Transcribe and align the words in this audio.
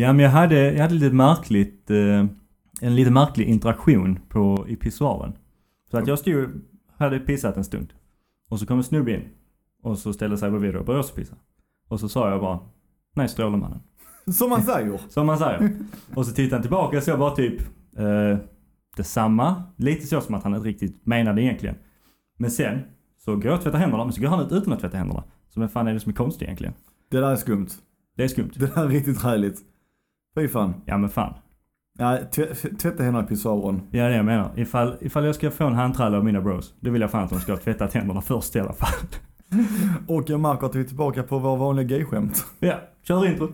Ja, 0.00 0.12
men 0.12 0.24
jag 0.24 0.30
hade, 0.30 0.72
jag 0.72 0.82
hade 0.82 0.94
lite 0.94 1.14
märkligt, 1.14 1.90
eh, 1.90 2.26
en 2.80 2.96
lite 2.96 3.10
märklig 3.10 3.46
interaktion 3.46 4.18
på, 4.28 4.66
i 4.68 4.76
pissoaren. 4.76 5.32
Så 5.90 5.98
att 5.98 6.06
jag 6.06 6.18
stod, 6.18 6.64
hade 6.96 7.18
pissat 7.18 7.56
en 7.56 7.64
stund. 7.64 7.92
Och 8.48 8.58
så 8.58 8.66
kom 8.66 8.78
en 8.78 8.84
snubbe 8.84 9.12
in. 9.12 9.28
Och 9.82 9.98
så 9.98 10.12
ställde 10.12 10.38
sig 10.38 10.50
bredvid 10.50 10.76
och 10.76 10.84
började 10.84 11.00
också 11.00 11.14
pissa. 11.14 11.34
Och 11.88 12.00
så 12.00 12.08
sa 12.08 12.30
jag 12.30 12.40
bara, 12.40 12.58
nej 13.14 13.28
Strålemannen. 13.28 13.80
Som 14.32 14.50
man 14.50 14.62
säger. 14.62 15.00
Som 15.08 15.26
man 15.26 15.38
säger. 15.38 15.76
Och 16.14 16.26
så 16.26 16.32
tittade 16.32 16.56
han 16.56 16.62
tillbaka 16.62 16.96
och 16.96 17.02
så 17.02 17.16
bara 17.16 17.36
typ, 17.36 17.60
eh, 17.96 18.38
detsamma. 18.96 19.62
Lite 19.76 20.06
så 20.06 20.20
som 20.20 20.34
att 20.34 20.42
han 20.42 20.54
inte 20.54 20.68
riktigt 20.68 21.06
menade 21.06 21.42
egentligen. 21.42 21.76
Men 22.36 22.50
sen, 22.50 22.80
så 23.24 23.34
går 23.36 23.46
jag 23.46 23.54
och 23.54 23.62
tvättar 23.62 23.78
händerna, 23.78 24.04
men 24.04 24.12
så 24.12 24.20
går 24.20 24.28
han 24.28 24.46
ut 24.46 24.52
utan 24.52 24.72
att 24.72 24.80
tvätta 24.80 24.96
händerna. 24.96 25.24
Så 25.48 25.60
vad 25.60 25.72
fan 25.72 25.88
är 25.88 25.94
det 25.94 26.00
som 26.00 26.12
är 26.12 26.16
konstigt 26.16 26.42
egentligen? 26.42 26.74
Det 27.10 27.20
där 27.20 27.30
är 27.30 27.36
skumt. 27.36 27.68
Det 28.16 28.24
är 28.24 28.28
skumt. 28.28 28.50
Det 28.54 28.74
där 28.74 28.84
är 28.84 28.88
riktigt 28.88 29.22
härligt. 29.22 29.64
Fy 30.38 30.48
fan. 30.48 30.74
Ja 30.86 30.98
men 30.98 31.10
fan. 31.10 31.34
Ja, 31.98 32.18
tv- 32.34 32.54
tvätta 32.54 33.02
händerna 33.02 33.24
i 33.24 33.28
pissoaren. 33.28 33.80
Ja 33.90 34.00
det 34.00 34.06
är 34.06 34.10
det 34.10 34.16
jag 34.16 34.24
menar. 34.24 34.50
Ifall, 34.56 34.96
ifall 35.00 35.24
jag 35.24 35.34
ska 35.34 35.50
få 35.50 35.64
en 35.66 35.74
handtralla 35.74 36.16
av 36.16 36.24
mina 36.24 36.40
bros, 36.40 36.74
då 36.80 36.90
vill 36.90 37.00
jag 37.00 37.10
fan 37.10 37.24
att 37.24 37.30
de 37.30 37.40
ska 37.40 37.52
ha 37.52 37.58
tvättat 37.58 37.94
händerna 37.94 38.20
först 38.20 38.56
i 38.56 38.60
alla 38.60 38.72
fall. 38.72 38.88
Och 40.08 40.30
jag 40.30 40.40
märker 40.40 40.66
att 40.66 40.74
vi 40.74 40.80
är 40.80 40.84
tillbaka 40.84 41.22
på 41.22 41.38
vår 41.38 41.56
vanliga 41.56 41.86
gayskämt. 41.86 42.44
Ja, 42.60 42.74
kör 43.08 43.26
introt. 43.26 43.50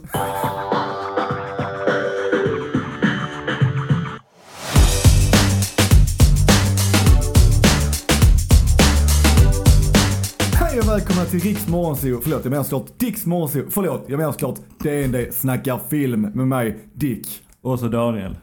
Välkomna 11.24 11.40
till 11.40 11.50
Riks 11.50 11.68
Morgonzoo. 11.68 12.20
Förlåt, 12.22 12.44
jag 12.44 12.50
menar 12.50 12.64
såklart 12.64 12.98
Dicks 12.98 13.26
Morgonzoo. 13.26 13.70
Förlåt, 13.70 14.04
jag 14.08 14.18
menar 14.18 14.32
såklart 14.32 14.58
DND 14.78 15.34
snackar 15.34 15.78
film 15.78 16.20
med 16.20 16.48
mig, 16.48 16.88
Dick. 16.94 17.26
Och 17.60 17.80
så 17.80 17.88
Daniel. 17.88 18.36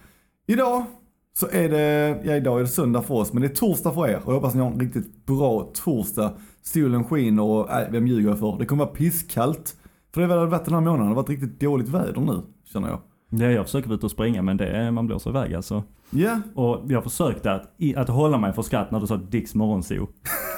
Idag 0.47 0.85
så 1.33 1.47
är 1.51 1.69
det, 1.69 2.21
ja 2.23 2.35
idag 2.35 2.57
är 2.57 2.61
det 2.61 2.67
söndag 2.67 3.01
för 3.01 3.13
oss, 3.13 3.33
men 3.33 3.41
det 3.41 3.47
är 3.47 3.55
torsdag 3.55 3.93
för 3.93 4.07
er. 4.07 4.21
Och 4.25 4.33
jag 4.33 4.35
hoppas 4.35 4.53
ni 4.53 4.61
har 4.61 4.71
en 4.71 4.79
riktigt 4.79 5.25
bra 5.25 5.71
torsdag. 5.73 6.33
Solen 6.61 7.03
skiner 7.03 7.43
och, 7.43 7.71
äh, 7.71 7.91
vem 7.91 8.07
ljuger 8.07 8.29
jag 8.29 8.39
för? 8.39 8.57
Det 8.59 8.65
kommer 8.65 8.85
vara 8.85 8.95
pisskallt. 8.95 9.75
För 10.13 10.21
det 10.21 10.27
har 10.27 10.39
väl 10.39 10.47
varit 10.49 10.65
den 10.65 10.73
här 10.73 10.81
månaden, 10.81 11.05
det 11.05 11.09
har 11.09 11.15
varit 11.15 11.29
riktigt 11.29 11.59
dåligt 11.59 11.89
väder 11.89 12.21
nu, 12.21 12.41
känner 12.73 12.87
jag. 12.87 12.99
Ja, 13.29 13.51
jag 13.51 13.65
försöker 13.65 13.87
vara 13.89 13.95
ute 13.95 14.05
och 14.05 14.11
springa 14.11 14.41
men 14.41 14.57
det 14.57 14.67
är, 14.67 14.91
man 14.91 15.07
blåser 15.07 15.29
iväg 15.29 15.53
alltså. 15.53 15.83
Ja, 16.11 16.41
Och 16.55 16.81
jag 16.91 17.03
försökte 17.03 17.51
att, 17.51 17.71
att 17.95 18.09
hålla 18.09 18.37
mig 18.37 18.53
för 18.53 18.61
skratt 18.61 18.91
när 18.91 18.99
du 18.99 19.07
sa 19.07 19.15
Dicks 19.17 19.55
morgonzoo. 19.55 20.07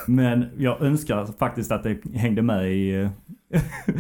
Men 0.07 0.45
jag 0.57 0.81
önskar 0.81 1.25
faktiskt 1.25 1.71
att 1.71 1.83
det 1.83 1.97
hängde 2.13 2.41
med 2.41 2.71
i... 2.73 3.09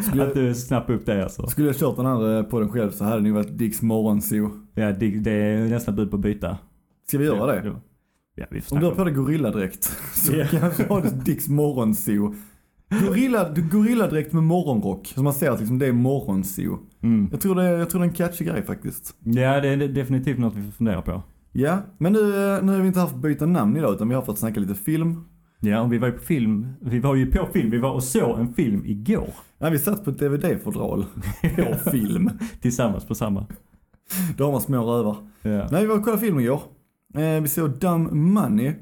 Skulle- 0.07 0.23
att 0.27 0.33
du 0.33 0.53
snappade 0.55 0.97
upp 0.97 1.05
det 1.05 1.23
alltså. 1.23 1.47
skulle 1.47 1.67
jag 1.67 1.75
kört 1.75 1.95
den 1.95 2.05
här 2.05 2.37
eh, 2.37 2.43
podden 2.43 2.69
själv 2.69 2.91
så 2.91 3.03
hade 3.03 3.15
det 3.17 3.21
nog 3.23 3.33
varit 3.33 3.57
Dicks 3.57 3.81
Morgonzoo. 3.81 4.51
Ja, 4.73 4.91
det 4.91 5.27
är 5.31 5.69
nästan 5.69 5.95
bud 5.95 6.11
på 6.11 6.17
byta. 6.17 6.57
Ska 7.07 7.17
vi 7.17 7.25
göra 7.25 7.45
det? 7.61 7.75
Ja, 8.35 8.45
vi 8.49 8.61
Om 8.71 8.79
du 8.79 8.85
har 8.85 8.95
på 8.95 9.03
dig 9.03 9.13
gorilladräkt 9.13 9.83
så 10.13 10.33
Ja. 10.35 10.45
kanske 10.51 10.83
du 11.01 11.09
Dicks 11.09 11.47
morgonzoo. 11.47 12.35
Gorilla, 13.07 13.49
gorilladräkt 13.71 14.33
med 14.33 14.43
morgonrock. 14.43 15.07
Så 15.15 15.23
man 15.23 15.33
ser 15.33 15.51
att 15.51 15.59
liksom 15.59 15.79
det 15.79 15.87
är 15.87 15.91
morgonzoo. 15.91 16.79
mm. 17.03 17.27
Jag 17.31 17.41
tror 17.41 17.55
det 17.55 17.63
är, 17.63 17.77
jag 17.77 17.89
tror 17.89 18.01
det 18.01 18.05
är 18.05 18.09
en 18.09 18.15
catchy 18.15 18.45
grej 18.45 18.63
faktiskt. 18.63 19.15
Ja, 19.23 19.61
det 19.61 19.67
är 19.69 19.77
definitivt 19.87 20.39
något 20.39 20.55
vi 20.55 20.63
får 20.63 20.71
fundera 20.71 21.01
på. 21.01 21.23
Ja, 21.55 21.81
men 21.97 22.13
nu, 22.13 22.19
nu 22.63 22.75
är 22.75 22.81
vi 22.81 22.87
inte 22.87 23.03
att 23.03 23.15
byta 23.15 23.45
namn 23.45 23.77
idag 23.77 23.93
utan 23.93 24.09
vi 24.09 24.15
har 24.15 24.21
fått 24.21 24.39
snacka 24.39 24.59
lite 24.59 24.75
film. 24.75 25.23
Ja, 25.59 25.81
och 25.81 25.93
vi 25.93 25.97
var 25.97 26.07
ju 26.07 26.13
på 26.13 26.21
film. 26.23 26.67
Vi 26.81 26.99
var 26.99 27.15
ju 27.15 27.31
på 27.31 27.47
film. 27.53 27.69
Vi 27.69 27.77
var 27.77 27.91
och 27.91 28.03
såg 28.03 28.39
en 28.39 28.53
film 28.53 28.81
igår. 28.85 29.29
Nej, 29.59 29.71
vi 29.71 29.79
satt 29.79 30.03
på 30.03 30.09
ett 30.09 30.19
DVD-fodral 30.19 31.05
på 31.55 31.89
film. 31.91 32.29
Tillsammans 32.61 33.05
på 33.05 33.15
samma. 33.15 33.45
Då 34.37 34.45
har 34.45 34.51
man 34.51 34.61
små 34.61 34.83
rövar. 34.83 35.17
Ja. 35.41 35.67
Nej, 35.71 35.81
vi 35.81 35.87
var 35.87 35.97
och 35.97 36.03
kollade 36.03 36.21
film 36.21 36.39
igår. 36.39 36.61
Eh, 37.15 37.41
vi 37.41 37.47
såg 37.47 37.69
Dumb 37.79 38.11
Money. 38.11 38.73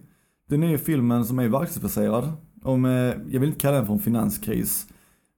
Den 0.49 0.63
är 0.63 0.77
filmen 0.77 1.25
som 1.25 1.39
är 1.39 1.47
verklighetsbaserad. 1.47 2.31
Om, 2.63 2.85
eh, 2.85 2.91
jag 2.91 3.39
vill 3.39 3.43
inte 3.43 3.59
kalla 3.59 3.77
den 3.77 3.85
för 3.85 3.93
en 3.93 3.99
finanskris. 3.99 4.87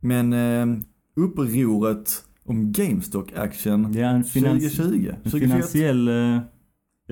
Men 0.02 0.34
eh, 0.34 0.78
upproret 1.16 2.24
om 2.46 2.72
GameStop 2.72 3.28
action 3.38 3.94
Ja, 3.94 4.08
en, 4.08 4.24
finans 4.24 4.76
2020. 4.76 5.10
en 5.10 5.32
2021. 5.32 5.42
finansiell... 5.42 6.10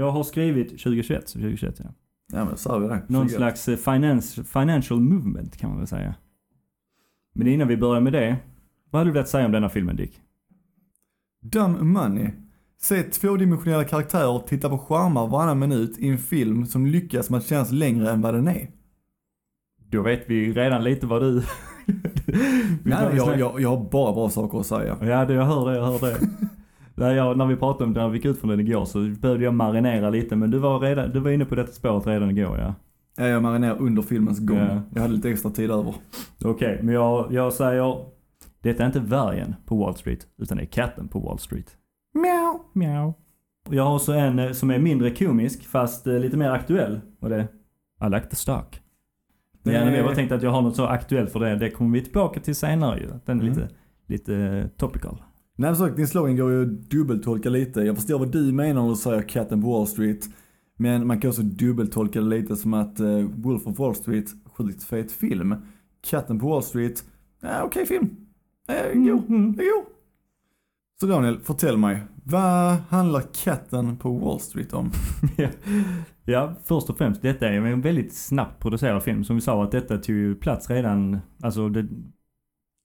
Jag 0.01 0.11
har 0.11 0.23
skrivit 0.23 0.69
2021, 0.69 1.29
så 1.29 1.39
2021 1.39 1.75
ja. 1.83 1.85
Ja 2.33 2.45
men 2.45 2.57
sa 2.57 2.77
vi 2.77 2.87
det. 2.87 3.01
Någon 3.07 3.27
2021. 3.27 3.37
slags 3.37 3.67
eh, 3.67 3.93
finance, 3.93 4.43
financial 4.43 4.99
movement 4.99 5.57
kan 5.57 5.69
man 5.69 5.79
väl 5.79 5.87
säga. 5.87 6.15
Men 7.33 7.47
innan 7.47 7.67
vi 7.67 7.77
börjar 7.77 8.01
med 8.01 8.13
det. 8.13 8.37
Vad 8.89 8.99
hade 8.99 9.09
du 9.09 9.13
velat 9.13 9.29
säga 9.29 9.45
om 9.45 9.51
denna 9.51 9.69
filmen 9.69 9.95
Dick? 9.95 10.21
Dumb 11.41 11.81
Money. 11.81 12.29
Se 12.81 13.03
tvådimensionella 13.03 13.83
karaktärer 13.83 14.39
titta 14.39 14.69
på 14.69 14.77
skärmar 14.77 15.27
varannan 15.27 15.59
minut 15.59 15.97
i 15.97 16.07
en 16.07 16.17
film 16.17 16.65
som 16.65 16.85
lyckas 16.85 17.29
med 17.29 17.37
att 17.37 17.45
kännas 17.45 17.71
längre 17.71 18.11
än 18.11 18.21
vad 18.21 18.33
den 18.33 18.47
är. 18.47 18.67
Då 19.89 20.01
vet 20.01 20.23
vi 20.27 20.53
redan 20.53 20.83
lite 20.83 21.07
vad 21.07 21.21
du... 21.21 21.33
Nej, 22.83 23.15
jag, 23.15 23.39
jag, 23.39 23.61
jag 23.61 23.69
har 23.69 23.89
bara 23.89 24.13
bra 24.13 24.29
saker 24.29 24.59
att 24.59 24.65
säga. 24.65 24.97
Ja, 25.01 25.25
det, 25.25 25.33
jag 25.33 25.45
hör 25.45 25.71
det, 25.71 25.77
jag 25.77 25.85
hör 25.85 25.99
det. 25.99 26.17
när, 27.01 27.15
jag, 27.15 27.37
när 27.37 27.45
vi 27.45 27.55
pratade 27.55 27.83
om 27.83 27.93
det, 27.93 28.01
när 28.01 28.09
vi 28.09 28.17
gick 28.17 28.25
ut 28.25 28.39
från 28.39 28.49
den 28.49 28.59
igår 28.59 28.85
så 28.85 28.99
behövde 28.99 29.43
jag 29.43 29.53
marinera 29.53 30.09
lite 30.09 30.35
men 30.35 30.51
du 30.51 30.57
var, 30.57 30.79
redan, 30.79 31.11
du 31.11 31.19
var 31.19 31.31
inne 31.31 31.45
på 31.45 31.55
detta 31.55 31.71
spåret 31.71 32.07
redan 32.07 32.29
igår 32.37 32.57
ja. 32.57 32.73
Ja, 33.17 33.27
jag 33.27 33.43
marinerar 33.43 33.81
under 33.81 34.01
filmens 34.01 34.39
gång. 34.39 34.57
Ja. 34.57 34.81
Jag 34.95 35.01
hade 35.01 35.13
lite 35.13 35.29
extra 35.29 35.51
tid 35.51 35.71
över. 35.71 35.95
Okej, 36.45 36.79
men 36.83 36.93
jag, 36.95 37.33
jag 37.33 37.53
säger, 37.53 38.05
detta 38.61 38.83
är 38.83 38.87
inte 38.87 38.99
vargen 38.99 39.55
på 39.65 39.75
Wall 39.77 39.95
Street, 39.95 40.27
utan 40.37 40.57
det 40.57 40.63
är 40.63 40.67
katten 40.67 41.07
på 41.07 41.19
Wall 41.19 41.39
Street. 41.39 41.77
Mjau. 42.13 42.59
Mjau. 42.73 43.13
Jag 43.69 43.83
har 43.83 43.95
också 43.95 44.13
en 44.13 44.39
eh, 44.39 44.51
som 44.51 44.69
är 44.71 44.79
mindre 44.79 45.09
komisk, 45.11 45.63
fast 45.65 46.07
eh, 46.07 46.19
lite 46.19 46.37
mer 46.37 46.49
aktuell. 46.49 46.99
Och 47.19 47.29
det 47.29 47.35
är 47.35 47.41
I 48.07 48.09
like 48.09 48.25
the 48.29 48.35
stock. 48.35 48.81
Men 49.63 49.73
Det- 49.87 49.95
jag 49.97 50.05
bara 50.05 50.15
tänkte 50.15 50.35
att 50.35 50.43
jag 50.43 50.51
har 50.51 50.61
något 50.61 50.75
så 50.75 50.85
aktuellt 50.85 51.31
för 51.31 51.39
det, 51.39 51.55
det 51.55 51.69
kommer 51.69 51.91
vi 51.99 52.03
tillbaka 52.03 52.39
till 52.39 52.55
senare 52.55 52.99
ju. 52.99 53.07
Den 53.25 53.39
är 53.39 53.43
Mm. 53.43 53.45
lite, 53.47 53.67
lite 54.07 54.35
eh, 54.35 54.67
topical. 54.67 55.21
Nej 55.57 55.75
sagt, 55.75 55.95
din 55.95 56.07
slogan 56.07 56.35
går 56.35 56.51
ju 56.51 56.61
att 56.61 56.89
dubbeltolka 56.89 57.49
lite. 57.49 57.81
Jag 57.81 57.95
förstår 57.95 58.19
vad 58.19 58.31
du 58.31 58.51
menar 58.51 58.81
när 58.81 58.89
du 58.89 58.95
säger 58.95 59.21
katten 59.21 59.61
på 59.61 59.67
Wall 59.71 59.87
Street. 59.87 60.29
Men 60.77 61.07
man 61.07 61.19
kan 61.21 61.29
också 61.29 61.41
dubbeltolka 61.41 62.21
det 62.21 62.27
lite 62.27 62.55
som 62.55 62.73
att 62.73 62.99
uh, 62.99 63.29
Wolf 63.35 63.67
of 63.67 63.79
Wall 63.79 63.95
Street, 63.95 64.25
sjukt 64.45 64.83
fet 64.83 65.11
film. 65.11 65.55
Katten 66.01 66.39
på 66.39 66.49
Wall 66.49 66.63
Street, 66.63 67.03
ja 67.41 67.63
okej 67.63 67.85
film. 67.85 68.09
Eh, 68.67 68.93
god, 68.93 69.29
Mm. 69.29 69.53
god. 69.53 69.85
Så 71.01 71.07
Daniel, 71.07 71.39
fortäll 71.39 71.77
mig. 71.77 72.03
Vad 72.23 72.73
handlar 72.89 73.23
katten 73.43 73.97
på 73.97 74.17
Wall 74.17 74.39
Street 74.39 74.73
om? 74.73 74.91
ja. 75.37 75.47
ja, 76.25 76.55
först 76.63 76.89
och 76.89 76.97
främst, 76.97 77.21
detta 77.21 77.47
är 77.47 77.53
en 77.53 77.81
väldigt 77.81 78.13
snabbt 78.13 78.61
producerad 78.61 79.03
film. 79.03 79.23
Som 79.23 79.35
vi 79.35 79.41
sa 79.41 79.63
att 79.63 79.71
detta 79.71 79.97
tog 79.97 80.15
ju 80.15 80.35
plats 80.35 80.69
redan, 80.69 81.19
alltså 81.43 81.69
det, 81.69 81.87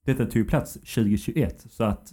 detta 0.06 0.24
tog 0.24 0.36
ju 0.36 0.44
plats 0.44 0.72
2021. 0.74 1.66
Så 1.70 1.84
att 1.84 2.12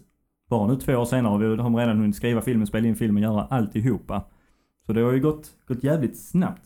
bara 0.54 0.68
nu 0.68 0.76
två 0.76 0.96
år 0.96 1.06
senare 1.06 1.32
har 1.32 1.38
vi 1.38 1.48
har 1.48 1.58
de 1.58 1.76
redan 1.76 1.98
hunnit 1.98 2.16
skriva 2.16 2.42
filmen, 2.42 2.68
spela 2.68 2.88
in 2.88 2.96
filmen, 2.96 3.24
göra 3.24 3.46
alltihopa. 3.46 4.24
Så 4.86 4.94
det 4.94 5.02
har 5.02 5.12
ju 5.12 5.20
gått, 5.20 5.52
gått 5.68 5.84
jävligt 5.84 6.20
snabbt. 6.20 6.62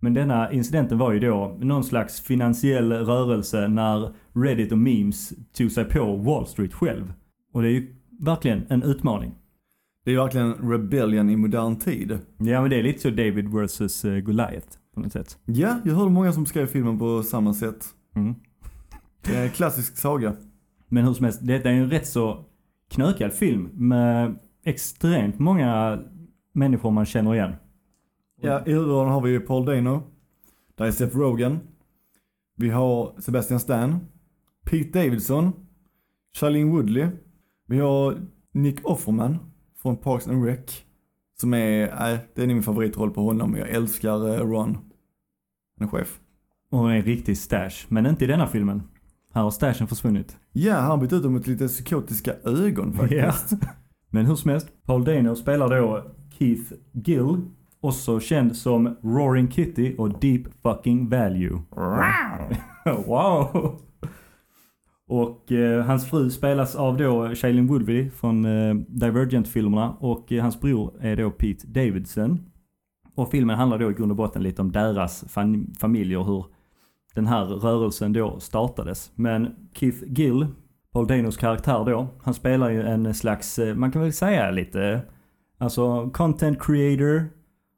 Men 0.00 0.14
denna 0.14 0.52
incidenten 0.52 0.98
var 0.98 1.12
ju 1.12 1.20
då 1.20 1.56
någon 1.60 1.84
slags 1.84 2.20
finansiell 2.20 2.92
rörelse 2.92 3.68
när 3.68 4.12
Reddit 4.32 4.72
och 4.72 4.78
memes 4.78 5.32
tog 5.52 5.72
sig 5.72 5.84
på 5.84 6.16
Wall 6.16 6.46
Street 6.46 6.74
själv. 6.74 7.12
Och 7.52 7.62
det 7.62 7.68
är 7.68 7.72
ju 7.72 7.94
verkligen 8.20 8.66
en 8.68 8.82
utmaning. 8.82 9.34
Det 10.04 10.10
är 10.10 10.12
ju 10.12 10.20
verkligen 10.20 10.54
rebellion 10.54 11.30
i 11.30 11.36
modern 11.36 11.76
tid. 11.76 12.18
Ja 12.38 12.60
men 12.60 12.70
det 12.70 12.76
är 12.76 12.82
lite 12.82 13.00
så 13.00 13.10
David 13.10 13.48
vs 13.48 14.04
eh, 14.04 14.18
Goliath 14.18 14.78
på 14.94 15.00
något 15.00 15.12
sätt. 15.12 15.38
Ja, 15.44 15.80
jag 15.84 15.94
hörde 15.94 16.10
många 16.10 16.32
som 16.32 16.46
skrev 16.46 16.66
filmen 16.66 16.98
på 16.98 17.22
samma 17.22 17.54
sätt. 17.54 17.84
Mm. 18.16 18.34
Det 19.24 19.36
är 19.36 19.44
en 19.44 19.50
klassisk 19.50 19.96
saga. 19.96 20.36
Men 20.88 21.04
hur 21.04 21.14
som 21.14 21.24
helst, 21.24 21.40
detta 21.42 21.70
är 21.70 21.74
ju 21.74 21.82
en 21.82 21.90
rätt 21.90 22.06
så 22.06 22.44
knökad 22.98 23.32
film 23.32 23.70
med 23.74 24.38
extremt 24.64 25.38
många 25.38 25.98
människor 26.52 26.90
man 26.90 27.06
känner 27.06 27.34
igen. 27.34 27.54
Ja, 28.40 28.66
i 28.66 28.72
huvudrollen 28.72 29.12
har 29.12 29.20
vi 29.20 29.30
ju 29.30 29.40
Paul 29.40 29.64
Dano. 29.64 30.02
Där 30.74 30.84
är 30.84 30.90
Seth 30.90 31.16
Rogen. 31.16 31.58
Vi 32.56 32.70
har 32.70 33.20
Sebastian 33.20 33.60
Stan. 33.60 33.98
Pete 34.64 35.02
Davidson. 35.02 35.52
Charlene 36.36 36.72
Woodley. 36.72 37.08
Vi 37.66 37.78
har 37.78 38.16
Nick 38.52 38.84
Offerman 38.84 39.38
från 39.82 39.96
Parks 39.96 40.28
and 40.28 40.44
Rec. 40.44 40.84
Som 41.40 41.54
är, 41.54 41.94
nej, 42.00 42.18
det 42.34 42.42
är 42.42 42.46
min 42.46 42.62
favoritroll 42.62 43.10
på 43.10 43.22
honom. 43.22 43.56
Jag 43.56 43.68
älskar 43.68 44.28
eh, 44.28 44.50
Ron. 44.50 44.78
Han 45.78 45.88
är 45.88 45.90
chef. 45.90 46.20
Och 46.70 46.92
en 46.92 47.02
riktig 47.02 47.38
stash. 47.38 47.86
Men 47.88 48.06
inte 48.06 48.24
i 48.24 48.28
denna 48.28 48.46
filmen. 48.46 48.82
Här 49.38 49.42
har 49.42 49.50
stashen 49.50 49.86
försvunnit. 49.86 50.36
Ja, 50.52 50.74
han 50.74 50.90
har 50.90 50.96
bytt 50.96 51.12
ut 51.12 51.22
dem 51.22 51.32
mot 51.32 51.46
lite 51.46 51.68
psykotiska 51.68 52.32
ögon 52.44 52.92
faktiskt. 52.92 53.52
Men 54.10 54.26
hur 54.26 54.34
som 54.34 54.50
helst, 54.50 54.68
Paul 54.86 55.04
Dano 55.04 55.36
spelar 55.36 55.68
då 55.68 56.04
Keith 56.38 56.72
Gill. 56.92 57.40
Också 57.80 58.20
känd 58.20 58.56
som 58.56 58.96
Roaring 59.02 59.50
Kitty 59.50 59.96
och 59.96 60.20
Deep 60.20 60.42
Fucking 60.62 61.08
Value. 61.08 61.62
wow! 63.06 63.78
Och 65.08 65.52
eh, 65.52 65.84
hans 65.84 66.10
fru 66.10 66.30
spelas 66.30 66.76
av 66.76 66.96
då 66.96 67.34
Shailene 67.34 67.68
Woodley 67.68 68.10
från 68.10 68.44
eh, 68.44 68.74
Divergent-filmerna 68.74 69.96
och 70.00 70.32
eh, 70.32 70.42
hans 70.42 70.60
bror 70.60 70.92
är 71.00 71.16
då 71.16 71.30
Pete 71.30 71.66
Davidson. 71.66 72.40
Och 73.14 73.30
filmen 73.30 73.56
handlar 73.56 73.78
då 73.78 73.90
i 73.90 73.94
grund 73.94 74.12
och 74.12 74.16
botten 74.16 74.42
lite 74.42 74.62
om 74.62 74.72
deras 74.72 75.24
fam 75.28 75.74
familjer, 75.80 76.22
hur 76.22 76.44
den 77.18 77.26
här 77.26 77.44
rörelsen 77.44 78.12
då 78.12 78.40
startades. 78.40 79.12
Men 79.14 79.54
Keith 79.72 79.98
Gill, 80.06 80.46
Paul 80.92 81.06
Danos 81.06 81.36
karaktär 81.36 81.84
då, 81.84 82.06
han 82.22 82.34
spelar 82.34 82.70
ju 82.70 82.82
en 82.82 83.14
slags, 83.14 83.58
eh, 83.58 83.74
man 83.74 83.92
kan 83.92 84.02
väl 84.02 84.12
säga 84.12 84.50
lite, 84.50 85.00
alltså 85.58 86.10
content 86.10 86.62
creator 86.62 87.28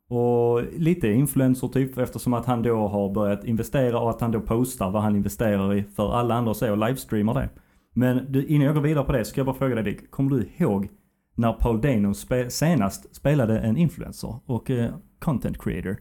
och 0.09 0.63
lite 0.79 1.09
influencer 1.09 1.69
typ 1.69 1.99
eftersom 1.99 2.35
att 2.35 2.47
han 2.47 2.63
då 2.63 2.89
har 2.89 3.15
börjat 3.15 3.45
investera 3.45 4.01
och 4.01 4.11
att 4.11 4.21
han 4.21 4.31
då 4.31 4.41
postar 4.41 4.91
vad 4.91 5.03
han 5.03 5.17
investerar 5.17 5.75
i 5.75 5.83
för 5.83 6.13
alla 6.13 6.35
andra 6.35 6.51
att 6.51 6.57
se 6.57 6.71
och 6.71 6.79
livestreamar 6.79 7.35
det. 7.35 7.49
Men 7.95 8.33
du, 8.33 8.47
innan 8.47 8.67
jag 8.67 8.75
går 8.75 8.83
vidare 8.83 9.05
på 9.05 9.13
det 9.13 9.25
ska 9.25 9.39
jag 9.39 9.47
bara 9.47 9.57
fråga 9.57 9.75
dig 9.75 9.85
Dick, 9.85 10.11
kommer 10.11 10.31
du 10.31 10.49
ihåg 10.57 10.89
när 11.35 11.53
Paul 11.53 11.81
Dano 11.81 12.15
spe 12.15 12.51
senast 12.51 13.17
spelade 13.17 13.59
en 13.59 13.77
influencer 13.77 14.35
och 14.47 14.71
eh, 14.71 14.95
content 15.19 15.63
creator? 15.63 15.97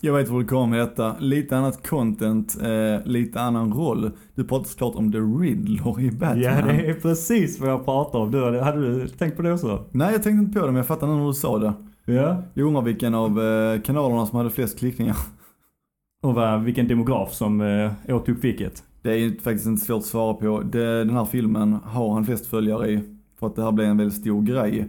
Jag 0.00 0.12
vet 0.12 0.28
var 0.28 0.40
du 0.40 0.46
kommer 0.46 0.66
med 0.66 0.78
detta. 0.78 1.16
Lite 1.18 1.56
annat 1.56 1.88
content, 1.88 2.56
eh, 2.62 3.06
lite 3.06 3.40
annan 3.40 3.72
roll. 3.72 4.10
Du 4.34 4.44
pratar 4.44 4.64
såklart 4.64 4.94
om 4.94 5.12
The 5.12 5.18
Riddler 5.18 6.00
i 6.00 6.10
Batman. 6.10 6.40
Ja, 6.40 6.62
det 6.62 6.90
är 6.90 6.94
precis 6.94 7.60
vad 7.60 7.70
jag 7.70 7.84
pratar 7.84 8.18
om. 8.18 8.30
Du, 8.30 8.60
hade 8.60 8.80
du 8.80 9.08
tänkt 9.08 9.36
på 9.36 9.42
det 9.42 9.52
också? 9.52 9.84
Nej, 9.90 10.12
jag 10.12 10.22
tänkte 10.22 10.44
inte 10.44 10.60
på 10.60 10.66
det, 10.66 10.72
men 10.72 10.76
jag 10.76 10.86
fattar 10.86 11.06
nu 11.06 11.14
när 11.14 11.26
du 11.26 11.32
sa 11.32 11.58
det. 11.58 11.72
Ja. 12.04 12.42
Jag 12.54 12.66
undrar 12.66 12.82
vilken 12.82 13.14
av 13.14 13.42
eh, 13.42 13.80
kanalerna 13.80 14.26
som 14.26 14.38
hade 14.38 14.50
flest 14.50 14.78
klickningar. 14.78 15.16
Och 16.22 16.34
vad, 16.34 16.62
vilken 16.62 16.88
demograf 16.88 17.32
som 17.32 17.60
eh, 17.60 18.16
åt 18.16 18.28
upp 18.28 18.44
vilket? 18.44 18.84
Det 19.02 19.10
är 19.12 19.30
faktiskt 19.30 19.66
inte 19.66 19.84
svårt 19.84 19.98
att 19.98 20.04
svara 20.04 20.34
på. 20.34 20.60
Det, 20.60 21.04
den 21.04 21.16
här 21.16 21.24
filmen 21.24 21.72
har 21.84 22.14
han 22.14 22.24
flest 22.24 22.46
följare 22.46 22.90
i. 22.90 23.00
För 23.38 23.46
att 23.46 23.56
det 23.56 23.62
här 23.62 23.72
blev 23.72 23.88
en 23.88 23.96
väldigt 23.96 24.20
stor 24.20 24.42
grej. 24.42 24.88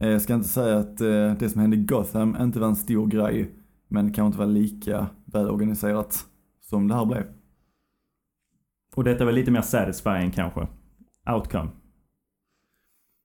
Eh, 0.00 0.08
jag 0.08 0.22
ska 0.22 0.34
inte 0.34 0.48
säga 0.48 0.78
att 0.78 1.00
eh, 1.00 1.32
det 1.38 1.50
som 1.52 1.60
hände 1.60 1.76
i 1.76 1.80
Gotham 1.80 2.36
inte 2.40 2.60
var 2.60 2.68
en 2.68 2.76
stor 2.76 3.06
grej. 3.06 3.50
Men 3.88 4.12
kan 4.12 4.26
inte 4.26 4.38
vara 4.38 4.48
lika 4.48 5.06
välorganiserat 5.24 6.24
som 6.60 6.88
det 6.88 6.94
här 6.94 7.04
blev. 7.04 7.24
Och 8.96 9.04
detta 9.04 9.24
var 9.24 9.32
lite 9.32 9.50
mer 9.50 9.60
satisfying 9.62 10.30
kanske? 10.30 10.66
Outcome? 11.34 11.70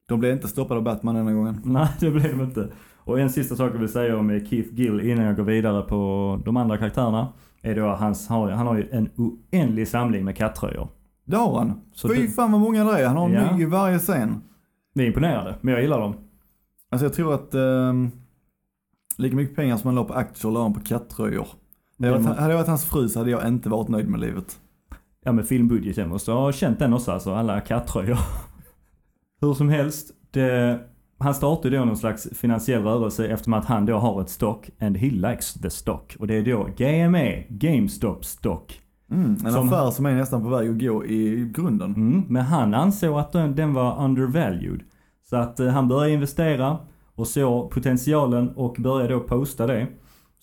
De 0.07 0.19
blev 0.19 0.33
inte 0.33 0.47
stoppade 0.47 0.77
av 0.77 0.83
Batman 0.83 1.15
denna 1.15 1.33
gången. 1.33 1.61
Nej, 1.65 1.87
det 1.99 2.11
blev 2.11 2.37
de 2.37 2.43
inte. 2.43 2.69
Och 2.97 3.19
en 3.19 3.29
sista 3.29 3.55
sak 3.55 3.73
jag 3.73 3.79
vill 3.79 3.89
säga 3.89 4.17
om 4.17 4.29
Keith 4.29 4.73
Gill 4.73 5.01
innan 5.01 5.25
jag 5.25 5.35
går 5.35 5.43
vidare 5.43 5.81
på 5.81 6.39
de 6.45 6.57
andra 6.57 6.77
karaktärerna. 6.77 7.33
Är 7.61 7.75
då 7.75 7.87
att 7.89 7.99
hans, 7.99 8.27
han 8.27 8.67
har 8.67 8.75
ju 8.77 8.89
en 8.91 9.09
oändlig 9.17 9.87
samling 9.87 10.25
med 10.25 10.37
kattröjor. 10.37 10.87
Det 11.25 11.35
har 11.37 11.57
han. 11.59 11.81
Så 11.93 12.09
Fy 12.09 12.21
det- 12.21 12.27
fan 12.27 12.51
vad 12.51 12.61
många 12.61 12.83
det 12.83 12.99
är. 13.03 13.07
Han 13.07 13.17
har 13.17 13.25
en 13.29 13.33
Ja. 13.33 13.55
ny 13.55 13.61
i 13.63 13.65
varje 13.65 13.99
scen. 13.99 14.41
Vi 14.93 15.03
är 15.03 15.07
imponerade, 15.07 15.55
men 15.61 15.73
jag 15.73 15.81
gillar 15.81 15.99
dem. 15.99 16.15
Alltså 16.89 17.05
jag 17.05 17.13
tror 17.13 17.33
att 17.33 17.53
ehm, 17.53 18.11
lika 19.17 19.35
mycket 19.35 19.55
pengar 19.55 19.77
som 19.77 19.87
han 19.87 19.95
la 19.95 20.03
på 20.03 20.13
aktier 20.13 20.51
la 20.51 20.61
han 20.61 20.73
på 20.73 20.79
kattröjor. 20.79 21.47
Hade 21.99 22.11
jag, 22.11 22.19
varit, 22.19 22.37
hade 22.37 22.51
jag 22.51 22.57
varit 22.57 22.67
hans 22.67 22.85
fru 22.85 23.09
så 23.09 23.19
hade 23.19 23.31
jag 23.31 23.47
inte 23.47 23.69
varit 23.69 23.87
nöjd 23.87 24.07
med 24.07 24.19
livet. 24.19 24.59
Ja 25.25 25.31
men 25.31 25.45
filmbudgeten 25.45 26.09
måste 26.09 26.31
ha 26.31 26.51
känt 26.51 26.79
den 26.79 26.93
också 26.93 27.11
alltså, 27.11 27.33
alla 27.33 27.61
kattröjor. 27.61 28.17
Hur 29.41 29.53
som 29.53 29.69
helst, 29.69 30.11
det, 30.31 30.79
han 31.19 31.33
startade 31.33 31.77
då 31.77 31.85
någon 31.85 31.97
slags 31.97 32.27
finansiell 32.33 32.83
rörelse 32.83 33.27
eftersom 33.27 33.53
att 33.53 33.65
han 33.65 33.85
då 33.85 33.97
har 33.97 34.21
ett 34.21 34.29
stock 34.29 34.69
and 34.79 34.97
he 34.97 35.09
likes 35.09 35.53
the 35.53 35.69
stock. 35.69 36.15
Och 36.19 36.27
det 36.27 36.33
är 36.33 36.43
då 36.43 36.67
GME, 36.77 37.45
GameStop 37.49 38.25
stock. 38.25 38.79
Mm, 39.11 39.29
en 39.31 39.51
Som- 39.51 39.67
affär 39.67 39.91
som 39.91 40.05
är 40.05 40.15
nästan 40.15 40.43
på 40.43 40.49
väg 40.49 40.69
att 40.69 40.79
gå 40.79 41.05
i 41.05 41.51
grunden. 41.55 41.95
Mm, 41.95 42.23
men 42.27 42.41
han 42.41 42.73
ansåg 42.73 43.19
att 43.19 43.31
den, 43.31 43.55
den 43.55 43.73
var 43.73 44.03
undervalued. 44.05 44.81
Så 45.29 45.35
att 45.35 45.59
eh, 45.59 45.67
han 45.67 45.87
började 45.87 46.13
investera 46.13 46.77
och 47.15 47.27
såg 47.27 47.71
potentialen 47.71 48.49
och 48.49 48.75
började 48.79 49.13
då 49.13 49.19
posta 49.19 49.67
det. 49.67 49.87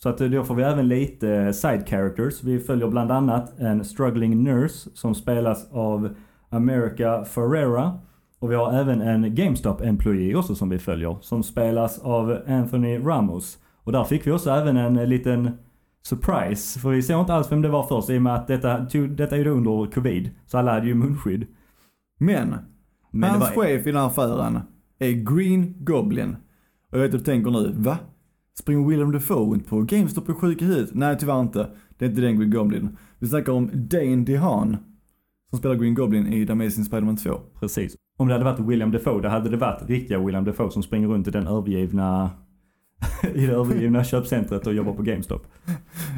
Så 0.03 0.09
att 0.09 0.21
eh, 0.21 0.29
då 0.29 0.45
får 0.45 0.55
vi 0.55 0.63
även 0.63 0.89
lite 0.89 1.31
eh, 1.31 1.53
side 1.53 1.89
characters. 1.89 2.43
Vi 2.43 2.61
följer 2.61 2.89
bland 2.89 3.11
annat 3.11 3.59
en 3.59 3.85
struggling 3.85 4.43
nurse 4.43 4.91
som 4.95 5.15
spelas 5.15 5.73
av 5.73 6.15
America 6.49 7.25
Ferrera. 7.25 7.99
Och 8.39 8.51
vi 8.51 8.55
har 8.55 8.73
även 8.73 9.01
en 9.01 9.35
GameStop 9.35 9.81
employee 9.81 10.35
också 10.35 10.55
som 10.55 10.69
vi 10.69 10.79
följer. 10.79 11.19
Som 11.21 11.43
spelas 11.43 11.99
av 11.99 12.39
Anthony 12.47 12.99
Ramos. 12.99 13.59
Och 13.85 13.93
där 13.93 14.05
fick 14.05 14.27
vi 14.27 14.31
också 14.31 14.51
även 14.51 14.77
en 14.77 14.99
eh, 14.99 15.07
liten 15.07 15.59
surprise. 16.03 16.81
För 16.81 16.91
vi 16.91 17.03
såg 17.03 17.21
inte 17.21 17.35
alls 17.35 17.53
vem 17.53 17.63
det 17.63 17.69
var 17.69 17.87
först 17.87 18.11
i 18.11 18.19
och 18.19 18.23
med 18.23 18.35
att 18.35 18.47
detta, 18.47 18.79
detta 19.09 19.37
är 19.37 19.41
ju 19.41 19.51
under 19.51 19.91
covid. 19.91 20.31
Så 20.47 20.59
alla 20.59 20.73
hade 20.73 20.87
ju 20.87 20.95
munskydd. 20.95 21.47
Men, 22.19 22.55
Men 23.11 23.31
hans 23.31 23.57
var, 23.57 23.65
chef 23.65 23.87
i 23.87 23.91
den 23.91 24.01
här 24.01 24.07
affären 24.07 24.61
är 24.99 25.11
Green 25.11 25.75
Goblin. 25.85 26.37
Och 26.91 26.99
jag 26.99 27.03
vet 27.03 27.15
att 27.15 27.21
du 27.21 27.25
tänker 27.25 27.51
nu, 27.51 27.73
va? 27.77 27.99
Springer 28.59 28.89
Willem 28.89 29.13
Dafoe 29.13 29.53
runt 29.55 29.67
på 29.67 29.83
GameStop 29.83 30.29
och 30.29 30.39
sjuk 30.39 30.63
i 30.63 30.65
huvudet? 30.65 30.95
Nej 30.95 31.17
tyvärr 31.19 31.41
inte. 31.41 31.71
Det 31.99 32.05
är 32.05 32.09
inte 32.09 32.21
den 32.21 32.39
Green 32.39 32.51
Goblin. 32.51 32.97
Vi 33.19 33.29
snackar 33.29 33.53
om 33.53 33.71
Dane 33.73 34.17
DeHaan. 34.17 34.77
Som 35.51 35.59
spelar 35.59 35.75
Green 35.75 35.95
Goblin 35.95 36.27
i 36.27 36.47
The 36.47 36.53
Amazing 36.53 36.85
Spider-Man 36.85 37.17
2. 37.17 37.41
precis. 37.61 37.97
Om 38.19 38.29
det 38.29 38.35
hade 38.35 38.45
varit 38.45 38.61
William 38.61 38.91
Defoe, 38.91 39.23
då 39.23 39.29
hade 39.29 39.51
det 39.51 39.57
varit 39.57 39.89
riktiga 39.89 40.19
William 40.19 40.45
Defoe 40.45 40.71
som 40.71 40.83
springer 40.83 41.09
runt 41.09 41.29
i 41.29 41.31
den 41.31 41.47
övergivna 41.47 42.31
i 43.35 43.47
det 43.47 43.53
övergivna 43.53 44.05
köpcentret 44.05 44.67
och 44.67 44.75
jobbar 44.75 44.93
på 44.93 45.03
GameStop. 45.03 45.47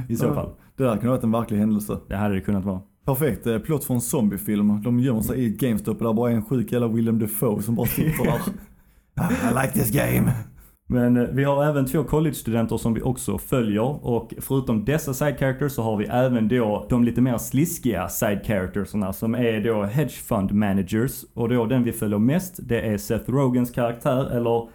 I 0.09 0.17
så 0.17 0.35
fall. 0.35 0.51
Det 0.77 0.85
där 0.85 0.93
kunde 0.93 1.07
ha 1.07 1.15
varit 1.15 1.25
en 1.25 1.33
verklig 1.33 1.59
händelse. 1.59 1.99
Det 2.09 2.17
hade 2.17 2.35
det 2.35 2.41
kunnat 2.41 2.65
vara. 2.65 2.81
Perfekt 3.05 3.47
eh, 3.47 3.59
plott 3.59 3.85
för 3.85 3.95
en 3.95 4.01
zombiefilm. 4.01 4.83
De 4.83 5.01
gömmer 5.01 5.21
sig 5.21 5.45
i 5.45 5.51
GameStop 5.51 5.99
och 5.99 6.05
där 6.05 6.13
bara 6.13 6.31
är 6.31 6.35
en 6.35 6.45
sjuk 6.45 6.73
jävla 6.73 6.89
Willem 6.89 7.19
Dafoe 7.19 7.63
som 7.63 7.75
bara 7.75 7.87
sitter 7.87 8.25
där. 8.25 8.41
Ah, 9.15 9.31
I 9.31 9.63
like 9.63 9.73
this 9.73 9.91
game. 9.91 10.33
Men 10.93 11.17
eh, 11.17 11.23
vi 11.23 11.45
har 11.45 11.65
även 11.65 11.87
två 11.87 12.05
college-studenter 12.05 12.77
som 12.77 12.95
vi 12.95 13.03
också 13.03 13.39
följer 13.39 14.07
och 14.07 14.35
förutom 14.41 14.85
dessa 14.85 15.15
side 15.15 15.39
characters 15.39 15.73
så 15.73 15.83
har 15.83 15.97
vi 15.97 16.05
även 16.05 16.49
då 16.49 16.87
de 16.89 17.05
lite 17.05 17.21
mer 17.21 17.39
sliskiga 17.39 18.09
side 18.09 18.41
charactersarna 18.47 19.13
som 19.13 19.35
är 19.35 19.61
då 19.61 19.83
hedge 19.83 20.23
fund 20.23 20.53
managers. 20.53 21.25
Och 21.35 21.49
då 21.49 21.67
den 21.67 21.85
vi 21.85 21.93
följer 21.93 22.19
mest 22.19 22.61
det 22.69 22.81
är 22.81 22.99
Seth 22.99 23.31
Rogans 23.31 23.71
karaktär 23.71 24.37
eller 24.37 24.69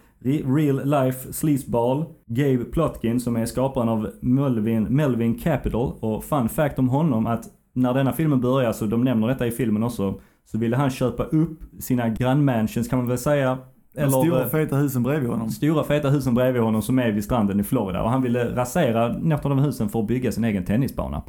real 0.55 0.81
life 0.85 1.33
sleazeball 1.33 2.05
Gabe 2.27 2.63
Plotkin 2.63 3.19
som 3.19 3.35
är 3.35 3.45
skaparen 3.45 3.89
av 3.89 4.09
Melvin, 4.21 4.83
Melvin 4.83 5.39
Capital. 5.39 5.93
Och 5.99 6.23
fun 6.23 6.49
fact 6.49 6.79
om 6.79 6.89
honom 6.89 7.27
att 7.27 7.45
när 7.73 7.93
denna 7.93 8.13
filmen 8.13 8.41
börjar 8.41 8.73
så 8.73 8.85
de 8.85 9.03
nämner 9.03 9.27
detta 9.27 9.47
i 9.47 9.51
filmen 9.51 9.83
också 9.83 10.19
så 10.45 10.57
ville 10.57 10.75
han 10.75 10.89
köpa 10.89 11.23
upp 11.23 11.59
sina 11.79 12.09
grannmansions 12.09 12.87
kan 12.87 12.99
man 12.99 13.07
väl 13.07 13.17
säga 13.17 13.57
de 13.97 14.11
stora 14.11 14.44
eh, 14.44 14.49
feta 14.49 14.75
husen 14.75 15.03
bredvid 15.03 15.29
honom. 15.29 15.49
stora 15.49 15.83
feta 15.83 16.09
husen 16.09 16.33
bredvid 16.33 16.61
honom 16.61 16.81
som 16.81 16.99
är 16.99 17.11
vid 17.11 17.23
stranden 17.23 17.59
i 17.59 17.63
Florida 17.63 18.04
och 18.04 18.09
han 18.09 18.21
ville 18.21 18.56
rasera 18.56 19.07
något 19.07 19.45
av 19.45 19.49
de 19.49 19.59
husen 19.59 19.89
för 19.89 19.99
att 19.99 20.07
bygga 20.07 20.31
sin 20.31 20.44
egen 20.44 20.66
tennisbana. 20.66 21.23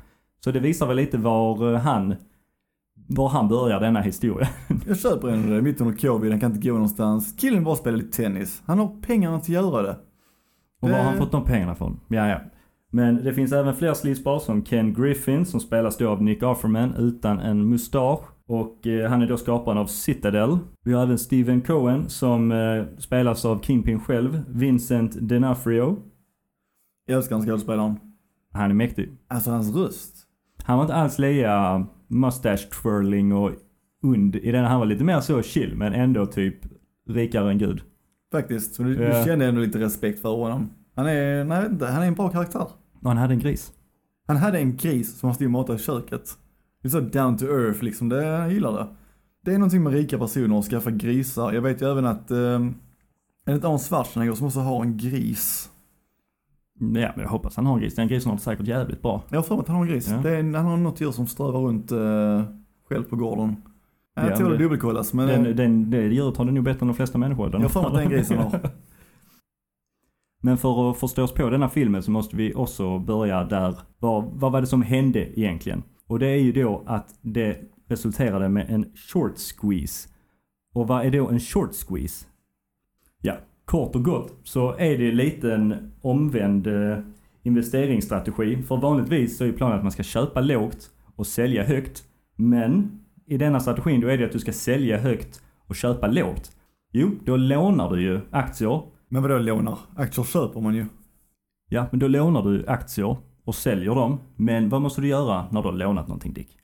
Så 0.45 0.51
det 0.51 0.61
visar 0.61 0.87
väl 0.87 0.97
lite 0.97 1.19
var 1.19 1.75
eh, 1.75 1.81
han, 1.81 2.15
var 3.09 3.29
han 3.29 3.49
börjar 3.49 3.81
denna 3.81 4.01
historia. 4.01 4.49
Jag 4.87 4.99
köper 4.99 5.29
en 5.29 5.51
det 5.51 5.63
mitt 5.63 5.81
under 5.81 5.97
covid, 5.97 6.31
han 6.31 6.41
kan 6.41 6.53
inte 6.53 6.69
gå 6.69 6.75
någonstans. 6.75 7.37
Killen 7.39 7.65
bara 7.65 7.77
spelar 7.77 7.99
lite 7.99 8.23
tennis. 8.23 8.63
Han 8.67 8.79
har 8.79 9.01
pengarna 9.03 9.41
till 9.41 9.59
att 9.59 9.65
göra 9.65 9.83
det. 9.83 9.97
Och 10.81 10.89
var 10.89 10.97
har 10.97 11.05
han 11.05 11.19
fått 11.19 11.33
de 11.33 11.45
pengarna 11.45 11.75
från? 11.75 12.01
Ja, 12.09 12.29
ja. 12.29 12.41
Men 12.91 13.25
det 13.25 13.33
finns 13.33 13.53
även 13.53 13.75
fler 13.75 13.95
sleazeball 13.95 14.41
som 14.41 14.65
Ken 14.65 14.95
Griffin 14.95 15.47
som 15.47 15.61
spelas 15.61 15.97
då 15.97 16.09
av 16.11 16.23
Nick 16.23 16.43
Offerman 16.43 16.95
utan 16.95 17.41
en 17.41 17.69
mustasch. 17.69 18.21
Och 18.49 18.87
eh, 18.87 19.11
han 19.11 19.23
är 19.23 19.27
då 19.27 19.37
skaparen 19.37 19.79
av 19.79 19.87
Citadel. 19.87 20.59
Vi 20.85 20.93
har 20.93 21.03
även 21.03 21.19
Steven 21.19 21.61
Cohen 21.61 22.09
som 22.09 22.53
eh, 22.53 22.85
spelas 22.99 23.45
av 23.45 23.63
Kingpin 23.63 24.01
själv. 24.01 24.43
Vincent 24.49 25.17
D'Onofrio. 25.17 25.97
Jag 27.07 27.17
älskar 27.17 27.37
den 27.37 27.47
skådespelaren. 27.47 28.01
Han 28.53 28.71
är 28.71 28.75
mäktig. 28.75 29.11
Alltså 29.29 29.51
hans 29.51 29.77
röst. 29.77 30.15
Han 30.65 30.77
var 30.77 30.85
inte 30.85 30.95
alls 30.95 31.19
lika 31.19 31.87
mustache 32.07 32.69
twirling 32.83 33.33
och 33.33 33.53
und 34.03 34.37
i 34.37 34.53
den. 34.53 34.65
Han 34.65 34.79
var 34.79 34.87
lite 34.87 35.05
mer 35.05 35.21
så 35.21 35.43
chill 35.43 35.77
men 35.77 35.93
ändå 35.93 36.27
typ 36.27 36.57
rikare 37.09 37.51
än 37.51 37.59
gud. 37.59 37.83
Faktiskt. 38.33 38.75
Så 38.75 38.83
du, 38.83 38.95
du 38.95 39.13
känner 39.25 39.49
ändå 39.49 39.61
lite 39.61 39.79
respekt 39.79 40.21
för 40.21 40.37
honom. 40.37 40.71
Han 40.95 41.07
är, 41.07 41.45
nej 41.45 41.67
inte, 41.67 41.87
han 41.87 42.03
är 42.03 42.07
en 42.07 42.15
bra 42.15 42.29
karaktär. 42.29 42.67
Och 43.03 43.09
han 43.09 43.17
hade 43.17 43.35
en 43.35 43.41
gris. 43.41 43.73
Han 44.27 44.37
hade 44.37 44.59
en 44.59 44.77
gris 44.77 45.19
som 45.19 45.27
han 45.27 45.35
stod 45.35 45.47
och 45.47 45.51
matade 45.51 45.79
i 45.79 45.83
köket. 45.83 46.39
Det 46.83 46.89
är 46.89 46.91
så 46.91 47.01
down 47.01 47.37
to 47.37 47.45
earth 47.45 47.83
liksom, 47.85 48.09
det, 48.09 48.25
jag 48.25 48.53
gillar 48.53 48.73
det. 48.73 48.87
Det 49.45 49.55
är 49.55 49.59
någonting 49.59 49.83
med 49.83 49.93
rika 49.93 50.19
personer 50.19 50.59
att 50.59 50.65
skaffa 50.65 50.91
grisar. 50.91 51.53
Jag 51.53 51.63
vet 51.63 51.83
ju 51.83 51.91
även 51.91 52.07
att, 52.07 52.31
eh, 52.31 52.61
enligt 53.47 53.65
Arnold 53.65 53.81
Schwarzenegger 53.81 54.35
som 54.35 54.47
också 54.47 54.61
har 54.61 54.83
en 54.83 54.97
gris. 54.97 55.71
Ja 56.81 56.87
men 56.89 57.21
jag 57.23 57.29
hoppas 57.29 57.57
han 57.57 57.67
har 57.67 57.75
en 57.75 57.81
gris. 57.81 57.95
Den 57.95 58.09
grisen 58.09 58.31
har 58.31 58.37
det 58.37 58.43
säkert 58.43 58.67
jävligt 58.67 59.03
bra. 59.03 59.23
Jag 59.31 59.37
har 59.39 59.43
för 59.43 59.55
mig 59.55 59.63
att 59.63 59.69
han 59.69 59.77
har 59.77 59.85
en 59.85 59.91
gris. 59.91 60.09
Ja. 60.11 60.17
Det 60.23 60.31
är, 60.31 60.43
han 60.43 60.55
har 60.67 60.77
något 60.77 61.01
djur 61.01 61.11
som 61.11 61.27
strövar 61.27 61.61
runt 61.61 61.93
eh, 61.93 62.43
själv 62.89 63.03
på 63.03 63.17
gården. 63.17 63.57
Jag 64.15 64.31
Ja, 64.31 64.37
tror 64.37 64.51
det 64.51 64.57
dubbelkollas 64.59 65.13
men 65.15 65.27
Den, 65.29 65.47
eh, 65.47 65.55
den, 65.55 65.91
det 65.91 66.03
djuret 66.03 66.37
har 66.37 66.45
det 66.45 66.53
nog 66.53 66.65
bättre 66.65 66.81
än 66.81 66.87
de 66.87 66.95
flesta 66.95 67.19
människor. 67.19 67.51
jag 67.53 67.61
har 67.61 67.69
för 67.69 67.81
mig 67.81 67.89
att 67.89 67.95
det 67.95 68.01
är 68.01 68.05
en 68.05 68.11
gris 68.11 68.31
han 68.31 68.39
har. 68.39 68.71
Men 70.43 70.59
för 70.59 70.91
att 70.91 70.97
förstå 70.99 71.23
oss 71.25 71.35
på 71.35 71.51
denna 71.51 71.69
filmen 71.69 72.03
så 72.03 72.11
måste 72.11 72.37
vi 72.37 72.55
också 72.55 72.99
börja 72.99 73.45
där. 73.45 73.79
Vad, 73.99 74.25
vad 74.25 74.53
var 74.53 74.61
det 74.61 74.67
som 74.67 74.83
hände 74.83 75.41
egentligen? 75.41 75.83
Och 76.09 76.19
det 76.19 76.27
är 76.27 76.41
ju 76.41 76.53
då 76.53 76.83
att 76.87 77.15
det 77.23 77.61
resulterade 77.89 78.49
med 78.49 78.71
en 78.71 78.93
short 78.95 79.39
squeeze. 79.39 80.09
Och 80.75 80.89
vad 80.89 81.07
är 81.07 81.11
då 81.11 81.29
en 81.29 81.41
short 81.41 81.75
squeeze? 81.75 82.27
Ja, 83.23 83.37
kort 83.65 83.95
och 83.95 84.05
gott 84.05 84.33
så 84.45 84.77
är 84.77 84.99
det 84.99 85.13
lite 85.13 85.55
en 85.55 85.93
omvänd 86.01 86.67
eh, 86.67 86.99
investeringsstrategi. 87.43 88.63
För 88.63 88.77
vanligtvis 88.77 89.39
så 89.39 89.45
är 89.45 89.53
planen 89.53 89.77
att 89.77 89.83
man 89.83 89.93
ska 89.93 90.03
köpa 90.03 90.41
lågt 90.41 90.91
och 91.17 91.27
sälja 91.27 91.65
högt. 91.65 92.05
Men 92.37 93.01
i 93.27 93.37
denna 93.37 93.61
strategin 93.61 94.01
då 94.01 94.09
är 94.09 94.19
det 94.19 94.25
att 94.25 94.33
du 94.33 94.39
ska 94.39 94.53
sälja 94.53 94.99
högt 94.99 95.43
och 95.67 95.77
köpa 95.77 96.07
lågt. 96.07 96.51
Jo, 96.93 97.11
då 97.25 97.37
lånar 97.37 97.91
du 97.91 98.03
ju 98.03 98.21
aktier. 98.31 98.83
Men 99.09 99.23
vadå 99.23 99.39
lånar? 99.39 99.79
Aktier 99.97 100.25
köper 100.25 100.61
man 100.61 100.75
ju. 100.75 100.87
Ja, 101.69 101.87
men 101.91 102.01
då 102.01 102.09
lånar 102.09 102.43
du 102.43 102.67
aktier 102.67 103.17
och 103.49 103.55
säljer 103.55 103.95
dem. 103.95 104.21
Men 104.37 104.69
vad 104.69 104.83
måste 104.83 105.01
du 105.01 105.09
göra 105.09 105.47
när 105.51 105.63
du 105.63 105.69
har 105.69 105.75
lånat 105.75 106.09
någonting 106.09 106.33
Dick? 106.33 106.59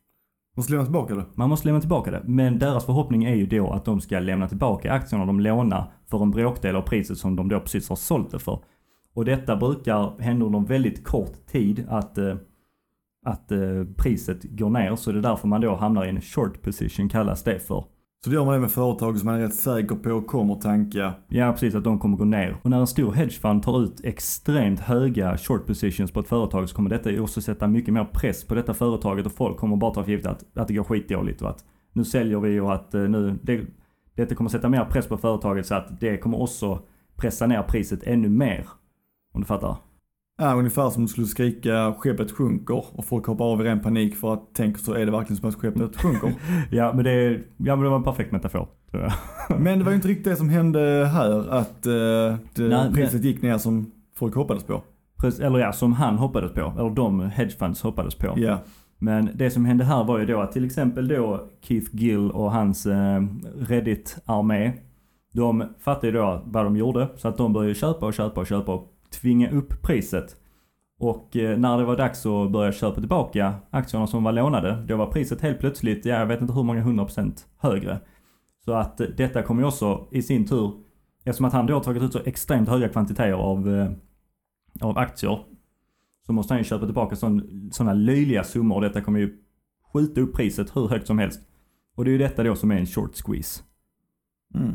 Måste 0.56 0.72
lämna 0.72 0.84
tillbaka 0.84 1.14
det. 1.14 1.24
Man 1.34 1.48
måste 1.48 1.68
lämna 1.68 1.80
tillbaka 1.80 2.10
det. 2.10 2.22
Men 2.24 2.58
deras 2.58 2.84
förhoppning 2.84 3.24
är 3.24 3.34
ju 3.34 3.46
då 3.46 3.70
att 3.70 3.84
de 3.84 4.00
ska 4.00 4.18
lämna 4.18 4.48
tillbaka 4.48 4.92
aktierna 4.92 5.26
de 5.26 5.40
lånar 5.40 5.92
för 6.06 6.22
en 6.22 6.30
bråkdel 6.30 6.76
av 6.76 6.82
priset 6.82 7.18
som 7.18 7.36
de 7.36 7.48
då 7.48 7.60
precis 7.60 7.88
har 7.88 7.96
sålt 7.96 8.30
det 8.30 8.38
för. 8.38 8.58
Och 9.14 9.24
detta 9.24 9.56
brukar 9.56 10.20
hända 10.20 10.46
under 10.46 10.58
en 10.58 10.64
väldigt 10.64 11.04
kort 11.04 11.46
tid 11.46 11.86
att, 11.88 12.18
eh, 12.18 12.36
att 13.26 13.52
eh, 13.52 13.84
priset 13.96 14.42
går 14.42 14.70
ner. 14.70 14.96
Så 14.96 15.12
det 15.12 15.18
är 15.18 15.22
därför 15.22 15.48
man 15.48 15.60
då 15.60 15.74
hamnar 15.74 16.04
i 16.04 16.08
en 16.08 16.20
short 16.20 16.62
position 16.62 17.08
kallas 17.08 17.42
det 17.42 17.58
för. 17.58 17.84
Så 18.24 18.30
då 18.30 18.36
gör 18.36 18.44
man 18.44 18.54
det 18.54 18.60
med 18.60 18.70
företag 18.70 19.18
som 19.18 19.26
man 19.26 19.34
är 19.34 19.40
rätt 19.40 19.54
säker 19.54 19.94
på 19.94 20.22
kommer 20.22 20.54
tanka. 20.54 21.14
Ja 21.28 21.52
precis, 21.52 21.74
att 21.74 21.84
de 21.84 21.98
kommer 21.98 22.16
gå 22.16 22.24
ner. 22.24 22.56
Och 22.62 22.70
när 22.70 22.80
en 22.80 22.86
stor 22.86 23.12
hedgefund 23.12 23.62
tar 23.62 23.82
ut 23.82 24.04
extremt 24.04 24.80
höga 24.80 25.38
short 25.38 25.66
positions 25.66 26.12
på 26.12 26.20
ett 26.20 26.28
företag 26.28 26.68
så 26.68 26.76
kommer 26.76 26.90
detta 26.90 27.10
ju 27.10 27.20
också 27.20 27.40
sätta 27.40 27.66
mycket 27.66 27.94
mer 27.94 28.04
press 28.04 28.44
på 28.44 28.54
detta 28.54 28.74
företaget 28.74 29.26
och 29.26 29.32
folk 29.32 29.56
kommer 29.56 29.76
bara 29.76 29.94
ta 29.94 30.04
för 30.04 30.10
givet 30.10 30.26
att, 30.26 30.56
att 30.56 30.68
det 30.68 30.74
går 30.74 30.84
skitdåligt 30.84 31.42
och 31.42 31.50
att 31.50 31.64
nu 31.92 32.04
säljer 32.04 32.40
vi 32.40 32.60
och 32.60 32.74
att 32.74 32.94
eh, 32.94 33.02
nu, 33.02 33.38
det, 33.42 33.66
detta 34.16 34.34
kommer 34.34 34.50
sätta 34.50 34.68
mer 34.68 34.84
press 34.84 35.06
på 35.06 35.16
företaget 35.16 35.66
så 35.66 35.74
att 35.74 36.00
det 36.00 36.16
kommer 36.16 36.42
också 36.42 36.82
pressa 37.16 37.46
ner 37.46 37.62
priset 37.62 38.02
ännu 38.02 38.28
mer. 38.28 38.68
Om 39.34 39.40
du 39.40 39.46
fattar? 39.46 39.76
Ja, 40.38 40.54
ungefär 40.54 40.90
som 40.90 41.02
du 41.02 41.08
skulle 41.08 41.26
skrika 41.26 41.94
skeppet 41.98 42.32
sjunker 42.32 42.84
och 42.98 43.04
folk 43.04 43.26
hoppar 43.26 43.44
av 43.44 43.60
i 43.60 43.64
ren 43.64 43.80
panik 43.80 44.16
för 44.16 44.32
att 44.32 44.54
tänka 44.54 44.78
så 44.78 44.94
är 44.94 45.06
det 45.06 45.12
verkligen 45.12 45.36
som 45.36 45.48
att 45.48 45.54
skeppet 45.54 45.96
sjunker. 45.96 46.32
Ja 46.70 46.92
men 46.92 47.04
det, 47.04 47.40
ja, 47.56 47.76
men 47.76 47.80
det 47.80 47.88
var 47.88 47.96
en 47.96 48.02
perfekt 48.04 48.32
metafor. 48.32 48.68
Men 49.58 49.78
det 49.78 49.84
var 49.84 49.92
ju 49.92 49.96
inte 49.96 50.08
riktigt 50.08 50.24
det 50.24 50.36
som 50.36 50.48
hände 50.48 51.10
här, 51.12 51.48
att 51.50 51.86
eh, 51.86 51.92
det, 52.54 52.68
Nej, 52.68 52.92
priset 52.94 53.24
gick 53.24 53.42
ner 53.42 53.58
som 53.58 53.92
folk 54.16 54.34
hoppades 54.34 54.64
på. 54.64 54.82
Eller 55.40 55.58
ja, 55.58 55.72
som 55.72 55.92
han 55.92 56.18
hoppades 56.18 56.52
på. 56.52 56.72
Eller 56.78 56.90
de 56.90 57.20
hedgefunds 57.20 57.82
hoppades 57.82 58.14
på. 58.14 58.34
Ja, 58.36 58.58
Men 58.98 59.30
det 59.34 59.50
som 59.50 59.64
hände 59.64 59.84
här 59.84 60.04
var 60.04 60.18
ju 60.18 60.26
då 60.26 60.40
att 60.40 60.52
till 60.52 60.64
exempel 60.64 61.08
då 61.08 61.48
Keith 61.60 61.96
Gill 61.96 62.30
och 62.30 62.52
hans 62.52 62.86
eh, 62.86 63.22
Reddit-armé. 63.58 64.72
De 65.32 65.64
fattade 65.80 66.06
ju 66.06 66.12
då 66.12 66.42
vad 66.46 66.64
de 66.64 66.76
gjorde. 66.76 67.08
Så 67.16 67.28
att 67.28 67.36
de 67.36 67.52
började 67.52 67.74
köpa 67.74 68.06
och 68.06 68.14
köpa 68.14 68.40
och 68.40 68.46
köpa 68.46 68.74
och 68.74 68.93
tvinga 69.20 69.50
upp 69.50 69.82
priset. 69.82 70.36
Och 70.98 71.36
eh, 71.36 71.58
när 71.58 71.78
det 71.78 71.84
var 71.84 71.96
dags 71.96 72.26
att 72.26 72.50
börja 72.50 72.72
köpa 72.72 73.00
tillbaka 73.00 73.54
aktierna 73.70 74.06
som 74.06 74.24
var 74.24 74.32
lånade. 74.32 74.84
Då 74.88 74.96
var 74.96 75.06
priset 75.06 75.40
helt 75.40 75.58
plötsligt, 75.58 76.04
ja, 76.04 76.18
jag 76.18 76.26
vet 76.26 76.40
inte 76.40 76.52
hur 76.52 76.62
många 76.62 76.82
hundra 76.82 77.04
procent 77.04 77.46
högre. 77.58 78.00
Så 78.64 78.72
att 78.72 79.00
eh, 79.00 79.06
detta 79.16 79.42
kommer 79.42 79.62
ju 79.62 79.68
också 79.68 80.08
i 80.10 80.22
sin 80.22 80.46
tur, 80.46 80.72
eftersom 81.24 81.46
att 81.46 81.52
han 81.52 81.66
då 81.66 81.74
har 81.74 81.80
tagit 81.80 82.02
ut 82.02 82.12
så 82.12 82.20
extremt 82.24 82.68
höga 82.68 82.88
kvantiteter 82.88 83.32
av, 83.32 83.68
eh, 83.68 83.90
av 84.80 84.98
aktier. 84.98 85.38
Så 86.26 86.32
måste 86.32 86.54
han 86.54 86.60
ju 86.60 86.64
köpa 86.64 86.84
tillbaka 86.84 87.16
sådana 87.16 87.92
löjliga 87.92 88.44
summor 88.44 88.76
och 88.76 88.82
detta 88.82 89.00
kommer 89.00 89.20
ju 89.20 89.38
skjuta 89.92 90.20
upp 90.20 90.34
priset 90.34 90.76
hur 90.76 90.88
högt 90.88 91.06
som 91.06 91.18
helst. 91.18 91.40
Och 91.96 92.04
det 92.04 92.10
är 92.10 92.12
ju 92.12 92.18
detta 92.18 92.42
då 92.42 92.56
som 92.56 92.70
är 92.70 92.76
en 92.76 92.86
short 92.86 93.14
squeeze. 93.14 93.62
Mm. 94.54 94.74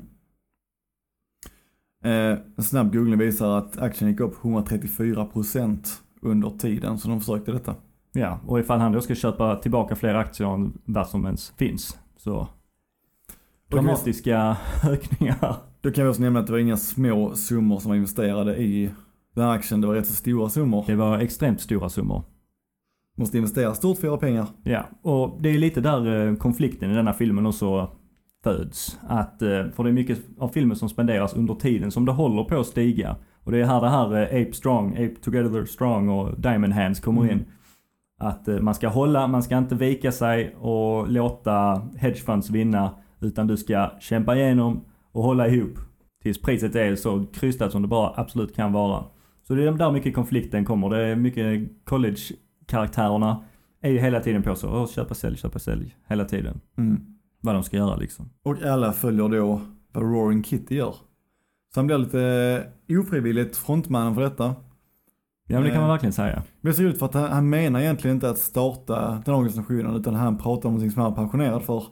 Eh, 2.03 2.37
en 2.57 2.63
snabb 2.63 2.93
googling 2.93 3.17
visar 3.17 3.57
att 3.57 3.77
aktien 3.77 4.11
gick 4.11 4.19
upp 4.19 4.35
134% 4.41 5.87
under 6.21 6.49
tiden 6.49 6.97
som 6.97 7.11
de 7.11 7.19
försökte 7.19 7.51
detta. 7.51 7.75
Ja, 8.11 8.39
och 8.45 8.59
ifall 8.59 8.79
han 8.79 8.91
då 8.91 9.01
ska 9.01 9.15
köpa 9.15 9.55
tillbaka 9.55 9.95
fler 9.95 10.13
aktier 10.13 10.53
än 10.53 10.81
vad 10.85 11.07
som 11.07 11.25
ens 11.25 11.53
finns. 11.57 11.97
Så 12.17 12.47
dramatiska 13.71 14.57
ökningar. 14.89 15.55
Då 15.81 15.91
kan 15.91 16.03
vi 16.03 16.09
också 16.09 16.21
nämna 16.21 16.39
att 16.39 16.45
det 16.47 16.51
var 16.51 16.59
inga 16.59 16.77
små 16.77 17.35
summor 17.35 17.79
som 17.79 17.89
var 17.89 17.95
investerade 17.95 18.57
i 18.57 18.89
den 19.35 19.43
här 19.43 19.51
aktien. 19.51 19.81
Det 19.81 19.87
var 19.87 19.93
rätt 19.93 20.07
så 20.07 20.13
stora 20.13 20.49
summor. 20.49 20.83
Det 20.87 20.95
var 20.95 21.19
extremt 21.19 21.61
stora 21.61 21.89
summor. 21.89 22.23
Måste 23.17 23.37
investera 23.37 23.75
stort 23.75 23.97
för 23.97 24.07
att 24.07 24.09
göra 24.09 24.17
pengar. 24.17 24.47
Ja, 24.63 24.85
och 25.01 25.41
det 25.41 25.49
är 25.49 25.57
lite 25.57 25.81
där 25.81 26.27
eh, 26.27 26.35
konflikten 26.35 26.91
i 26.91 26.95
denna 26.95 27.13
filmen 27.13 27.45
också 27.45 27.91
föds. 28.43 28.99
Att, 29.07 29.41
eh, 29.41 29.69
för 29.69 29.83
det 29.83 29.89
är 29.89 29.93
mycket 29.93 30.19
av 30.39 30.47
filmen 30.49 30.77
som 30.77 30.89
spenderas 30.89 31.33
under 31.33 31.53
tiden 31.55 31.91
som 31.91 32.05
det 32.05 32.11
håller 32.11 32.43
på 32.43 32.59
att 32.59 32.67
stiga. 32.67 33.15
Och 33.43 33.51
det 33.51 33.59
är 33.61 33.65
här 33.65 33.81
det 33.81 33.89
här 33.89 34.15
eh, 34.15 34.41
Ape 34.41 34.53
Strong, 34.53 34.91
Ape 34.93 35.15
Together 35.21 35.65
Strong 35.65 36.09
och 36.09 36.39
Diamond 36.41 36.73
Hands 36.73 36.99
kommer 36.99 37.21
Mm. 37.21 37.33
in. 37.37 37.45
Att 38.21 38.47
eh, 38.47 38.59
man 38.59 38.75
ska 38.75 38.87
hålla, 38.87 39.27
man 39.27 39.43
ska 39.43 39.57
inte 39.57 39.75
vika 39.75 40.11
sig 40.11 40.55
och 40.55 41.11
låta 41.11 41.81
hedgefunds 41.97 42.49
vinna. 42.49 42.91
Utan 43.21 43.47
du 43.47 43.57
ska 43.57 43.91
kämpa 43.99 44.35
igenom 44.35 44.85
och 45.11 45.23
hålla 45.23 45.47
ihop. 45.47 45.77
Tills 46.23 46.41
priset 46.41 46.75
är 46.75 46.95
så 46.95 47.25
krystat 47.33 47.71
som 47.71 47.81
det 47.81 47.87
bara 47.87 48.13
absolut 48.15 48.55
kan 48.55 48.71
vara. 48.71 49.03
Så 49.47 49.53
det 49.55 49.63
är 49.67 49.71
där 49.71 49.91
mycket 49.91 50.15
konflikten 50.15 50.65
kommer. 50.65 50.89
Det 50.89 51.07
är 51.07 51.15
mycket 51.15 51.69
college-karaktärerna 51.85 53.43
är 53.81 53.91
ju 53.91 53.99
hela 53.99 54.19
tiden 54.19 54.43
på 54.43 54.55
så. 54.55 54.69
Åh, 54.69 54.87
köpa, 54.87 55.13
sälj, 55.13 55.37
köpa, 55.37 55.59
sälj. 55.59 55.95
Hela 56.07 56.25
tiden. 56.25 56.61
Mm. 56.77 57.01
Vad 57.41 57.55
de 57.55 57.63
ska 57.63 57.77
göra 57.77 57.95
liksom. 57.95 58.29
Och 58.43 58.61
alla 58.63 58.93
följer 58.93 59.29
då 59.29 59.61
vad 59.93 60.03
Roaring 60.03 60.43
Kitty 60.43 60.75
gör. 60.75 60.95
Så 61.73 61.79
han 61.79 61.87
blir 61.87 61.97
lite 61.97 62.63
ofrivilligt 62.89 63.57
frontmannen 63.57 64.15
för 64.15 64.21
detta. 64.21 64.55
Ja 65.47 65.55
men 65.55 65.63
det 65.63 65.69
kan 65.69 65.75
Eh. 65.75 65.81
man 65.81 65.89
verkligen 65.89 66.13
säga. 66.13 66.43
Men 66.61 66.71
det 66.71 66.77
ser 66.77 66.83
ut 66.83 66.99
för 66.99 67.05
att 67.05 67.13
han, 67.13 67.31
han 67.31 67.49
menar 67.49 67.79
egentligen 67.79 68.17
inte 68.17 68.29
att 68.29 68.37
starta 68.37 69.21
den 69.25 69.33
organisationen 69.35 69.95
utan 69.95 70.15
han 70.15 70.37
pratar 70.37 70.69
om 70.69 70.73
någonting 70.73 70.91
som 70.91 71.01
han 71.01 71.11
var 71.13 71.23
passionerad 71.25 71.63
för. 71.63 71.83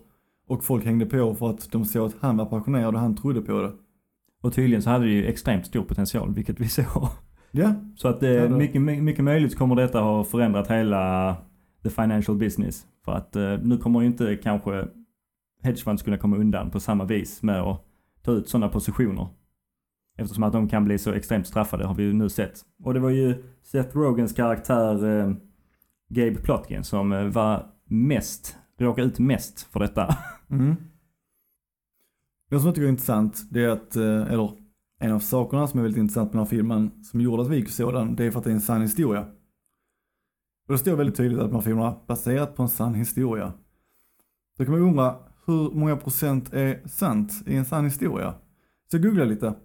Och 0.47 0.63
folk 0.63 0.85
hängde 0.85 1.05
på 1.05 1.35
för 1.35 1.49
att 1.49 1.71
de 1.71 1.85
såg 1.85 2.05
att 2.05 2.15
han 2.19 2.37
var 2.37 2.45
passionerad 2.45 2.93
och 2.95 2.99
han 3.01 3.15
trodde 3.15 3.41
på 3.41 3.61
det. 3.61 3.71
Och 4.41 4.53
tydligen 4.53 4.81
så 4.81 4.89
hade 4.89 5.05
det 5.05 5.11
ju 5.11 5.25
extremt 5.27 5.65
stor 5.67 5.83
potential, 5.83 6.33
vilket 6.33 6.59
vi 6.59 6.67
såg. 6.69 7.07
Ja, 7.51 7.73
Så 7.95 8.07
att 8.07 8.23
eh, 8.23 8.43
då- 8.43 8.57
mycket, 8.57 8.81
my- 8.81 9.01
mycket 9.01 9.23
möjligt 9.23 9.57
kommer 9.57 9.75
detta 9.75 9.99
ha 9.99 10.23
förändrat 10.23 10.71
hela 10.71 11.35
the 11.83 11.89
financial 11.89 12.37
business. 12.37 12.85
För 13.05 13.11
att 13.11 13.35
eh, 13.35 13.57
nu 13.61 13.77
kommer 13.77 14.01
ju 14.01 14.07
inte 14.07 14.35
kanske 14.43 14.87
hedgefunds 15.63 16.03
kunna 16.03 16.17
komma 16.17 16.37
undan 16.37 16.71
på 16.71 16.79
samma 16.79 17.05
vis 17.05 17.43
med 17.43 17.61
att 17.61 17.85
ta 18.21 18.31
ut 18.31 18.49
sådana 18.49 18.69
positioner. 18.69 19.27
Eftersom 20.17 20.43
att 20.43 20.53
de 20.53 20.69
kan 20.69 20.85
bli 20.85 20.97
så 20.97 21.13
extremt 21.13 21.47
straffade 21.47 21.85
har 21.85 21.95
vi 21.95 22.03
ju 22.03 22.13
nu 22.13 22.29
sett. 22.29 22.61
Och 22.83 22.93
det 22.93 22.99
var 22.99 23.09
ju 23.09 23.43
Seth 23.63 23.97
Rogans 23.97 24.33
karaktär 24.33 25.19
eh, 25.19 25.33
Gabe 26.09 26.35
Plotkin 26.35 26.83
som 26.83 27.13
eh, 27.13 27.25
var 27.25 27.65
mest, 27.85 28.57
råkade 28.79 29.07
ut 29.07 29.19
mest 29.19 29.61
för 29.61 29.79
detta. 29.79 30.17
Mm. 30.49 30.75
Det 32.49 32.59
som 32.59 32.65
jag 32.65 32.75
tycker 32.75 32.85
är 32.85 32.89
intressant, 32.89 33.47
det 33.51 33.63
är 33.63 33.69
att, 33.69 33.95
eh, 33.95 34.33
eller 34.33 34.51
en 34.99 35.11
av 35.11 35.19
sakerna 35.19 35.67
som 35.67 35.79
är 35.79 35.83
väldigt 35.83 35.99
intressant 35.99 36.33
med 36.33 36.33
den 36.33 36.45
här 36.45 36.49
filmen, 36.49 37.03
som 37.03 37.21
gjorde 37.21 37.41
att 37.41 37.49
vi 37.49 37.55
gick 37.55 37.65
och 37.65 37.71
såg 37.71 37.93
den, 37.93 38.15
det 38.15 38.25
är 38.25 38.31
för 38.31 38.39
att 38.39 38.43
det 38.43 38.51
är 38.51 38.53
en 38.53 38.61
sann 38.61 38.81
historia. 38.81 39.21
Och 40.67 40.73
det 40.73 40.77
står 40.77 40.95
väldigt 40.95 41.15
tydligt 41.15 41.39
att 41.39 41.49
de 41.49 41.55
här 41.55 41.61
filmerna 41.61 41.87
är 41.87 42.07
baserat 42.07 42.55
på 42.55 42.63
en 42.63 42.69
sann 42.69 42.93
historia. 42.93 43.53
Då 44.57 44.65
kan 44.65 44.73
man 44.73 44.81
undra, 44.81 45.15
hur 45.47 45.71
många 45.71 45.97
procent 45.97 46.53
är 46.53 46.87
sant 46.87 47.33
i 47.45 47.55
en 47.55 47.65
sann 47.65 47.85
historia? 47.85 48.33
Så 48.91 48.97
jag 48.97 49.03
googlade 49.03 49.29
lite. 49.29 49.55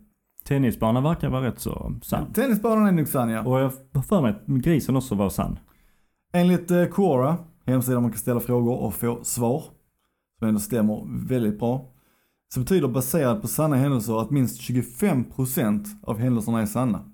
Tennisbanan 0.44 1.02
verkar 1.02 1.30
vara 1.30 1.46
rätt 1.46 1.60
så 1.60 1.94
sann. 2.02 2.32
Tennisbanan 2.32 2.86
är 2.86 2.92
nog 2.92 3.08
sann 3.08 3.30
ja. 3.30 3.42
Och 3.44 3.60
jag 3.60 3.72
har 3.92 4.02
för 4.02 4.22
mig 4.22 4.30
att 4.30 4.46
grisen 4.46 4.96
också 4.96 5.14
var 5.14 5.30
sann. 5.30 5.58
Enligt 6.32 6.70
eh, 6.70 6.84
Quora, 6.84 7.36
hemsidan 7.66 8.02
man 8.02 8.10
kan 8.10 8.18
ställa 8.18 8.40
frågor 8.40 8.78
och 8.78 8.94
få 8.94 9.24
svar, 9.24 9.64
som 10.38 10.48
ändå 10.48 10.60
stämmer 10.60 11.26
väldigt 11.28 11.58
bra, 11.58 11.92
så 12.54 12.60
betyder 12.60 12.88
baserat 12.88 13.40
på 13.42 13.48
sanna 13.48 13.76
händelser 13.76 14.20
att 14.20 14.30
minst 14.30 14.60
25% 14.60 15.86
av 16.02 16.18
händelserna 16.18 16.62
är 16.62 16.66
sanna. 16.66 17.12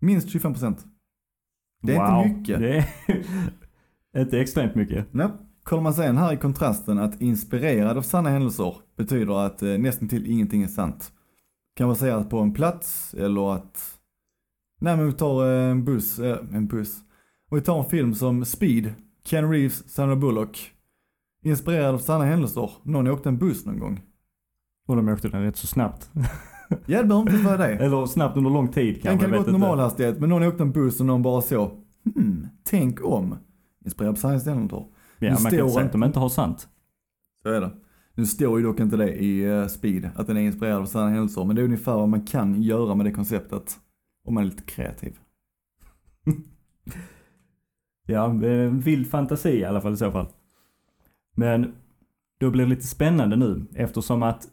Minst 0.00 0.28
25%. 0.28 0.76
Det 1.82 1.94
är 1.94 2.22
inte 2.22 2.38
mycket. 2.38 2.60
Det 2.60 2.76
är 4.12 4.20
inte 4.22 4.40
extremt 4.40 4.74
mycket. 4.74 5.06
Nej. 5.10 5.28
Kollar 5.64 5.82
man 5.82 5.94
sen 5.94 6.16
här 6.16 6.32
i 6.32 6.36
kontrasten 6.36 6.98
att 6.98 7.20
inspirerad 7.20 7.98
av 7.98 8.02
sanna 8.02 8.30
händelser 8.30 8.76
betyder 8.96 9.46
att 9.46 9.62
eh, 9.62 9.68
nästan 9.78 10.08
till 10.08 10.30
ingenting 10.30 10.62
är 10.62 10.68
sant. 10.68 11.12
Kan 11.76 11.88
baserat 11.88 12.30
på 12.30 12.38
en 12.38 12.52
plats 12.52 13.14
eller 13.14 13.54
att, 13.54 13.98
nej 14.80 14.96
men 14.96 15.06
vi 15.06 15.12
tar 15.12 15.46
eh, 15.46 15.70
en 15.70 15.84
buss, 15.84 16.18
eh, 16.18 16.38
en 16.52 16.66
buss. 16.66 16.96
Och 17.50 17.56
vi 17.56 17.60
tar 17.60 17.78
en 17.78 17.90
film 17.90 18.14
som 18.14 18.44
Speed, 18.44 18.94
Ken 19.24 19.50
Reeves, 19.50 19.88
Sandra 19.90 20.16
Bullock. 20.16 20.70
Inspirerad 21.44 21.94
av 21.94 21.98
sanna 21.98 22.24
händelser. 22.24 22.70
Någon 22.82 23.06
åkte 23.06 23.28
en 23.28 23.38
buss 23.38 23.66
någon 23.66 23.78
gång. 23.78 24.02
Och 24.86 24.96
de 24.96 25.08
åkte 25.08 25.28
den 25.28 25.42
rätt 25.42 25.56
så 25.56 25.66
snabbt. 25.66 26.10
Ja 26.86 27.02
det 27.02 27.08
behöver 27.08 27.30
inte 27.32 27.44
vara 27.44 27.56
det. 27.56 27.74
Eller 27.84 28.06
snabbt 28.06 28.36
under 28.36 28.50
lång 28.50 28.68
tid 28.68 28.94
Den 28.94 29.02
kanske. 29.02 29.24
kan 29.24 29.34
jag 29.34 29.44
gå 29.44 29.50
inte. 29.50 29.52
normal 29.52 29.78
hastighet 29.78 30.20
men 30.20 30.28
någon 30.28 30.42
åkte 30.42 30.62
en 30.62 30.72
buss 30.72 31.00
och 31.00 31.06
någon 31.06 31.22
bara 31.22 31.42
så, 31.42 31.70
hmm, 32.14 32.46
tänk 32.64 33.04
om. 33.04 33.36
Inspirerad 33.84 34.12
av 34.12 34.16
sanna 34.16 34.38
händelser. 34.38 34.84
Ja, 35.26 35.30
man 35.30 35.42
kan 35.42 35.50
står 35.50 35.60
inte 35.60 35.72
säga 35.72 35.82
inte- 35.82 35.84
att 35.86 35.92
de 35.92 36.04
inte 36.04 36.18
har 36.18 36.28
sant. 36.28 36.68
Så 37.42 37.48
är 37.48 37.60
det. 37.60 37.70
Nu 38.14 38.26
står 38.26 38.58
ju 38.58 38.64
dock 38.64 38.80
inte 38.80 38.96
det 38.96 39.12
i 39.14 39.44
eh, 39.44 39.66
Speed, 39.66 40.10
att 40.16 40.26
den 40.26 40.36
är 40.36 40.40
inspirerad 40.40 40.82
av 40.82 40.86
sanna 40.86 41.08
händelser, 41.10 41.44
men 41.44 41.56
det 41.56 41.62
är 41.62 41.64
ungefär 41.64 41.94
vad 41.94 42.08
man 42.08 42.26
kan 42.26 42.62
göra 42.62 42.94
med 42.94 43.06
det 43.06 43.12
konceptet. 43.12 43.76
Om 44.24 44.34
man 44.34 44.42
är 44.42 44.46
lite 44.48 44.62
kreativ. 44.62 45.18
Ja, 48.06 48.44
eh, 48.46 48.70
vild 48.70 49.10
fantasi 49.10 49.50
i 49.50 49.64
alla 49.64 49.80
fall 49.80 49.92
i 49.92 49.96
så 49.96 50.10
fall. 50.10 50.26
Men 51.36 51.72
då 52.40 52.50
blir 52.50 52.64
det 52.64 52.70
lite 52.70 52.86
spännande 52.86 53.36
nu 53.36 53.66
eftersom 53.74 54.22
att 54.22 54.48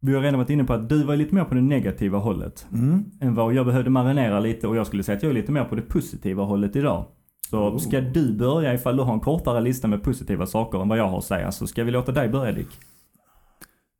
vi 0.00 0.14
har 0.14 0.22
redan 0.22 0.38
varit 0.38 0.50
inne 0.50 0.64
på 0.64 0.72
att 0.72 0.88
du 0.88 1.04
var 1.04 1.16
lite 1.16 1.34
mer 1.34 1.44
på 1.44 1.54
det 1.54 1.60
negativa 1.60 2.18
hållet 2.18 2.66
Mm. 2.72 3.04
än 3.20 3.34
vad 3.34 3.54
jag 3.54 3.66
behövde 3.66 3.90
marinera 3.90 4.40
lite 4.40 4.66
och 4.68 4.76
jag 4.76 4.86
skulle 4.86 5.02
säga 5.02 5.16
att 5.16 5.22
jag 5.22 5.30
är 5.30 5.34
lite 5.34 5.52
mer 5.52 5.64
på 5.64 5.74
det 5.74 5.82
positiva 5.82 6.42
hållet 6.44 6.76
idag. 6.76 7.06
Så 7.50 7.58
Oh. 7.58 7.78
ska 7.78 8.00
du 8.00 8.32
börja 8.32 8.74
ifall 8.74 8.96
du 8.96 9.02
har 9.02 9.14
en 9.14 9.20
kortare 9.20 9.60
lista 9.60 9.88
med 9.88 10.02
positiva 10.02 10.46
saker 10.46 10.82
än 10.82 10.88
vad 10.88 10.98
jag 10.98 11.08
har 11.08 11.18
att 11.18 11.24
säga 11.24 11.52
så 11.52 11.66
ska 11.66 11.84
vi 11.84 11.90
låta 11.90 12.12
dig 12.12 12.28
börja 12.28 12.52
Dick. 12.52 12.68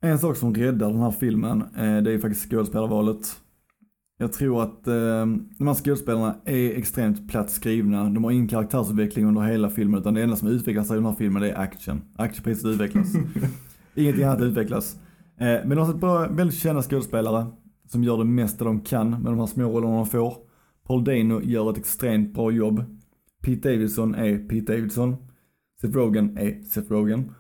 En 0.03 0.19
sak 0.19 0.37
som 0.37 0.55
räddar 0.55 0.91
den 0.91 1.01
här 1.01 1.11
filmen, 1.11 1.63
eh, 1.63 2.03
det 2.03 2.11
är 2.11 2.13
ju 2.13 2.21
faktiskt 2.21 2.51
skådespelarvalet. 2.51 3.37
Jag 4.19 4.33
tror 4.33 4.63
att 4.63 4.87
eh, 4.87 4.95
de 5.59 5.67
här 5.67 5.75
skådespelarna 5.75 6.37
är 6.45 6.71
extremt 6.79 7.29
platt 7.31 7.51
skrivna. 7.51 8.05
De 8.05 8.25
har 8.25 8.31
ingen 8.31 8.49
karaktärsutveckling 8.49 9.27
under 9.27 9.41
hela 9.43 9.71
filmen, 9.71 10.01
utan 10.01 10.15
det 10.15 10.23
enda 10.23 10.37
som 10.37 10.49
utvecklas 10.49 10.91
i 10.91 10.95
den 10.95 11.05
här 11.05 11.13
filmen 11.15 11.43
är 11.43 11.59
action. 11.59 12.03
Actionpriset 12.17 12.65
utvecklas. 12.67 13.07
Ingenting 13.95 14.25
annat 14.25 14.41
utvecklas. 14.41 14.97
Eh, 15.41 15.47
men 15.47 15.69
de 15.69 15.79
har 15.79 15.87
sett 15.87 16.01
bra, 16.01 16.29
väldigt 16.29 16.59
kända 16.59 16.83
skådespelare 16.83 17.47
som 17.89 18.05
gör 18.05 18.19
det 18.19 18.25
mesta 18.25 18.65
de 18.65 18.81
kan 18.81 19.11
med 19.11 19.33
de 19.33 19.39
här 19.39 19.47
små 19.47 19.65
rollerna 19.65 19.97
de 19.97 20.07
får. 20.07 20.35
Paul 20.87 21.05
Dano 21.05 21.41
gör 21.43 21.71
ett 21.71 21.79
extremt 21.79 22.35
bra 22.35 22.51
jobb. 22.51 22.85
Pete 23.47 23.69
Davidson 23.69 24.15
är 24.15 24.39
Pete 24.39 24.73
Davidson. 24.73 25.17
Seth 25.81 25.95
Rogen 25.95 26.39
är 26.39 26.63
Seth 26.63 26.93
Rogen. 26.93 27.35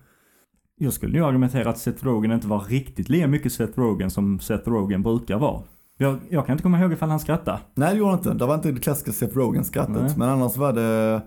Jag 0.78 0.92
skulle 0.92 1.18
ju 1.18 1.24
argumentera 1.24 1.70
att 1.70 1.78
Seth 1.78 2.04
Rogen 2.04 2.32
inte 2.32 2.46
var 2.46 2.60
riktigt 2.60 3.08
lika 3.08 3.26
mycket 3.26 3.52
Seth 3.52 3.78
Rogen 3.78 4.10
som 4.10 4.40
Seth 4.40 4.68
Rogen 4.68 5.02
brukar 5.02 5.38
vara. 5.38 5.62
Jag, 5.98 6.18
jag 6.28 6.46
kan 6.46 6.52
inte 6.52 6.62
komma 6.62 6.80
ihåg 6.80 6.92
ifall 6.92 7.08
han 7.08 7.20
skrattade. 7.20 7.58
Nej 7.74 7.92
det 7.92 7.98
gjorde 7.98 8.10
han 8.10 8.18
inte. 8.18 8.34
Det 8.34 8.46
var 8.46 8.54
inte 8.54 8.72
det 8.72 8.80
klassiska 8.80 9.12
Seth 9.12 9.36
Rogen-skrattet. 9.36 10.02
Nej. 10.02 10.14
Men 10.16 10.28
annars 10.28 10.56
var 10.56 10.72
det, 10.72 11.22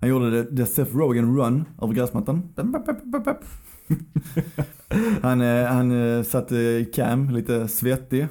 han 0.00 0.08
gjorde 0.08 0.30
det, 0.30 0.50
det 0.50 0.66
Seth 0.66 0.96
Rogen 0.96 1.36
run 1.36 1.64
över 1.82 1.94
gräsmattan. 1.94 2.54
han 5.22 5.40
eh, 5.40 5.64
han 5.64 5.90
eh, 5.90 6.22
satt 6.22 6.52
i 6.52 6.90
cam, 6.94 7.30
lite 7.30 7.68
svettig. 7.68 8.28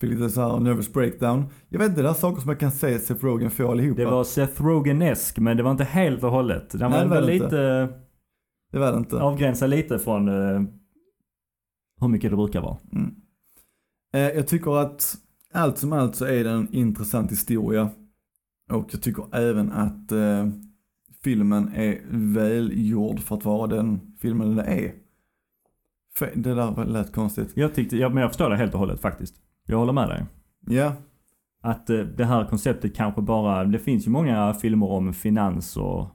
Fick 0.00 0.10
lite 0.10 0.30
så 0.30 0.40
här 0.40 0.60
nervous 0.60 0.92
breakdown. 0.92 1.44
Jag 1.68 1.78
vet 1.78 1.88
inte, 1.88 2.02
det 2.02 2.08
är 2.08 2.12
saker 2.12 2.40
som 2.40 2.48
jag 2.50 2.60
kan 2.60 2.72
säga 2.72 2.98
Seth 2.98 3.24
Rogen 3.24 3.50
får 3.50 3.70
allihopa. 3.70 4.00
Det 4.00 4.06
var 4.06 4.24
Seth 4.24 4.62
Rogen-esk 4.62 5.38
men 5.38 5.56
det 5.56 5.62
var 5.62 5.70
inte 5.70 5.84
helt 5.84 6.22
och 6.22 6.30
hållet. 6.30 6.70
Den 6.70 6.90
Nej, 6.90 6.90
var, 6.90 7.14
det 7.14 7.20
var 7.20 7.28
lite, 7.28 7.88
det 8.72 8.78
var 8.78 8.92
det 8.92 8.98
inte. 8.98 9.20
avgränsad 9.20 9.70
lite 9.70 9.98
från 9.98 10.28
eh, 10.28 10.62
hur 12.00 12.08
mycket 12.08 12.30
det 12.30 12.36
brukar 12.36 12.60
vara. 12.60 12.76
Mm. 12.92 13.14
Eh, 14.14 14.36
jag 14.36 14.46
tycker 14.46 14.76
att 14.76 15.16
allt 15.52 15.78
som 15.78 15.92
allt 15.92 16.16
så 16.16 16.24
är 16.24 16.44
det 16.44 16.50
en 16.50 16.74
intressant 16.74 17.32
historia. 17.32 17.90
Och 18.70 18.88
jag 18.90 19.02
tycker 19.02 19.36
även 19.36 19.72
att 19.72 20.12
eh, 20.12 20.48
filmen 21.24 21.72
är 21.74 22.00
välgjord 22.10 23.20
för 23.20 23.36
att 23.36 23.44
vara 23.44 23.66
den 23.66 24.16
filmen 24.20 24.56
den 24.56 24.66
är. 24.66 24.92
Det 26.34 26.54
där 26.54 26.84
lät 26.84 27.12
konstigt. 27.12 27.52
Jag 27.54 27.74
tyckte, 27.74 27.96
ja, 27.96 28.08
men 28.08 28.18
jag 28.18 28.30
förstår 28.30 28.50
det 28.50 28.56
helt 28.56 28.74
och 28.74 28.80
hållet 28.80 29.00
faktiskt. 29.00 29.43
Jag 29.66 29.78
håller 29.78 29.92
med 29.92 30.08
dig. 30.08 30.24
Ja, 30.66 30.92
Att 31.62 31.90
eh, 31.90 31.98
det 31.98 32.24
här 32.24 32.44
konceptet 32.44 32.96
kanske 32.96 33.22
bara, 33.22 33.64
det 33.64 33.78
finns 33.78 34.06
ju 34.06 34.10
många 34.10 34.54
filmer 34.54 34.90
om 34.90 35.12
finans 35.14 35.76
och 35.76 36.06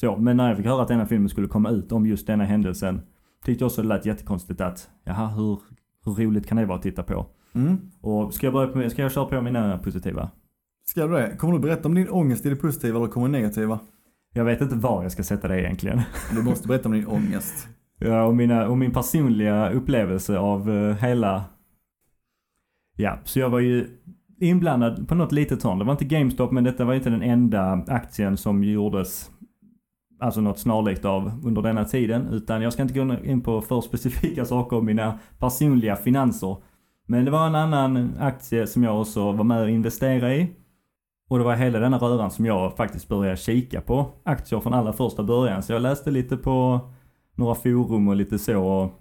så. 0.00 0.16
Men 0.16 0.36
när 0.36 0.48
jag 0.48 0.56
fick 0.56 0.66
höra 0.66 0.82
att 0.82 0.88
denna 0.88 1.06
filmen 1.06 1.28
skulle 1.28 1.48
komma 1.48 1.70
ut 1.70 1.92
om 1.92 2.06
just 2.06 2.26
denna 2.26 2.44
händelsen 2.44 3.00
tyckte 3.44 3.62
jag 3.64 3.66
också 3.66 3.82
det 3.82 3.88
lät 3.88 4.06
jättekonstigt 4.06 4.60
att, 4.60 4.90
jaha 5.04 5.26
hur, 5.26 5.58
hur 6.04 6.12
roligt 6.14 6.46
kan 6.46 6.56
det 6.56 6.66
vara 6.66 6.76
att 6.76 6.82
titta 6.82 7.02
på? 7.02 7.26
mm. 7.52 7.90
Och 8.00 8.34
ska 8.34 8.46
jag 8.46 8.54
börja 8.54 8.74
med, 8.74 8.92
ska 8.92 9.02
jag 9.02 9.12
köra 9.12 9.24
på 9.24 9.40
mina 9.40 9.78
positiva? 9.78 10.30
Ska 10.84 11.06
du 11.06 11.12
det? 11.14 11.36
Kommer 11.36 11.54
du 11.54 11.60
berätta 11.60 11.88
om 11.88 11.94
din 11.94 12.08
ångest 12.08 12.46
i 12.46 12.50
det 12.50 12.56
positiva 12.56 12.98
eller 12.98 13.08
kommer 13.08 13.28
det 13.28 13.32
negativa? 13.32 13.78
Jag 14.34 14.44
vet 14.44 14.60
inte 14.60 14.76
var 14.76 15.02
jag 15.02 15.12
ska 15.12 15.22
sätta 15.22 15.48
det 15.48 15.60
egentligen. 15.60 16.00
Du 16.34 16.42
måste 16.42 16.68
berätta 16.68 16.88
om 16.88 16.94
din 16.94 17.06
ångest. 17.06 17.68
Ja, 17.98 18.24
och, 18.24 18.36
mina, 18.36 18.68
och 18.68 18.78
min 18.78 18.92
personliga 18.92 19.70
upplevelse 19.70 20.38
av 20.38 20.70
eh, 20.70 20.94
hela... 20.96 21.44
Ja, 23.00 23.18
så 23.24 23.38
jag 23.38 23.50
var 23.50 23.60
ju 23.60 23.86
inblandad 24.40 25.08
på 25.08 25.14
något 25.14 25.32
litet 25.32 25.62
hörn. 25.62 25.78
Det 25.78 25.84
var 25.84 25.92
inte 25.92 26.04
GameStop, 26.04 26.50
men 26.50 26.64
detta 26.64 26.84
var 26.84 26.94
inte 26.94 27.10
den 27.10 27.22
enda 27.22 27.84
aktien 27.86 28.36
som 28.36 28.64
gjordes 28.64 29.30
alltså 30.20 30.40
något 30.40 30.58
snarlikt 30.58 31.04
av 31.04 31.40
under 31.44 31.62
denna 31.62 31.84
tiden. 31.84 32.26
Utan 32.26 32.62
jag 32.62 32.72
ska 32.72 32.82
inte 32.82 32.94
gå 32.94 33.14
in 33.24 33.40
på 33.40 33.60
för 33.60 33.80
specifika 33.80 34.44
saker 34.44 34.76
om 34.76 34.86
mina 34.86 35.18
personliga 35.38 35.96
finanser. 35.96 36.56
Men 37.06 37.24
det 37.24 37.30
var 37.30 37.46
en 37.46 37.54
annan 37.54 38.10
aktie 38.18 38.66
som 38.66 38.84
jag 38.84 39.00
också 39.00 39.32
var 39.32 39.44
med 39.44 39.62
och 39.62 39.70
investerade 39.70 40.36
i. 40.36 40.50
Och 41.28 41.38
det 41.38 41.44
var 41.44 41.54
hela 41.54 41.78
denna 41.78 41.98
röran 41.98 42.30
som 42.30 42.46
jag 42.46 42.76
faktiskt 42.76 43.08
började 43.08 43.36
kika 43.36 43.80
på 43.80 44.10
aktier 44.24 44.60
från 44.60 44.74
allra 44.74 44.92
första 44.92 45.22
början. 45.22 45.62
Så 45.62 45.72
jag 45.72 45.82
läste 45.82 46.10
lite 46.10 46.36
på 46.36 46.80
några 47.34 47.54
forum 47.54 48.08
och 48.08 48.16
lite 48.16 48.38
så 48.38 48.64
och 48.64 48.92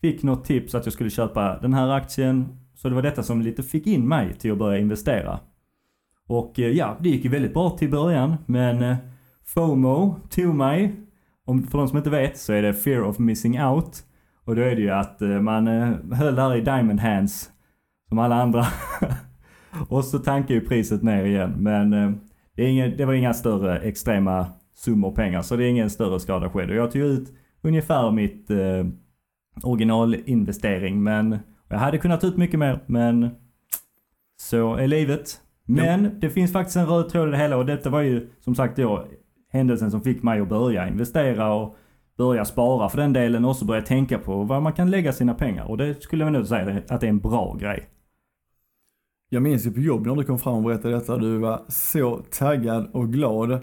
fick 0.00 0.22
något 0.22 0.44
tips 0.44 0.74
att 0.74 0.86
jag 0.86 0.92
skulle 0.92 1.10
köpa 1.10 1.58
den 1.58 1.74
här 1.74 1.88
aktien. 1.88 2.61
Så 2.82 2.88
det 2.88 2.94
var 2.94 3.02
detta 3.02 3.22
som 3.22 3.42
lite 3.42 3.62
fick 3.62 3.86
in 3.86 4.08
mig 4.08 4.34
till 4.34 4.52
att 4.52 4.58
börja 4.58 4.78
investera. 4.78 5.40
Och 6.26 6.58
eh, 6.58 6.68
ja, 6.68 6.96
det 7.00 7.08
gick 7.08 7.24
ju 7.24 7.30
väldigt 7.30 7.54
bra 7.54 7.70
till 7.70 7.90
början 7.90 8.36
men 8.46 8.82
eh, 8.82 8.96
FOMO 9.44 10.16
tog 10.30 10.54
mig. 10.54 10.94
Om, 11.44 11.62
för 11.62 11.78
de 11.78 11.88
som 11.88 11.98
inte 11.98 12.10
vet 12.10 12.38
så 12.38 12.52
är 12.52 12.62
det 12.62 12.74
fear 12.74 13.02
of 13.02 13.18
missing 13.18 13.62
out. 13.62 14.02
Och 14.44 14.56
då 14.56 14.62
är 14.62 14.76
det 14.76 14.82
ju 14.82 14.90
att 14.90 15.22
eh, 15.22 15.40
man 15.40 15.66
höll 16.12 16.34
där 16.34 16.56
i 16.56 16.60
diamond 16.60 17.00
hands 17.00 17.50
som 18.08 18.18
alla 18.18 18.42
andra. 18.42 18.66
och 19.88 20.04
så 20.04 20.18
tankar 20.18 20.54
ju 20.54 20.60
priset 20.60 21.02
ner 21.02 21.24
igen. 21.24 21.54
Men 21.58 21.90
det, 22.56 22.62
är 22.62 22.68
ingen, 22.68 22.96
det 22.96 23.04
var 23.04 23.14
inga 23.14 23.34
större 23.34 23.78
extrema 23.78 24.46
summor 24.74 25.12
pengar 25.12 25.42
så 25.42 25.56
det 25.56 25.64
är 25.64 25.68
ingen 25.68 25.90
större 25.90 26.20
skada 26.20 26.50
skedd. 26.50 26.70
Och 26.70 26.76
jag 26.76 26.90
tog 26.90 27.02
ut 27.02 27.28
ungefär 27.62 28.10
mitt 28.10 28.50
eh, 28.50 28.86
originalinvestering 29.62 31.02
men 31.02 31.38
jag 31.72 31.78
hade 31.78 31.98
kunnat 31.98 32.20
ta 32.20 32.26
ut 32.26 32.36
mycket 32.36 32.58
mer 32.58 32.80
men 32.86 33.30
så 34.40 34.74
är 34.74 34.86
livet. 34.86 35.40
Men 35.66 36.20
det 36.20 36.30
finns 36.30 36.52
faktiskt 36.52 36.76
en 36.76 36.86
röd 36.86 37.08
tråd 37.08 37.28
i 37.28 37.30
det 37.30 37.36
hela 37.36 37.56
och 37.56 37.66
detta 37.66 37.90
var 37.90 38.00
ju 38.00 38.28
som 38.40 38.54
sagt 38.54 38.76
då 38.76 39.06
händelsen 39.52 39.90
som 39.90 40.00
fick 40.02 40.22
mig 40.22 40.40
att 40.40 40.48
börja 40.48 40.88
investera 40.88 41.54
och 41.54 41.76
börja 42.18 42.44
spara 42.44 42.88
för 42.88 42.98
den 42.98 43.12
delen 43.12 43.44
och 43.44 43.50
också 43.50 43.64
börja 43.64 43.82
tänka 43.82 44.18
på 44.18 44.42
vad 44.42 44.62
man 44.62 44.72
kan 44.72 44.90
lägga 44.90 45.12
sina 45.12 45.34
pengar 45.34 45.64
och 45.70 45.76
det 45.78 46.02
skulle 46.02 46.24
jag 46.24 46.32
nog 46.32 46.46
säga 46.46 46.82
att 46.88 47.00
det 47.00 47.06
är 47.06 47.10
en 47.10 47.18
bra 47.18 47.56
grej. 47.60 47.88
Jag 49.28 49.42
minns 49.42 49.66
ju 49.66 49.70
på 49.72 49.80
jobb 49.80 50.06
när 50.06 50.14
du 50.16 50.24
kom 50.24 50.38
fram 50.38 50.54
och 50.54 50.62
berättade 50.62 50.94
detta. 50.94 51.16
Du 51.16 51.38
var 51.38 51.62
så 51.68 52.22
taggad 52.30 52.90
och 52.92 53.12
glad. 53.12 53.60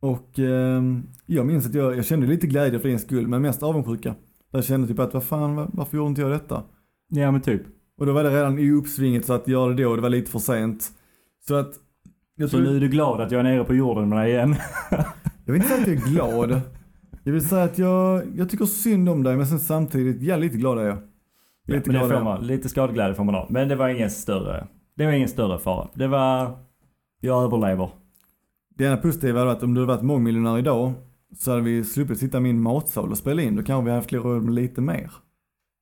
Och 0.00 0.38
eh, 0.38 0.82
jag 1.26 1.46
minns 1.46 1.66
att 1.66 1.74
jag, 1.74 1.96
jag 1.96 2.04
kände 2.04 2.26
lite 2.26 2.46
glädje 2.46 2.78
för 2.78 2.88
din 2.88 2.98
skull, 2.98 3.28
men 3.28 3.42
mest 3.42 3.62
avundsjuka. 3.62 4.14
Jag 4.50 4.64
kände 4.64 4.88
typ 4.88 4.98
att 4.98 5.14
vad 5.14 5.24
fan, 5.24 5.56
var- 5.56 5.70
varför 5.72 5.96
gjorde 5.96 6.08
inte 6.08 6.20
jag 6.20 6.30
detta? 6.30 6.62
Ja 7.08 7.30
men 7.30 7.40
typ. 7.40 7.62
Och 7.98 8.06
då 8.06 8.12
var 8.12 8.24
det 8.24 8.30
redan 8.30 8.58
i 8.58 8.70
uppsvinget 8.70 9.26
så 9.26 9.32
att 9.32 9.48
göra 9.48 9.72
det 9.74 9.82
då, 9.82 9.96
det 9.96 10.02
var 10.02 10.10
lite 10.10 10.30
för 10.30 10.38
sent. 10.38 10.90
Så 11.48 11.54
att, 11.54 11.72
jag, 12.36 12.50
Så 12.50 12.56
tror, 12.56 12.66
nu 12.66 12.76
är 12.76 12.80
du 12.80 12.88
glad 12.88 13.20
att 13.20 13.30
jag 13.30 13.38
är 13.38 13.42
nere 13.42 13.64
på 13.64 13.74
jorden 13.74 14.08
med 14.08 14.18
dig 14.18 14.30
igen. 14.30 14.56
jag 15.44 15.52
vill 15.52 15.56
inte 15.56 15.68
säga 15.68 15.80
att 15.82 15.88
jag 15.88 15.96
är 15.96 16.10
glad. 16.10 16.60
Jag 17.24 17.32
vill 17.32 17.48
säga 17.48 17.62
att 17.62 17.78
jag, 17.78 18.22
jag 18.36 18.50
tycker 18.50 18.64
synd 18.64 19.08
om 19.08 19.22
dig, 19.22 19.36
men 19.36 19.46
sen 19.46 19.60
samtidigt, 19.60 20.22
ja 20.22 20.36
lite 20.36 20.56
glad 20.56 20.78
är 20.78 20.82
jag. 20.82 20.98
Ja, 21.66 21.74
Lite 21.74 21.92
det 21.92 21.98
glad 22.06 22.24
man, 22.24 22.46
lite 22.46 22.68
skadeglädje 22.68 23.14
får 23.14 23.24
man 23.24 23.34
ha. 23.34 23.46
Men 23.50 23.68
det 23.68 23.76
var 23.76 23.88
ingen 23.88 24.10
större, 24.10 24.66
det 24.96 25.06
var 25.06 25.12
ingen 25.12 25.28
större 25.28 25.58
fara. 25.58 25.88
Det 25.94 26.06
var, 26.06 26.58
jag 27.20 27.44
överlever. 27.44 27.90
Det 28.74 28.84
ena 28.84 28.96
positiva 28.96 29.40
är 29.42 29.46
att 29.46 29.62
om 29.62 29.74
du 29.74 29.80
hade 29.80 29.92
varit 29.92 30.02
mångmiljonär 30.04 30.58
idag 30.58 30.92
så 31.36 31.50
hade 31.50 31.62
vi 31.62 31.84
sluppit 31.84 32.18
sitta 32.18 32.38
i 32.38 32.40
min 32.40 32.60
matsal 32.62 33.10
och 33.10 33.18
spela 33.18 33.42
in. 33.42 33.56
Då 33.56 33.62
kanske 33.62 33.84
vi 33.84 33.90
hade 33.90 34.00
haft 34.00 34.12
råd 34.12 34.42
med 34.42 34.54
lite 34.54 34.80
mer. 34.80 35.10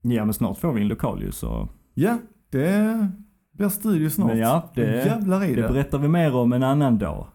Ja 0.07 0.25
men 0.25 0.35
snart 0.35 0.59
får 0.59 0.73
vi 0.73 0.81
en 0.81 0.88
lokal 0.88 1.23
ju 1.23 1.33
så. 1.33 1.69
Ja, 1.95 2.19
det 2.51 3.09
blir 3.53 3.69
studio 3.69 4.11
snart. 4.11 4.27
Men 4.29 4.38
ja, 4.38 4.71
det- 4.75 5.05
Jävlar 5.07 5.45
i 5.45 5.55
Det 5.55 5.62
det. 5.62 5.69
berättar 5.69 5.99
vi 5.99 6.09
mer 6.09 6.35
om 6.37 6.53
en 6.53 6.62
annan 6.62 6.99
dag. 6.99 7.27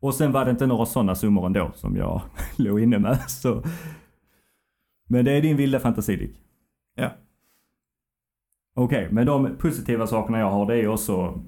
Och 0.00 0.14
sen 0.14 0.32
var 0.32 0.44
det 0.44 0.50
inte 0.50 0.66
några 0.66 0.86
sådana 0.86 1.14
summor 1.14 1.46
ändå 1.46 1.70
som 1.74 1.96
jag 1.96 2.22
låg 2.56 2.80
inne 2.80 2.98
med. 2.98 3.18
Så. 3.30 3.62
Men 5.08 5.24
det 5.24 5.32
är 5.32 5.42
din 5.42 5.56
vilda 5.56 5.78
fantasi 5.80 6.16
Dick. 6.16 6.40
Ja. 6.96 7.10
Okej, 8.76 9.08
men 9.10 9.26
de 9.26 9.56
positiva 9.58 10.06
sakerna 10.06 10.38
jag 10.38 10.50
har 10.50 10.66
det 10.66 10.76
är 10.76 10.88
också 10.88 11.42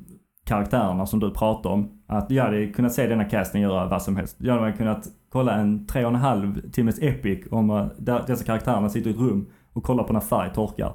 karaktärerna 0.45 1.07
som 1.07 1.21
du 1.21 1.31
pratar 1.31 1.71
om. 1.71 2.03
Att 2.07 2.31
jag 2.31 2.45
hade 2.45 2.67
kunnat 2.67 2.93
se 2.93 3.07
denna 3.07 3.25
casten 3.25 3.61
göra 3.61 3.89
vad 3.89 4.03
som 4.03 4.17
helst. 4.17 4.37
Jag 4.41 4.59
hade 4.61 4.73
kunnat 4.73 5.07
kolla 5.29 5.55
en 5.55 5.87
tre 5.87 6.05
och 6.05 6.11
en 6.11 6.17
halv 6.17 6.71
timmes 6.71 6.99
epic 7.03 7.47
om 7.51 7.91
där 7.99 8.25
dessa 8.27 8.45
karaktärerna 8.45 8.89
sitter 8.89 9.11
i 9.11 9.13
ett 9.13 9.19
rum 9.21 9.47
och 9.73 9.83
kollar 9.83 10.05
på 10.05 10.13
när 10.13 10.21
färg 10.21 10.53
torkar. 10.55 10.93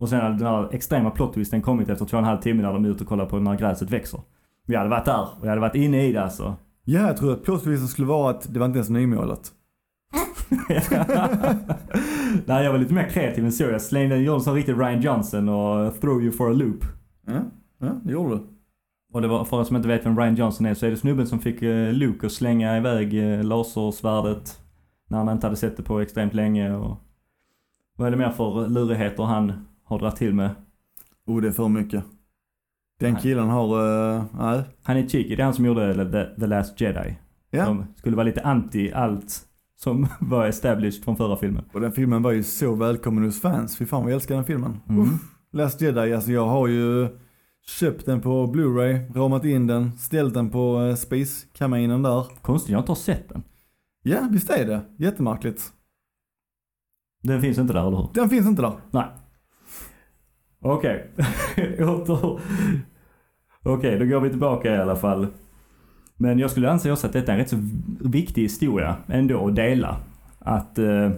Och 0.00 0.08
sen 0.08 0.20
hade 0.20 0.36
den 0.36 0.46
här 0.46 0.74
extrema 0.74 1.10
plot 1.10 1.36
kommit 1.64 1.88
efter 1.88 2.04
två 2.04 2.16
och 2.16 2.22
en 2.22 2.24
halv 2.24 2.40
timme 2.40 2.62
när 2.62 2.72
de 2.72 2.84
är 2.84 2.88
ute 2.88 3.04
och 3.04 3.08
kollar 3.08 3.26
på 3.26 3.38
när 3.38 3.56
gräset 3.56 3.90
växer. 3.90 4.20
Vi 4.66 4.76
hade 4.76 4.90
varit 4.90 5.04
där 5.04 5.22
och 5.22 5.42
jag 5.42 5.48
hade 5.48 5.60
varit 5.60 5.74
inne 5.74 6.06
i 6.06 6.12
det 6.12 6.22
alltså. 6.22 6.54
Ja, 6.84 7.00
jag 7.00 7.16
tror 7.16 7.32
att 7.32 7.42
plot 7.42 7.88
skulle 7.90 8.08
vara 8.08 8.30
att 8.30 8.54
det 8.54 8.58
var 8.58 8.66
inte 8.66 8.78
ens 8.78 8.90
nymålat. 8.90 9.52
Nej, 12.46 12.64
jag 12.64 12.72
var 12.72 12.78
lite 12.78 12.94
mer 12.94 13.08
kreativ 13.08 13.44
än 13.44 13.52
så. 13.52 13.64
Jag 13.64 13.82
slängde, 13.82 14.16
en 14.16 14.40
sån 14.40 14.54
riktig 14.54 14.72
Ryan 14.72 15.00
Johnson 15.00 15.48
och 15.48 16.00
throw 16.00 16.22
you 16.22 16.32
for 16.32 16.50
a 16.50 16.52
loop. 16.52 16.84
Ja, 17.26 17.40
ja 17.78 18.00
det 18.04 18.12
gjorde 18.12 18.34
du. 18.34 18.46
Och 19.12 19.22
det 19.22 19.28
var, 19.28 19.44
för 19.44 19.60
er 19.60 19.64
som 19.64 19.76
inte 19.76 19.88
vet 19.88 20.06
vem 20.06 20.18
Ryan 20.18 20.34
Johnson 20.34 20.66
är, 20.66 20.74
så 20.74 20.86
är 20.86 20.90
det 20.90 20.96
snubben 20.96 21.26
som 21.26 21.38
fick 21.38 21.62
eh, 21.62 21.92
Luke 21.92 22.26
att 22.26 22.32
slänga 22.32 22.76
iväg 22.76 23.32
eh, 23.32 23.44
lasersvärdet 23.44 24.60
när 25.08 25.18
han 25.18 25.28
inte 25.28 25.46
hade 25.46 25.56
sett 25.56 25.76
det 25.76 25.82
på 25.82 26.00
extremt 26.00 26.34
länge. 26.34 26.74
Och 26.74 26.96
vad 28.00 28.06
är 28.06 28.10
det 28.10 28.16
mer 28.16 28.30
för 28.30 28.68
lurigheter 28.68 29.22
han 29.22 29.66
har 29.84 29.98
dragit 29.98 30.16
till 30.16 30.34
med? 30.34 30.50
Oh, 31.26 31.40
det 31.40 31.48
är 31.48 31.52
för 31.52 31.68
mycket. 31.68 32.04
Den 33.00 33.12
Nej. 33.12 33.22
killen 33.22 33.48
har, 33.48 33.66
uh, 33.66 34.24
nej. 34.38 34.62
Han 34.82 34.96
är 34.96 35.08
cheeky, 35.08 35.36
det 35.36 35.42
är 35.42 35.44
han 35.44 35.54
som 35.54 35.64
gjorde 35.64 36.10
The, 36.12 36.40
The 36.40 36.46
Last 36.46 36.80
Jedi. 36.80 37.18
Ja, 37.50 37.64
Som 37.64 37.84
skulle 37.96 38.16
vara 38.16 38.24
lite 38.26 38.42
anti 38.42 38.92
allt 38.92 39.40
som 39.76 40.06
var 40.20 40.46
established 40.46 41.04
från 41.04 41.16
förra 41.16 41.36
filmen. 41.36 41.64
och 41.72 41.80
den 41.80 41.92
filmen 41.92 42.22
var 42.22 42.30
ju 42.32 42.42
så 42.42 42.74
välkommen 42.74 43.24
hos 43.24 43.40
fans. 43.40 43.76
Fy 43.76 43.86
fan 43.86 44.02
vad 44.02 44.10
jag 44.10 44.14
älskar 44.14 44.34
den 44.34 44.44
filmen. 44.44 44.80
Mm. 44.88 45.02
Uff. 45.02 45.20
Last 45.52 45.80
Jedi, 45.80 46.14
alltså 46.14 46.32
jag 46.32 46.46
har 46.46 46.66
ju 46.68 47.08
köpt 47.66 48.06
den 48.06 48.20
på 48.20 48.46
Blu-ray, 48.46 49.14
ramat 49.14 49.44
in 49.44 49.66
den, 49.66 49.92
ställt 49.98 50.34
den 50.34 50.50
på 50.50 50.80
uh, 50.80 50.94
Space-kaminen 50.94 52.02
där. 52.02 52.26
Konstigt, 52.42 52.70
jag 52.70 52.78
har 52.78 52.82
inte 52.82 53.02
sett 53.02 53.28
den. 53.28 53.42
Ja, 54.02 54.28
visst 54.30 54.50
är 54.50 54.66
det. 54.66 54.80
Jättemärkligt. 54.96 55.72
Den 57.22 57.40
finns 57.40 57.58
inte 57.58 57.72
där, 57.72 57.86
eller 57.86 57.96
hur? 57.96 58.08
Den 58.14 58.28
finns 58.28 58.46
inte 58.46 58.62
där. 58.62 58.72
Nej. 58.90 59.06
Okej. 60.60 61.10
Åter. 61.80 62.40
Okej, 63.62 63.98
då 63.98 64.04
går 64.04 64.20
vi 64.20 64.30
tillbaka 64.30 64.74
i 64.74 64.78
alla 64.78 64.96
fall. 64.96 65.26
Men 66.16 66.38
jag 66.38 66.50
skulle 66.50 66.70
anse 66.70 66.92
också 66.92 67.06
att 67.06 67.12
detta 67.12 67.32
är 67.32 67.36
en 67.36 67.40
rätt 67.40 67.50
så 67.50 67.56
viktig 68.00 68.42
historia 68.42 68.96
ändå 69.06 69.46
att 69.46 69.56
dela. 69.56 69.96
Att... 70.38 70.78
Eh, 70.78 71.10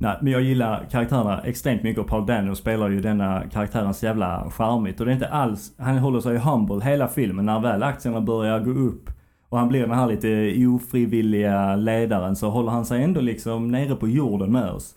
nej, 0.00 0.18
men 0.20 0.32
jag 0.32 0.42
gillar 0.42 0.86
karaktärerna 0.90 1.42
extremt 1.42 1.82
mycket 1.82 2.00
och 2.00 2.08
Paul 2.08 2.26
Dano 2.26 2.54
spelar 2.54 2.88
ju 2.88 3.00
denna 3.00 3.42
karaktären 3.52 3.94
så 3.94 4.06
jävla 4.06 4.50
charmigt. 4.50 5.00
Och 5.00 5.06
det 5.06 5.12
är 5.12 5.14
inte 5.14 5.28
alls... 5.28 5.72
Han 5.78 5.98
håller 5.98 6.20
sig 6.20 6.38
humble 6.38 6.84
hela 6.84 7.08
filmen. 7.08 7.46
När 7.46 7.60
väl 7.60 7.82
aktierna 7.82 8.20
börjar 8.20 8.60
gå 8.60 8.70
upp 8.70 9.10
och 9.48 9.58
han 9.58 9.68
blir 9.68 9.80
den 9.80 9.90
här 9.90 10.06
lite 10.06 10.66
ofrivilliga 10.66 11.76
ledaren 11.76 12.36
så 12.36 12.50
håller 12.50 12.70
han 12.70 12.84
sig 12.84 13.02
ändå 13.02 13.20
liksom 13.20 13.68
nere 13.68 13.94
på 13.94 14.08
jorden 14.08 14.52
med 14.52 14.70
oss. 14.70 14.94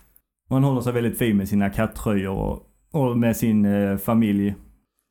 Och 0.50 0.56
han 0.56 0.64
håller 0.64 0.82
sig 0.82 0.94
väldigt 0.94 1.18
fin 1.18 1.38
med 1.38 1.50
sina 1.50 1.70
kattröjor 1.70 2.38
och, 2.38 2.68
och 2.92 3.18
med 3.18 3.38
sin 3.38 3.66
eh, 3.66 3.98
familj. 3.98 4.56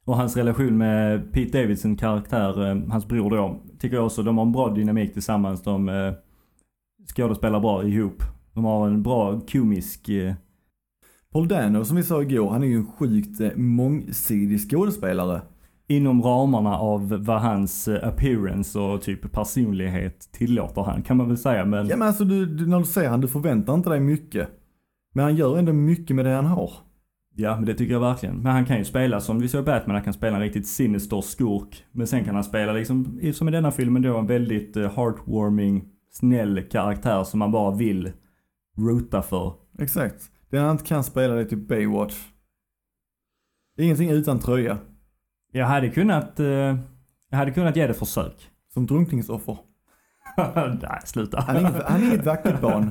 Och 0.06 0.16
hans 0.16 0.36
relation 0.36 0.78
med 0.78 1.32
Pete 1.32 1.62
Davidson 1.62 1.96
karaktär, 1.96 2.70
eh, 2.70 2.90
hans 2.90 3.08
bror 3.08 3.30
då, 3.30 3.60
tycker 3.78 3.96
jag 3.96 4.06
också, 4.06 4.22
de 4.22 4.38
har 4.38 4.46
en 4.46 4.52
bra 4.52 4.68
dynamik 4.74 5.12
tillsammans. 5.12 5.62
De 5.62 5.88
eh, 5.88 6.12
skådespelar 7.16 7.60
bra 7.60 7.84
ihop. 7.84 8.22
De 8.54 8.64
har 8.64 8.86
en 8.86 9.02
bra 9.02 9.40
komisk... 9.40 10.08
Eh, 10.08 10.34
Paul 11.32 11.48
Dano 11.48 11.84
som 11.84 11.96
vi 11.96 12.02
sa 12.02 12.22
igår, 12.22 12.50
han 12.50 12.62
är 12.62 12.66
ju 12.66 12.76
en 12.76 12.86
sjukt 12.86 13.40
eh, 13.40 13.56
mångsidig 13.56 14.70
skådespelare 14.70 15.42
inom 15.90 16.22
ramarna 16.22 16.78
av 16.78 17.24
vad 17.24 17.40
hans 17.40 17.88
eh, 17.88 18.08
appearance 18.08 18.78
och 18.78 19.02
typ 19.02 19.32
personlighet 19.32 20.28
tillåter 20.32 20.82
han, 20.82 21.02
kan 21.02 21.16
man 21.16 21.28
väl 21.28 21.38
säga. 21.38 21.64
Men 21.64 21.88
Ja 21.88 21.96
men 21.96 22.08
alltså 22.08 22.24
du, 22.24 22.46
du, 22.46 22.66
när 22.66 22.78
du 22.78 22.84
ser 22.84 23.08
han, 23.08 23.20
du 23.20 23.28
förväntar 23.28 23.74
inte 23.74 23.90
dig 23.90 24.00
mycket. 24.00 24.48
Men 25.14 25.24
han 25.24 25.36
gör 25.36 25.58
ändå 25.58 25.72
mycket 25.72 26.16
med 26.16 26.24
det 26.24 26.30
han 26.30 26.46
har. 26.46 26.72
Ja, 27.34 27.56
men 27.56 27.64
det 27.64 27.74
tycker 27.74 27.92
jag 27.92 28.00
verkligen. 28.00 28.36
Men 28.36 28.52
han 28.52 28.64
kan 28.64 28.78
ju 28.78 28.84
spela 28.84 29.20
som 29.20 29.38
vi 29.40 29.48
såg 29.48 29.64
Batman, 29.64 29.94
han 29.94 30.04
kan 30.04 30.12
spela 30.12 30.36
en 30.36 30.42
riktigt 30.42 30.66
sinister 30.66 31.20
skurk. 31.20 31.84
Men 31.92 32.06
sen 32.06 32.24
kan 32.24 32.34
han 32.34 32.44
spela 32.44 32.72
liksom, 32.72 33.20
som 33.34 33.48
i 33.48 33.50
denna 33.50 33.70
filmen 33.70 34.02
då, 34.02 34.18
en 34.18 34.26
väldigt 34.26 34.76
eh, 34.76 34.82
heartwarming, 34.82 35.84
snäll 36.10 36.62
karaktär 36.62 37.24
som 37.24 37.38
man 37.38 37.52
bara 37.52 37.76
vill 37.76 38.12
roota 38.78 39.22
för. 39.22 39.52
Exakt. 39.78 40.30
Det 40.50 40.58
han 40.58 40.70
inte 40.70 40.84
kan 40.84 41.04
spela 41.04 41.34
det 41.34 41.40
är 41.40 41.44
typ 41.44 41.68
Baywatch. 41.68 42.16
Ingenting 43.78 44.10
utan 44.10 44.38
tröja. 44.38 44.78
Jag 45.52 45.66
hade 45.66 45.88
kunnat, 45.88 46.40
eh, 46.40 46.46
jag 47.30 47.38
hade 47.38 47.50
kunnat 47.50 47.76
ge 47.76 47.86
det 47.86 47.94
försök. 47.94 48.48
Som 48.74 48.86
drunkningsoffer. 48.86 49.58
Nej, 50.82 51.00
sluta. 51.04 51.40
Han 51.40 51.56
är 51.56 51.60
inget, 51.60 51.82
han 51.82 52.02
är 52.02 52.06
inget 52.06 52.26
vackert 52.26 52.60
barn. 52.60 52.90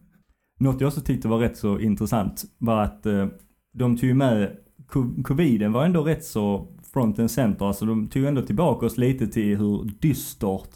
Något 0.60 0.80
jag 0.80 0.88
också 0.88 1.00
tyckte 1.00 1.28
var 1.28 1.38
rätt 1.38 1.56
så 1.56 1.78
intressant 1.78 2.42
var 2.58 2.82
att 2.82 3.06
eh, 3.06 3.26
de 3.74 3.96
tog 3.96 4.04
ju 4.08 4.14
med, 4.14 4.56
co- 4.86 5.22
coviden 5.24 5.72
var 5.72 5.84
ändå 5.84 6.02
rätt 6.02 6.24
så 6.24 6.68
front 6.92 7.18
and 7.18 7.30
center. 7.30 7.66
Alltså 7.66 7.84
de 7.86 8.08
tog 8.08 8.24
ändå 8.24 8.42
tillbaka 8.42 8.86
oss 8.86 8.98
lite 8.98 9.26
till 9.26 9.56
hur 9.58 9.84
dystert 10.00 10.68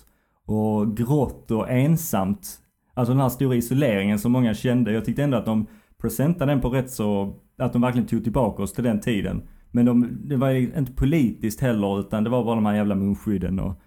och 0.47 0.97
grått 0.97 1.51
och 1.51 1.71
ensamt, 1.71 2.59
alltså 2.95 3.13
den 3.13 3.21
här 3.23 3.29
stora 3.29 3.55
isoleringen 3.57 4.19
som 4.19 4.33
många 4.33 4.55
kände. 4.55 4.93
Jag 4.93 5.05
tyckte 5.05 5.23
ändå 5.25 5.37
att 5.37 5.45
de 5.47 5.67
presentade 6.01 6.53
den 6.53 6.61
på 6.61 6.69
rätt 6.69 6.91
så, 6.91 7.35
att 7.59 7.73
de 7.73 7.83
verkligen 7.83 8.07
tog 8.07 8.23
tillbaka 8.23 8.63
oss 8.63 8.73
till 8.73 8.85
den 8.85 9.01
tiden. 9.01 9.43
Men 9.77 9.87
de, 9.87 10.19
det 10.25 10.37
var 10.37 10.51
inte 10.51 10.93
politiskt 10.93 11.61
heller 11.61 12.01
utan 12.01 12.25
det 12.25 12.31
var 12.31 12.45
bara 12.45 12.55
de 12.55 12.67
här 12.67 12.75
jävla 12.75 12.95
munskydden 12.95 13.59
och 13.59 13.81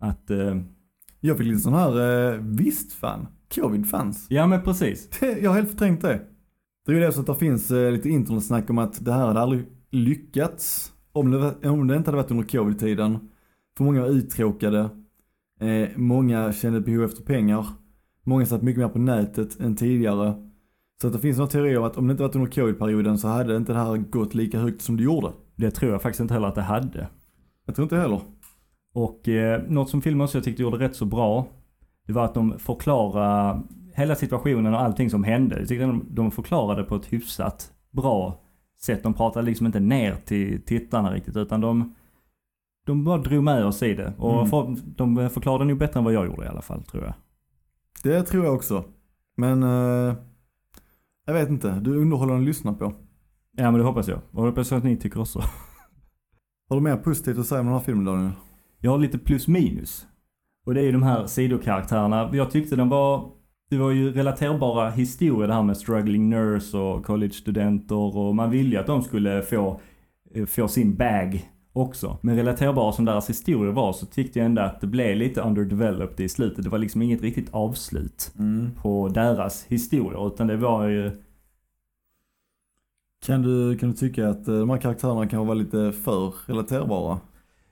att, 0.00 0.30
eh, 0.30 0.56
Jag 1.20 1.38
fick 1.38 1.46
lite 1.46 1.60
sån 1.60 1.74
här, 1.74 2.32
eh, 2.32 2.40
visst 2.40 2.92
fan, 2.92 3.26
covid 3.54 3.86
fanns. 3.86 4.26
ja 4.30 4.46
men 4.46 4.62
precis. 4.62 5.08
Jag 5.42 5.50
har 5.50 5.56
helt 5.56 5.70
förträngt 5.70 6.00
det. 6.00 6.20
Det 6.86 6.92
är 6.92 6.96
ju 6.96 7.00
det 7.00 7.12
så 7.12 7.20
att 7.20 7.26
det 7.26 7.34
finns 7.34 7.70
eh, 7.70 7.92
lite 7.92 8.08
internetsnack 8.08 8.70
om 8.70 8.78
att 8.78 9.04
det 9.04 9.12
här 9.12 9.26
hade 9.26 9.40
aldrig 9.40 9.66
lyckats 9.90 10.92
om 11.12 11.30
det, 11.30 11.68
om 11.68 11.86
det 11.86 11.96
inte 11.96 12.10
hade 12.10 12.22
varit 12.22 12.30
under 12.30 12.44
covid-tiden. 12.44 13.30
För 13.76 13.84
många 13.84 14.00
var 14.00 14.08
uttråkade, 14.08 14.90
eh, 15.60 15.88
många 15.96 16.52
kände 16.52 16.80
behov 16.80 17.04
efter 17.04 17.22
pengar, 17.22 17.66
många 18.24 18.46
satt 18.46 18.62
mycket 18.62 18.80
mer 18.80 18.88
på 18.88 18.98
nätet 18.98 19.60
än 19.60 19.76
tidigare. 19.76 20.49
Så 21.00 21.06
att 21.06 21.12
det 21.12 21.18
finns 21.18 21.38
några 21.38 21.50
teorier 21.50 21.78
om 21.78 21.84
att 21.84 21.96
om 21.96 22.06
det 22.06 22.10
inte 22.10 22.22
varit 22.22 22.34
under 22.34 22.50
covid-perioden 22.50 23.18
så 23.18 23.28
hade 23.28 23.56
inte 23.56 23.72
det 23.72 23.78
här 23.78 23.96
gått 23.96 24.34
lika 24.34 24.58
högt 24.58 24.82
som 24.82 24.96
det 24.96 25.02
gjorde. 25.02 25.32
Det 25.56 25.70
tror 25.70 25.92
jag 25.92 26.02
faktiskt 26.02 26.20
inte 26.20 26.34
heller 26.34 26.48
att 26.48 26.54
det 26.54 26.62
hade. 26.62 27.08
Jag 27.66 27.74
tror 27.74 27.82
inte 27.82 27.96
heller. 27.96 28.20
Och 28.94 29.28
eh, 29.28 29.62
något 29.68 29.90
som 29.90 30.02
filmen 30.02 30.24
också 30.24 30.38
jag 30.38 30.44
tyckte 30.44 30.62
gjorde 30.62 30.78
rätt 30.78 30.96
så 30.96 31.04
bra. 31.04 31.46
Det 32.06 32.12
var 32.12 32.24
att 32.24 32.34
de 32.34 32.58
förklarade 32.58 33.60
hela 33.94 34.14
situationen 34.14 34.74
och 34.74 34.80
allting 34.80 35.10
som 35.10 35.24
hände. 35.24 35.58
Jag 35.58 35.68
tyckte 35.68 35.84
de, 35.84 36.04
de 36.10 36.30
förklarade 36.30 36.84
på 36.84 36.96
ett 36.96 37.12
hyfsat 37.12 37.72
bra 37.90 38.40
sätt. 38.82 39.02
De 39.02 39.14
pratade 39.14 39.46
liksom 39.46 39.66
inte 39.66 39.80
ner 39.80 40.14
till 40.14 40.64
tittarna 40.64 41.12
riktigt 41.12 41.36
utan 41.36 41.60
de, 41.60 41.94
de 42.86 43.04
bara 43.04 43.18
drog 43.18 43.42
med 43.44 43.64
oss 43.64 43.82
i 43.82 43.94
det. 43.94 44.12
Och 44.18 44.34
Mm. 44.34 44.46
för, 44.46 44.76
de 44.96 45.30
förklarade 45.30 45.64
nog 45.64 45.78
bättre 45.78 45.98
än 45.98 46.04
vad 46.04 46.12
jag 46.14 46.26
gjorde 46.26 46.44
i 46.44 46.48
alla 46.48 46.62
fall 46.62 46.82
tror 46.82 47.04
jag. 47.04 47.14
Det 48.02 48.22
tror 48.22 48.44
jag 48.44 48.54
också. 48.54 48.84
Men, 49.36 49.62
eh, 49.62 50.14
jag 51.26 51.34
vet 51.34 51.48
inte, 51.48 51.80
du 51.80 51.92
är 51.92 51.96
underhållande 51.96 52.42
att 52.42 52.46
lyssna 52.46 52.72
på. 52.72 52.94
Ja 53.56 53.70
men 53.70 53.74
det 53.80 53.86
hoppas 53.86 54.08
jag. 54.08 54.18
Och 54.30 54.42
det 54.42 54.48
hoppas 54.48 54.70
jag 54.70 54.78
att 54.78 54.84
ni 54.84 54.96
tycker 54.96 55.20
också. 55.20 55.38
Har 56.68 56.76
du 56.76 56.80
mer 56.82 56.96
positivt 56.96 57.38
att 57.38 57.46
säga 57.46 57.60
om 57.60 57.66
den 57.66 57.74
här 57.74 57.82
filmen 57.82 58.04
Daniel? 58.04 58.32
Jag 58.78 58.90
har 58.90 58.98
lite 58.98 59.18
plus 59.18 59.48
minus. 59.48 60.06
Och 60.66 60.74
det 60.74 60.80
är 60.80 60.84
ju 60.84 60.92
de 60.92 61.02
här 61.02 61.26
sidokaraktärerna. 61.26 62.30
Jag 62.32 62.50
tyckte 62.50 62.76
de 62.76 62.88
var, 62.88 63.30
det 63.70 63.76
var 63.76 63.90
ju 63.90 64.12
relaterbara 64.12 64.90
historier 64.90 65.48
det 65.48 65.54
här 65.54 65.62
med 65.62 65.76
struggling 65.76 66.28
nurse 66.28 66.78
och 66.78 67.04
college-studenter 67.04 68.16
och 68.16 68.34
man 68.34 68.50
ville 68.50 68.70
ju 68.70 68.76
att 68.76 68.86
de 68.86 69.02
skulle 69.02 69.42
få, 69.42 69.80
eh, 70.34 70.46
få 70.46 70.68
sin 70.68 70.96
bag 70.96 71.50
också. 71.72 72.18
Men 72.22 72.36
relaterbara 72.36 72.92
som 72.92 73.04
deras 73.04 73.30
historier 73.30 73.72
var 73.72 73.92
så 73.92 74.06
tyckte 74.06 74.38
jag 74.38 74.46
ändå 74.46 74.62
att 74.62 74.80
det 74.80 74.86
blev 74.86 75.16
lite 75.16 75.40
underdeveloped 75.40 76.20
i 76.20 76.28
slutet. 76.28 76.64
Det 76.64 76.70
var 76.70 76.78
liksom 76.78 77.02
inget 77.02 77.22
riktigt 77.22 77.50
avslut 77.50 78.32
på 78.82 79.08
deras 79.08 79.64
historier 79.64 80.26
utan 80.26 80.46
det 80.46 80.56
var 80.56 80.86
ju 80.86 81.10
Kan 83.26 83.42
du, 83.42 83.78
kan 83.78 83.90
du 83.90 83.96
tycka 83.96 84.28
att 84.28 84.48
eh, 84.48 84.54
de 84.54 84.70
här 84.70 84.76
karaktärerna 84.78 85.28
kan 85.28 85.46
vara 85.46 85.54
lite 85.58 85.92
för 85.92 86.34
relaterbara? 86.46 87.20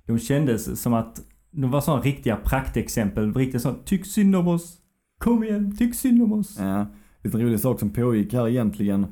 De 0.07 0.19
kändes 0.19 0.83
som 0.83 0.95
att 0.95 1.21
de 1.51 1.71
var 1.71 1.81
sådana 1.81 2.03
riktiga 2.03 2.37
praktexempel. 2.37 3.35
Riktigt 3.35 3.63
så, 3.63 3.75
tyck 3.85 4.07
synd 4.07 4.37
om 4.37 4.49
oss. 4.49 4.77
Kom 5.19 5.45
igen, 5.45 5.77
tyck 5.77 5.95
synd 5.95 6.23
om 6.23 6.33
oss. 6.33 6.57
Ja, 6.59 6.87
lite 7.23 7.39
rolig 7.39 7.61
sak 7.61 7.81
som 7.81 7.91
pågick 7.91 8.33
här 8.33 8.49
egentligen. 8.49 9.03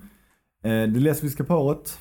Eh, 0.63 0.83
det 0.83 1.01
lesbiska 1.01 1.45
paret 1.45 1.99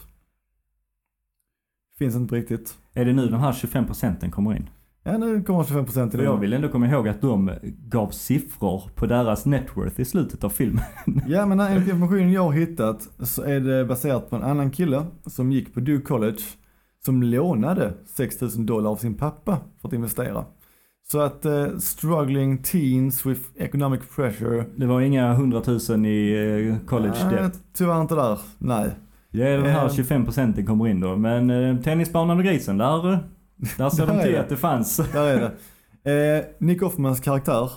finns 1.97 2.15
inte 2.15 2.35
riktigt. 2.35 2.77
Är 2.93 3.05
det 3.05 3.13
nu 3.13 3.27
de 3.27 3.39
här 3.39 3.53
25 3.53 3.85
procenten 3.85 4.31
kommer 4.31 4.55
in? 4.55 4.69
Ja, 5.07 5.17
nu 5.17 5.43
kommer 5.43 5.63
25% 5.63 6.09
till 6.09 6.19
För 6.19 6.25
jag 6.25 6.37
vill 6.37 6.53
ändå 6.53 6.69
komma 6.69 6.87
ihåg 6.87 7.07
att 7.07 7.21
de 7.21 7.51
gav 7.63 8.09
siffror 8.09 8.81
på 8.95 9.05
deras 9.05 9.45
networth 9.45 9.99
i 9.99 10.05
slutet 10.05 10.43
av 10.43 10.49
filmen. 10.49 10.83
Ja, 11.27 11.45
men 11.45 11.59
enligt 11.59 11.87
informationen 11.87 12.31
jag 12.31 12.43
har 12.43 12.51
hittat 12.51 13.09
så 13.19 13.41
är 13.41 13.59
det 13.59 13.85
baserat 13.85 14.29
på 14.29 14.35
en 14.35 14.43
annan 14.43 14.71
kille 14.71 15.05
som 15.25 15.51
gick 15.51 15.73
på 15.73 15.79
Duke 15.79 16.05
College 16.05 16.39
som 17.05 17.23
lånade 17.23 17.93
6000 18.05 18.65
dollar 18.65 18.91
av 18.91 18.95
sin 18.95 19.13
pappa 19.13 19.57
för 19.81 19.87
att 19.87 19.93
investera. 19.93 20.45
Så 21.11 21.19
att 21.19 21.45
eh, 21.45 21.77
struggling 21.77 22.57
teens 22.57 23.25
with 23.25 23.41
economic 23.55 24.01
pressure. 24.15 24.65
Det 24.75 24.85
var 24.85 25.01
inga 25.01 25.33
hundratusen 25.33 26.05
i 26.05 26.31
eh, 26.31 26.87
college 26.87 27.17
ja, 27.21 27.29
debt. 27.29 27.59
Tyvärr 27.73 28.01
inte 28.01 28.15
där, 28.15 28.39
nej. 28.57 28.91
Det 29.35 29.47
är 29.47 29.57
de 29.57 29.69
här 29.69 29.85
Eh. 29.85 29.93
25 29.93 30.25
procenten 30.25 30.65
kommer 30.65 30.87
in 30.87 30.99
då. 30.99 31.15
Men 31.15 31.49
eh, 31.49 31.77
tennisbanan 31.81 32.37
och 32.37 32.43
grisen, 32.43 32.77
där, 32.77 33.13
eh, 33.13 33.19
där 33.77 33.97
Där 33.97 34.07
de 34.07 34.23
till 34.23 34.37
att 34.37 34.49
det 34.49 34.57
fanns. 34.57 34.97
Där 35.13 35.27
är 35.27 35.51
det. 36.03 36.37
Eh, 36.37 36.45
Nick 36.59 36.81
Offmans 36.81 37.19
karaktär 37.19 37.69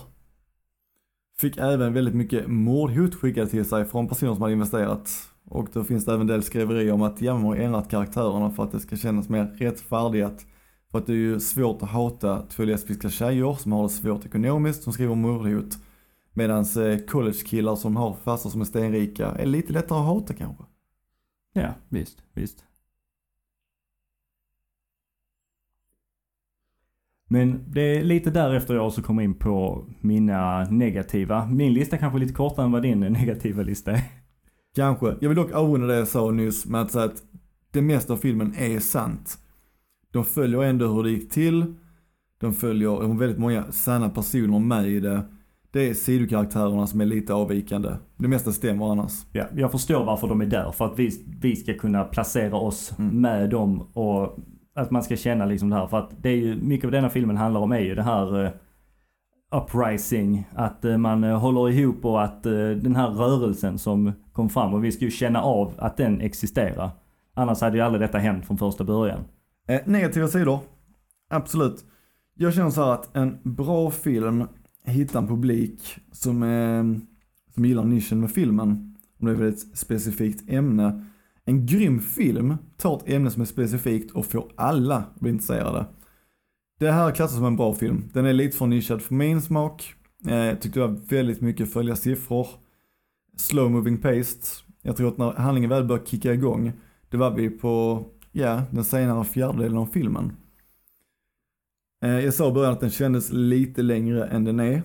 Fick 1.39 1.57
även 1.57 1.93
väldigt 1.93 2.13
mycket 2.13 2.47
mordhot 2.47 3.15
skickade 3.15 3.47
till 3.47 3.65
sig 3.65 3.85
från 3.85 4.07
personer 4.07 4.33
som 4.33 4.41
hade 4.41 4.53
investerat. 4.53 5.09
Och 5.49 5.67
då 5.73 5.83
finns 5.83 6.05
det 6.05 6.11
även 6.11 6.21
en 6.21 6.27
del 6.27 6.43
skriverier 6.43 6.91
om 6.91 7.01
att 7.01 7.21
man 7.21 7.43
har 7.43 7.55
ändrat 7.55 7.89
karaktärerna 7.89 8.51
för 8.51 8.63
att 8.63 8.71
det 8.71 8.79
ska 8.79 8.95
kännas 8.95 9.29
mer 9.29 9.45
rättfärdigt. 9.45 10.45
För 10.91 10.97
att 10.97 11.05
det 11.05 11.13
är 11.13 11.17
ju 11.17 11.39
svårt 11.39 11.81
att 11.81 11.89
hata 11.89 12.41
två 12.41 12.63
lesbiska 12.63 13.09
tjejer 13.09 13.53
som 13.53 13.71
har 13.71 13.83
det 13.83 13.89
svårt 13.89 14.25
ekonomiskt 14.25 14.83
som 14.83 14.93
skriver 14.93 15.15
mordhot. 15.15 15.77
Medan 16.33 16.65
collegekillar 17.07 17.75
som 17.75 17.95
har 17.95 18.13
farsor 18.23 18.49
som 18.49 18.61
är 18.61 18.65
stenrika 18.65 19.27
är 19.27 19.45
lite 19.45 19.73
lättare 19.73 19.99
att 19.99 20.05
hata 20.05 20.33
kanske. 20.33 20.63
Ja, 21.59 21.73
visst, 21.89 22.23
visst. 22.33 22.65
Men 27.27 27.63
det 27.67 27.81
är 27.81 28.03
lite 28.03 28.29
därefter 28.29 28.75
jag 28.75 28.87
också 28.87 29.01
kommer 29.01 29.23
in 29.23 29.33
på 29.33 29.85
mina 30.01 30.63
negativa. 30.63 31.45
Min 31.45 31.73
lista 31.73 31.97
kanske 31.97 32.17
är 32.17 32.19
lite 32.19 32.33
kortare 32.33 32.65
än 32.65 32.71
vad 32.71 32.81
din 32.81 32.99
negativa 32.99 33.63
lista 33.63 33.91
är. 33.91 34.03
Kanske. 34.75 35.15
Jag 35.21 35.29
vill 35.29 35.35
dock 35.35 35.51
avrunda 35.51 35.87
det 35.87 35.95
jag 35.95 36.07
sa 36.07 36.31
nyss 36.31 36.65
med 36.65 36.81
att 36.81 36.91
säga 36.91 37.05
att 37.05 37.23
det 37.71 37.81
mesta 37.81 38.13
av 38.13 38.17
filmen 38.17 38.53
är 38.57 38.79
sant. 38.79 39.37
De 40.11 40.25
följer 40.25 40.63
ändå 40.63 40.87
hur 40.87 41.03
det 41.03 41.09
gick 41.09 41.31
till. 41.31 41.75
De 42.39 42.53
följer, 42.53 42.89
de 42.89 43.11
har 43.11 43.17
väldigt 43.17 43.39
många 43.39 43.71
sanna 43.71 44.09
personer 44.09 44.59
med 44.59 44.89
i 44.89 44.99
det. 44.99 45.23
Det 45.71 45.89
är 45.89 45.93
sidokaraktärerna 45.93 46.87
som 46.87 47.01
är 47.01 47.05
lite 47.05 47.33
avvikande. 47.33 47.89
Det 48.17 48.27
mesta 48.27 48.51
stämmer 48.51 48.91
annars. 48.91 49.25
Ja, 49.31 49.45
jag 49.55 49.71
förstår 49.71 50.03
varför 50.05 50.27
de 50.27 50.41
är 50.41 50.45
där. 50.45 50.71
För 50.71 50.85
att 50.85 50.99
vi, 50.99 51.25
vi 51.41 51.55
ska 51.55 51.73
kunna 51.73 52.03
placera 52.03 52.55
oss 52.55 52.93
mm. 52.99 53.21
med 53.21 53.49
dem 53.49 53.81
och 53.93 54.37
att 54.75 54.91
man 54.91 55.03
ska 55.03 55.15
känna 55.15 55.45
liksom 55.45 55.69
det 55.69 55.75
här. 55.75 55.87
För 55.87 55.97
att 55.97 56.23
det 56.23 56.29
är 56.29 56.35
ju, 56.35 56.55
mycket 56.55 56.85
av 56.85 56.91
denna 56.91 57.09
filmen 57.09 57.37
handlar 57.37 57.61
om 57.61 57.71
är 57.71 57.79
ju 57.79 57.95
det 57.95 58.03
här 58.03 58.37
uh, 58.43 58.49
uprising. 59.51 60.47
Att 60.55 60.85
uh, 60.85 60.97
man 60.97 61.23
uh, 61.23 61.37
håller 61.37 61.69
ihop 61.69 62.05
och 62.05 62.23
att 62.23 62.43
den 62.43 62.95
här 62.95 63.09
rörelsen 63.09 63.77
som 63.77 64.11
kom 64.33 64.49
fram 64.49 64.73
och 64.73 64.83
vi 64.83 64.91
ska 64.91 65.05
ju 65.05 65.11
känna 65.11 65.41
av 65.41 65.73
att 65.77 65.97
den 65.97 66.21
existerar. 66.21 66.89
Annars 67.33 67.61
hade 67.61 67.77
ju 67.77 67.83
aldrig 67.83 68.01
detta 68.01 68.17
hänt 68.17 68.45
från 68.45 68.57
första 68.57 68.83
början. 68.83 69.19
Eh, 69.67 69.81
negativa 69.85 70.27
sidor? 70.27 70.59
Absolut. 71.29 71.85
Jag 72.35 72.53
känner 72.53 72.69
så 72.69 72.81
att 72.81 73.15
en 73.15 73.37
bra 73.43 73.91
film 73.91 74.47
hitta 74.89 75.17
en 75.17 75.27
publik 75.27 75.97
som, 76.11 76.43
eh, 76.43 76.83
som 77.53 77.65
gillar 77.65 77.83
nischen 77.83 78.19
med 78.19 78.31
filmen. 78.31 78.95
Om 79.19 79.27
det 79.27 79.45
är 79.45 79.49
ett 79.49 79.77
specifikt 79.77 80.49
ämne. 80.49 81.05
En 81.45 81.65
grym 81.65 81.99
film 81.99 82.55
tar 82.77 82.97
ett 82.97 83.09
ämne 83.09 83.31
som 83.31 83.41
är 83.41 83.45
specifikt 83.45 84.11
och 84.11 84.25
får 84.25 84.51
alla 84.55 84.97
att 84.97 85.19
bli 85.19 85.29
intresserade. 85.29 85.85
Det 86.79 86.91
här 86.91 87.11
klassas 87.11 87.35
som 87.35 87.45
en 87.45 87.55
bra 87.55 87.73
film. 87.73 88.03
Den 88.13 88.25
är 88.25 88.33
lite 88.33 88.57
för 88.57 88.67
nischad 88.67 89.01
för 89.01 89.15
min 89.15 89.41
smak. 89.41 89.93
Eh, 90.27 90.35
jag 90.35 90.49
eh, 90.49 90.55
tyckte 90.55 90.79
det 90.79 90.87
var 90.87 90.99
väldigt 91.09 91.41
mycket 91.41 91.73
följa 91.73 91.95
siffror. 91.95 92.47
Slow 93.37 93.71
moving 93.71 93.97
paste. 93.97 94.47
Jag 94.81 94.97
tror 94.97 95.07
att 95.07 95.17
när 95.17 95.31
handlingen 95.31 95.69
väl 95.69 95.85
börjar 95.85 96.05
kicka 96.05 96.33
igång, 96.33 96.71
det 97.09 97.17
var 97.17 97.31
vi 97.31 97.49
på, 97.49 98.05
ja, 98.31 98.61
den 98.71 98.83
senare 98.83 99.23
fjärdedelen 99.23 99.77
av 99.77 99.85
filmen. 99.85 100.31
Eh, 102.01 102.19
jag 102.19 102.33
sa 102.33 102.49
i 102.49 102.51
början 102.51 102.73
att 102.73 102.79
den 102.79 102.89
kändes 102.89 103.31
lite 103.31 103.81
längre 103.81 104.25
än 104.25 104.43
den 104.43 104.59
är. 104.59 104.83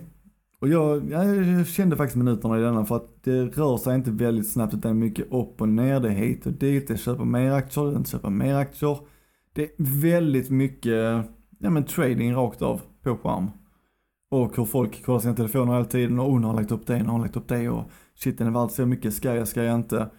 Och 0.61 0.68
jag, 0.68 1.11
jag 1.11 1.66
kände 1.66 1.96
faktiskt 1.96 2.16
minuterna 2.16 2.59
i 2.59 2.62
denna 2.62 2.85
för 2.85 2.96
att 2.96 3.24
det 3.24 3.44
rör 3.44 3.77
sig 3.77 3.94
inte 3.94 4.11
väldigt 4.11 4.53
snabbt 4.53 4.74
utan 4.74 4.98
mycket 4.98 5.33
upp 5.33 5.61
och 5.61 5.68
ner, 5.68 6.00
det 6.00 6.09
är 6.09 6.12
hit 6.12 6.46
och 6.46 6.53
dit, 6.53 6.88
det 6.88 6.96
köper 6.96 7.24
mer 7.24 7.50
aktier, 7.50 7.98
det 7.98 8.09
köper 8.09 8.31
mer 8.31 8.55
aktier. 8.55 8.98
Det 9.53 9.62
är 9.62 9.70
väldigt 10.00 10.50
mycket, 10.50 11.24
ja 11.59 11.70
men 11.70 11.85
trading 11.85 12.35
rakt 12.35 12.62
av 12.62 12.81
på 13.03 13.16
skärm. 13.16 13.50
Och 14.31 14.57
hur 14.57 14.64
folk 14.64 15.05
kollar 15.05 15.18
sina 15.18 15.35
telefoner 15.35 15.72
hela 15.72 15.85
tiden 15.85 16.18
och 16.18 16.31
hon 16.31 16.44
har 16.44 16.55
lagt 16.55 16.72
upp 16.72 16.87
det, 16.87 17.03
nu 17.03 17.09
har 17.09 17.18
lagt 17.18 17.37
upp 17.37 17.48
det 17.48 17.68
och 17.68 17.90
shit 18.14 18.38
den 18.38 18.46
är 18.46 18.50
värd 18.50 18.70
så 18.70 18.87
mycket, 18.87 19.14
ska 19.14 19.35
jag, 19.35 19.48
ska 19.48 19.62
jag 19.62 19.74
inte. 19.74 20.11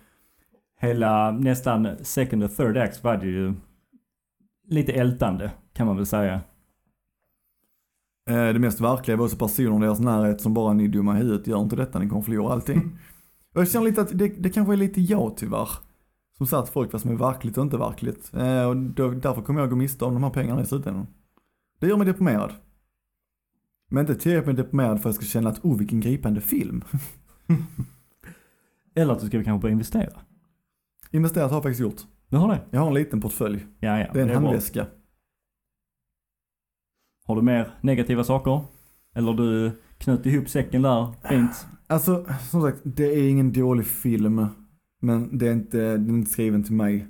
Hela 0.80 1.32
nästan 1.32 1.88
second 2.02 2.44
och 2.44 2.56
third 2.56 2.78
act 2.78 3.04
var 3.04 3.18
det 3.18 3.28
ju 3.28 3.54
lite 4.68 4.94
ältande 4.94 5.52
kan 5.74 5.88
man 5.88 5.96
väl 5.96 6.06
säga. 6.06 6.42
Eh, 8.30 8.54
det 8.54 8.60
mest 8.60 8.82
verkliga 8.82 9.18
var 9.18 9.26
också 9.26 9.38
personer 9.38 9.78
i 9.78 9.80
deras 9.80 10.00
närhet 10.00 10.42
som 10.42 10.54
bara 10.54 10.74
ni 10.74 10.88
dumma 10.88 11.16
i 11.16 11.22
huvudet 11.22 11.48
gör 11.48 11.62
inte 11.62 11.76
detta, 11.76 12.00
ni 12.00 12.10
kommer 12.10 12.22
förlora 12.22 12.54
allting. 12.54 12.98
Och 13.54 13.62
jag 13.62 13.70
känner 13.70 13.86
lite 13.86 14.02
att 14.02 14.18
det, 14.18 14.28
det 14.28 14.50
kanske 14.50 14.74
är 14.74 14.78
lite 14.78 15.02
jag 15.02 15.38
tyvärr. 15.38 15.70
Som 16.38 16.48
satt 16.48 16.70
folk 16.70 16.94
vad 16.94 17.02
som 17.02 17.12
är 17.12 17.16
verkligt 17.16 17.58
och 17.58 17.64
inte 17.64 17.78
verkligt. 17.78 18.32
Eh, 18.34 18.64
och 18.64 18.78
då, 18.78 19.10
därför 19.12 19.42
kommer 19.42 19.62
jag 19.62 19.70
gå 19.70 19.76
miste 19.76 20.06
om 20.06 20.14
de 20.14 20.24
här 20.24 20.30
pengarna 20.30 20.62
i 20.62 20.66
slutändan. 20.66 21.08
Det 21.80 21.88
gör 21.88 21.98
mig 21.98 22.08
deprimerad. 22.08 22.54
Men 23.90 24.02
inte 24.02 24.16
tillräckligt 24.16 24.58
deprimerad 24.58 25.02
för 25.02 25.10
att 25.10 25.16
jag 25.16 25.24
ska 25.24 25.26
känna 25.26 25.50
att 25.50 25.66
oh 25.66 25.78
vilken 25.78 26.00
gripande 26.00 26.42
film. 26.42 26.84
Eller 28.96 29.14
att 29.14 29.20
du 29.20 29.28
ska 29.28 29.44
kanske 29.44 29.62
börja 29.62 29.74
investera. 29.74 30.22
Investerat 31.12 31.52
har 31.52 31.58
jag 31.58 31.64
faktiskt 31.64 31.82
gjort. 31.82 32.02
Du 32.30 32.38
har 32.38 32.48
det? 32.48 32.62
Jag 32.72 32.80
har 32.80 32.88
en 32.88 32.94
liten 32.94 33.22
portfölj. 33.22 33.66
Ja, 33.80 34.00
ja. 34.00 34.08
Det 34.14 34.22
är 34.22 34.28
en 34.28 34.36
handväska. 34.36 34.84
Bra. 34.84 34.92
Har 37.26 37.36
du 37.36 37.42
mer 37.42 37.68
negativa 37.82 38.24
saker? 38.24 38.62
Eller 39.16 39.34
du 39.34 39.72
knöt 39.98 40.26
ihop 40.26 40.50
säcken 40.50 40.82
där, 40.82 41.14
fint? 41.30 41.68
Alltså, 41.88 42.26
som 42.52 42.62
sagt, 42.62 42.82
det 42.84 43.06
är 43.06 43.30
ingen 43.30 43.54
dålig 43.54 43.86
film. 43.86 44.48
Men 45.02 45.38
det 45.38 45.48
är 45.48 45.54
inte, 45.54 45.78
den 45.78 46.10
är 46.10 46.14
inte 46.14 46.32
skriven 46.32 46.64
till 46.64 46.74
mig. 46.74 47.08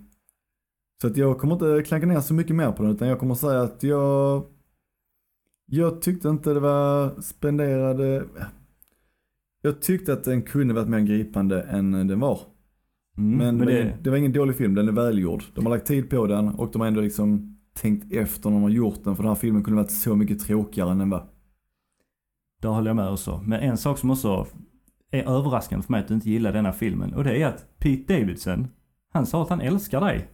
Så 1.02 1.08
att 1.08 1.18
jag 1.18 1.40
kommer 1.40 1.54
inte 1.54 1.88
klanka 1.88 2.08
ner 2.08 2.20
så 2.20 2.34
mycket 2.34 2.56
mer 2.56 2.72
på 2.72 2.84
den, 2.84 2.92
utan 2.92 3.08
jag 3.08 3.20
kommer 3.20 3.36
säga 3.36 3.62
att 3.62 3.84
jag... 3.84 4.46
Jag 5.66 6.02
tyckte 6.02 6.30
inte 6.30 6.54
det 6.54 6.60
var 6.60 7.22
spenderade... 7.22 8.26
Jag 9.62 9.82
tyckte 9.82 10.14
att 10.14 10.24
den 10.24 10.42
kunde 10.42 10.74
varit 10.74 10.90
mer 10.90 11.00
gripande 11.00 11.62
än 11.62 12.08
den 12.08 12.20
var. 12.20 12.40
Mm, 13.18 13.38
men, 13.38 13.58
men 13.58 13.68
det... 13.68 13.98
det 14.02 14.10
var 14.10 14.18
ingen 14.18 14.34
dålig 14.34 14.56
film, 14.56 14.76
den 14.76 14.88
är 14.88 14.92
välgjord. 14.92 15.44
De 15.56 15.66
har 15.66 15.74
lagt 15.74 15.88
tid 15.88 16.10
på 16.10 16.28
den 16.28 16.50
och 16.50 16.72
de 16.72 16.82
har 16.82 16.88
ändå 16.88 17.02
liksom 17.02 17.55
tänkt 17.76 18.14
efter 18.14 18.50
när 18.50 18.58
de 18.58 18.64
har 18.64 18.70
gjort 18.70 19.04
den. 19.04 19.16
För 19.16 19.24
den 19.24 19.30
här 19.30 19.36
filmen 19.36 19.64
kunde 19.64 19.82
varit 19.82 19.92
så 19.92 20.16
mycket 20.16 20.40
tråkigare 20.40 20.92
än 20.92 20.98
den 20.98 21.10
var. 21.10 21.28
Det 22.62 22.68
håller 22.68 22.90
jag 22.90 22.96
med 22.96 23.10
också. 23.10 23.42
Men 23.46 23.60
en 23.60 23.78
sak 23.78 23.98
som 23.98 24.12
också 24.12 24.48
är 25.12 25.24
överraskande 25.24 25.84
för 25.86 25.92
mig 25.92 26.02
att 26.02 26.08
du 26.08 26.14
inte 26.14 26.30
gillar 26.30 26.54
denna 26.54 26.74
filmen. 26.74 27.14
Och 27.14 27.24
det 27.24 27.42
är 27.42 27.48
att 27.48 27.80
Pete 27.80 28.14
Davidson, 28.14 28.68
han 29.14 29.26
sa 29.26 29.44
att 29.44 29.50
han 29.50 29.62
älskar 29.62 30.02
dig. 30.02 30.28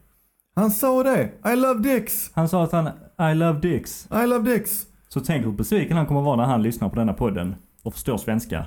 Han 0.55 0.71
sa 0.71 1.03
det! 1.03 1.31
I 1.53 1.55
love 1.55 1.79
dicks! 1.79 2.31
Han 2.33 2.49
sa 2.49 2.63
att 2.63 2.71
han, 2.71 2.87
I 3.31 3.35
love 3.35 3.59
dicks. 3.59 4.09
I 4.23 4.27
love 4.27 4.53
dicks! 4.53 4.87
Så 5.07 5.19
tänk 5.19 5.45
hur 5.45 5.51
besviken 5.51 5.97
han 5.97 6.05
kommer 6.05 6.21
vara 6.21 6.35
när 6.35 6.43
han 6.43 6.63
lyssnar 6.63 6.89
på 6.89 6.95
denna 6.95 7.13
podden 7.13 7.55
och 7.83 7.93
förstår 7.93 8.17
svenska. 8.17 8.65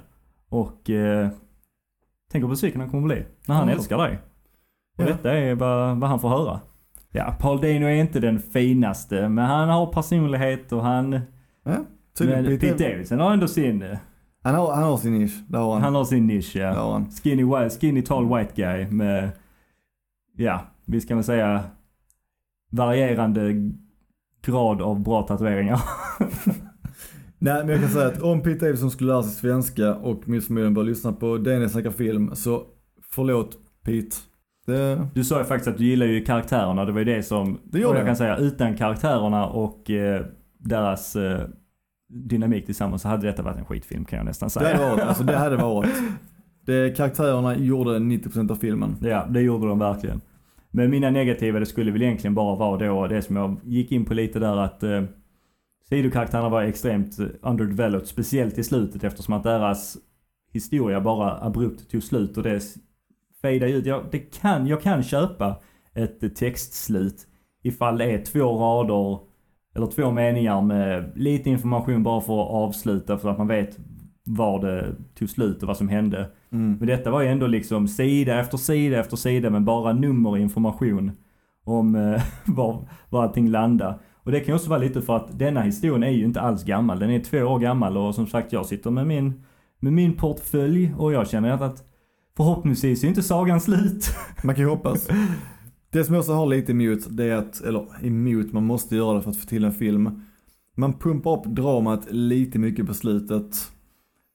Och 0.49 0.91
eh, 0.91 1.29
tänk 2.31 2.45
hur 2.45 2.49
besviken 2.49 2.81
han 2.81 2.91
kommer 2.91 3.07
bli 3.07 3.25
när 3.47 3.55
han 3.55 3.65
mm. 3.65 3.77
älskar 3.77 3.99
dig. 3.99 4.19
Och 4.97 5.05
ja. 5.05 5.07
detta 5.07 5.33
är 5.33 5.55
vad, 5.55 6.01
vad 6.01 6.11
han 6.11 6.21
får 6.21 6.29
höra. 6.29 6.61
Ja, 7.17 7.37
Paul 7.41 7.61
Dano 7.61 7.87
är 7.87 7.95
inte 7.95 8.21
den 8.21 8.41
finaste, 8.41 9.29
men 9.29 9.45
han 9.45 9.69
har 9.69 9.87
personlighet 9.87 10.73
och 10.73 10.83
han... 10.83 11.13
Ja, 11.65 11.85
men 12.19 12.45
Pete, 12.45 12.59
Pete 12.59 12.91
Davidson 12.91 13.21
har 13.21 13.33
ändå 13.33 13.49
sin... 13.49 13.83
Eh, 13.83 13.99
han 14.43 14.55
har, 14.55 14.75
han 14.75 14.83
har 14.83 14.97
sin 14.97 15.19
nisch, 15.19 15.45
det 15.49 15.59
har 15.59 15.73
han. 15.73 15.83
Han 15.83 15.95
har 15.95 16.05
sin 16.05 16.27
nisch, 16.27 16.57
ja. 16.57 16.73
har 16.73 16.93
han. 16.93 17.11
Skinny, 17.11 17.71
skinny 17.71 18.03
tall 18.03 18.37
white 18.37 18.53
guy 18.55 18.87
med, 18.91 19.31
ja, 20.37 20.61
vi 20.87 21.01
ska 21.01 21.15
väl 21.15 21.25
säga 21.25 21.65
varierande 22.71 23.73
grad 24.43 24.83
av 24.83 25.03
bra 25.03 25.23
tatueringar. 25.23 25.81
Nej 27.39 27.65
men 27.65 27.69
jag 27.69 27.81
kan 27.81 27.91
säga 27.91 28.07
att 28.07 28.23
om 28.23 28.43
Pete 28.43 28.65
Davidson 28.67 28.91
skulle 28.91 29.13
lära 29.13 29.23
sig 29.23 29.33
svenska 29.33 29.95
och 29.95 30.29
Miss 30.29 30.51
Million 30.51 30.75
börjar 30.75 30.89
lyssna 30.89 31.13
på 31.13 31.39
Daniel 31.39 31.71
snackar 31.71 31.91
film 31.91 32.35
så 32.35 32.63
förlåt 33.11 33.59
Pete. 33.85 34.17
Det... 34.67 35.07
Du 35.15 35.25
sa 35.25 35.39
ju 35.39 35.45
faktiskt 35.45 35.69
att 35.69 35.79
du 35.79 35.85
gillar 35.85 36.07
ju 36.07 36.25
karaktärerna. 36.25 36.85
Det 36.85 36.93
var 36.93 36.99
ju 36.99 37.05
det 37.05 37.23
som... 37.23 37.61
Det 37.65 37.79
gör 37.79 37.91
och 37.91 37.97
jag 37.97 38.07
kan 38.07 38.17
säga 38.17 38.37
utan 38.37 38.77
karaktärerna 38.77 39.47
och 39.47 39.91
eh, 39.91 40.27
deras 40.59 41.17
eh, 41.17 41.41
dynamik 42.09 42.67
tillsammans 42.67 43.03
så 43.03 43.09
hade 43.09 43.27
detta 43.27 43.43
varit 43.43 43.59
en 43.59 43.65
skitfilm 43.65 44.05
kan 44.05 44.17
jag 44.17 44.27
nästan 44.27 44.51
säga. 44.51 44.69
Det 44.69 44.75
hade 44.77 44.91
varit, 44.91 45.05
alltså 45.05 45.25
det 45.25 45.37
hade 45.37 45.57
varit. 45.57 45.91
Det, 46.67 46.97
karaktärerna 46.97 47.57
gjorde 47.57 47.99
90% 47.99 48.51
av 48.51 48.57
filmen. 48.57 48.97
Ja, 49.01 49.27
det 49.31 49.41
gjorde 49.41 49.67
de 49.67 49.79
verkligen. 49.79 50.21
Men 50.71 50.91
mina 50.91 51.11
negativa, 51.11 51.59
det 51.59 51.67
skulle 51.67 51.93
väl 51.93 52.03
egentligen 52.03 52.35
bara 52.35 52.57
vara 52.57 52.87
då 52.87 53.07
det 53.07 53.23
som 53.23 53.37
jag 53.37 53.57
gick 53.65 53.93
in 53.93 54.05
på 54.05 54.15
lite 54.15 54.39
där 54.39 54.57
att 54.57 54.83
eh, 54.83 55.03
sidokaraktärerna 55.89 56.49
var 56.49 56.63
extremt 56.63 57.19
underdeveloped, 57.43 58.09
speciellt 58.09 58.59
i 58.59 58.65
slutet 58.65 59.05
eftersom 59.05 59.35
att 59.35 59.43
deras 59.43 59.97
historia 60.53 61.01
bara 61.01 61.47
abrupt 61.47 61.91
tog 61.91 62.03
slut 62.03 62.37
och 62.37 62.43
det 62.43 62.61
fejda 63.45 63.67
ut. 63.67 63.87
Jag, 63.87 64.05
det 64.11 64.19
kan, 64.19 64.67
jag 64.67 64.83
kan 64.83 65.03
köpa 65.03 65.57
ett 65.95 66.37
textslut 66.37 67.27
ifall 67.63 67.99
det 67.99 68.05
är 68.05 68.25
två 68.25 68.59
rader 68.59 69.19
eller 69.77 69.87
två 69.87 70.11
meningar 70.11 70.63
med 70.63 71.13
lite 71.15 71.51
information 71.51 72.03
bara 72.03 72.21
för 72.21 72.43
att 72.43 72.51
avsluta 72.51 73.19
för 73.19 73.29
att 73.29 73.39
man 73.39 73.47
vet 73.47 73.79
var 74.25 74.61
det 74.61 74.95
tog 75.19 75.31
slut 75.31 75.63
och 75.63 75.69
vad 75.69 75.77
som 75.77 75.89
hände. 75.89 76.31
Mm. 76.53 76.77
Men 76.79 76.89
detta 76.89 77.11
var 77.11 77.23
ju 77.23 77.29
ändå 77.29 77.47
liksom 77.47 77.89
sida 77.89 78.41
efter 78.41 78.57
sida 78.57 79.01
efter 79.01 79.17
sida 79.17 79.51
med 79.51 79.65
bara 79.65 79.93
nummer 79.93 80.31
och 80.31 80.39
information 80.39 81.13
om 81.65 81.95
eh, 81.95 82.23
var, 82.55 82.89
var 83.09 83.23
allting 83.23 83.49
landade. 83.49 83.99
Och 84.15 84.33
det 84.33 84.41
kan 84.41 84.49
ju 84.49 84.55
också 84.55 84.71
vara 84.71 84.81
lite 84.81 85.03
för 85.03 85.17
att 85.17 85.39
denna 85.39 85.61
historien 85.61 86.03
är 86.03 86.11
ju 86.11 86.25
inte 86.25 86.41
alls 86.41 86.65
gammal. 86.65 86.99
Den 86.99 87.11
är 87.11 87.21
två 87.21 87.39
år 87.39 87.59
gammal 87.59 87.97
och 87.97 88.15
som 88.15 88.27
sagt 88.27 88.53
jag 88.53 88.67
sitter 88.67 88.91
med 88.91 89.07
min 89.07 89.45
med 89.81 89.93
min 89.93 90.17
portfölj 90.17 90.95
och 90.99 91.13
jag 91.13 91.29
känner 91.29 91.51
att 91.51 91.94
förhoppningsvis 92.37 93.05
är 93.05 93.09
inte 93.09 93.23
sagan 93.23 93.61
slut. 93.61 94.07
Man 94.45 94.55
kan 94.55 94.65
ju 94.65 94.71
hoppas. 94.71 95.09
Det 95.91 96.05
som 96.05 96.15
jag 96.15 96.21
också 96.21 96.33
har 96.33 96.47
lite 96.47 96.73
emot, 96.73 96.99
det 97.11 97.25
är 97.25 97.37
att, 97.37 97.61
eller 97.61 98.07
emot, 98.07 98.53
man 98.53 98.65
måste 98.65 98.97
göra 98.97 99.15
det 99.15 99.23
för 99.23 99.31
att 99.31 99.37
få 99.37 99.47
till 99.47 99.65
en 99.65 99.73
film. 99.73 100.23
Man 100.77 100.99
pumpar 100.99 101.31
upp 101.39 101.45
dramat 101.45 102.07
lite 102.11 102.59
mycket 102.59 102.87
på 102.87 102.95
slutet. 102.95 103.57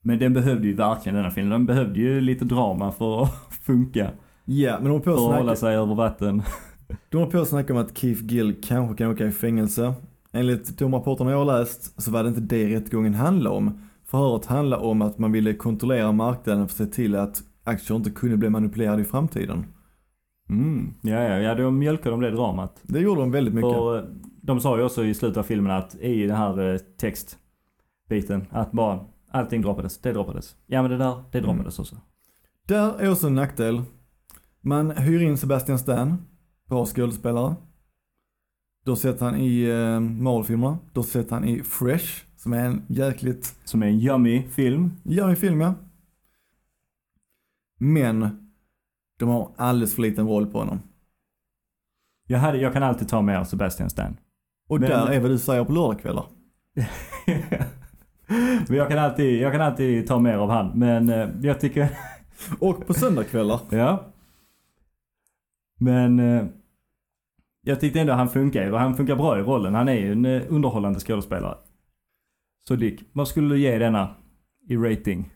Men 0.03 0.19
den 0.19 0.33
behövde 0.33 0.67
ju 0.67 0.73
verkligen 0.73 1.15
denna 1.15 1.31
filmen. 1.31 1.51
Den 1.51 1.65
behövde 1.65 1.99
ju 1.99 2.21
lite 2.21 2.45
drama 2.45 2.91
för 2.91 3.23
att 3.23 3.31
funka. 3.65 4.11
Ja, 4.45 4.77
men 4.81 4.91
de 4.91 5.01
på 5.01 5.03
För 5.17 5.29
att 5.31 5.37
hålla 5.37 5.55
sig 5.55 5.75
över 5.75 5.95
vatten. 5.95 6.43
de 7.09 7.17
håller 7.17 7.31
på 7.31 7.39
att 7.39 7.47
snacka 7.47 7.73
om 7.73 7.79
att 7.79 7.97
Keith 7.97 8.25
Gill 8.25 8.61
kanske 8.63 8.95
kan 8.97 9.11
åka 9.11 9.25
i 9.25 9.31
fängelse. 9.31 9.93
Enligt 10.31 10.77
de 10.77 10.93
rapporterna 10.93 11.31
jag 11.31 11.37
har 11.45 11.59
läst 11.59 12.01
så 12.01 12.11
var 12.11 12.23
det 12.23 12.29
inte 12.29 12.41
det 12.41 12.75
rättegången 12.75 13.13
handlade 13.13 13.55
om. 13.55 13.81
Förhöret 14.05 14.45
handlade 14.45 14.83
om 14.83 15.01
att 15.01 15.19
man 15.19 15.31
ville 15.31 15.53
kontrollera 15.53 16.11
marknaden 16.11 16.67
för 16.67 16.83
att 16.83 16.89
se 16.89 16.95
till 16.95 17.15
att 17.15 17.41
aktier 17.69 17.97
inte 17.97 18.09
kunde 18.11 18.37
bli 18.37 18.49
manipulerade 18.49 19.01
i 19.01 19.05
framtiden. 19.05 19.65
Mm. 20.49 20.93
Ja, 21.01 21.11
ja, 21.23 21.37
ja, 21.39 21.55
då 21.55 21.71
mjölkade 21.71 22.09
de 22.09 22.21
det 22.21 22.31
dramat. 22.31 22.79
Det 22.83 22.99
gjorde 22.99 23.21
de 23.21 23.31
väldigt 23.31 23.53
mycket. 23.53 23.71
För 23.71 23.97
eh, 23.97 24.03
de 24.41 24.59
sa 24.59 24.77
ju 24.77 24.83
också 24.83 25.05
i 25.05 25.13
slutet 25.13 25.37
av 25.37 25.43
filmen 25.43 25.71
att 25.71 25.95
i 25.95 26.27
den 26.27 26.37
här 26.37 26.73
eh, 26.73 26.77
textbiten 26.77 28.45
att 28.49 28.71
bara 28.71 28.99
allting 29.31 29.61
droppades. 29.61 29.97
Det 29.97 30.13
droppades. 30.13 30.55
Ja 30.65 30.81
men 30.81 30.91
det 30.91 30.97
där, 30.97 31.23
det 31.31 31.37
Mm. 31.37 31.49
droppades 31.49 31.79
också. 31.79 31.95
Där 32.67 32.99
är 32.99 33.11
också 33.11 33.27
en 33.27 33.35
nackdel. 33.35 33.81
Man 34.61 34.91
hyr 34.91 35.21
in 35.21 35.37
Sebastian 35.37 35.79
Stan, 35.79 36.17
bra 36.69 36.85
skådespelare. 36.85 37.55
Du 38.85 38.91
har 38.91 38.95
sett 38.95 39.19
han 39.21 39.35
i 39.35 39.63
eh, 39.63 39.99
Marvel-filmerna. 39.99 40.77
Du 40.93 40.99
har 40.99 41.03
sett 41.05 41.31
han 41.31 41.43
i 41.45 41.63
Fresh, 41.63 42.23
som 42.37 42.53
är 42.53 42.65
en 42.65 42.81
jäkligt 42.87 43.55
Som 43.63 43.83
är 43.83 43.87
en 43.87 43.99
yummy 43.99 44.43
film. 44.43 44.91
En 45.05 45.35
film 45.35 45.61
ja. 45.61 45.73
Men 47.81 48.49
de 49.19 49.29
har 49.29 49.51
alldeles 49.57 49.95
för 49.95 50.01
liten 50.01 50.27
roll 50.27 50.47
på 50.47 50.59
honom. 50.59 50.79
Jag, 52.27 52.39
hade, 52.39 52.57
jag 52.57 52.73
kan 52.73 52.83
alltid 52.83 53.09
ta 53.09 53.21
med 53.21 53.47
Sebastian 53.47 53.89
Stan. 53.89 54.17
Och 54.67 54.79
Men- 54.79 54.89
där 54.89 55.07
är 55.11 55.19
vad 55.19 55.31
du 55.31 55.37
säger 55.37 55.63
på 55.65 55.71
lördagskvällar. 55.73 56.25
men 58.67 58.77
jag 58.77 58.89
kan, 58.89 58.97
alltid, 58.99 59.41
jag 59.41 59.51
kan 59.51 59.61
alltid 59.61 60.07
ta 60.07 60.19
mer 60.19 60.33
av 60.33 60.49
han. 60.49 60.79
Men 60.79 61.09
eh, 61.09 61.29
jag 61.41 61.59
tycker, 61.59 61.89
Och 62.59 62.87
på 62.87 62.93
söndagskvällar. 62.93 63.59
ja. 63.69 64.05
Men 65.79 66.19
eh, 66.19 66.45
jag 67.61 67.79
tyckte 67.79 67.99
ändå 67.99 68.13
han 68.13 68.29
funkar 68.29 68.63
ju 68.65 68.73
han 68.75 68.97
funkar 68.97 69.15
bra 69.15 69.39
i 69.39 69.41
rollen. 69.41 69.75
Han 69.75 69.87
är 69.89 69.93
ju 69.93 70.11
en 70.11 70.25
eh, 70.25 70.41
underhållande 70.49 70.99
skådespelare. 70.99 71.57
Så 72.67 72.75
Dick, 72.75 73.03
vad 73.13 73.27
skulle 73.27 73.49
du 73.55 73.59
ge 73.59 73.77
denna 73.77 74.15
i 74.67 74.77
rating? 74.77 75.33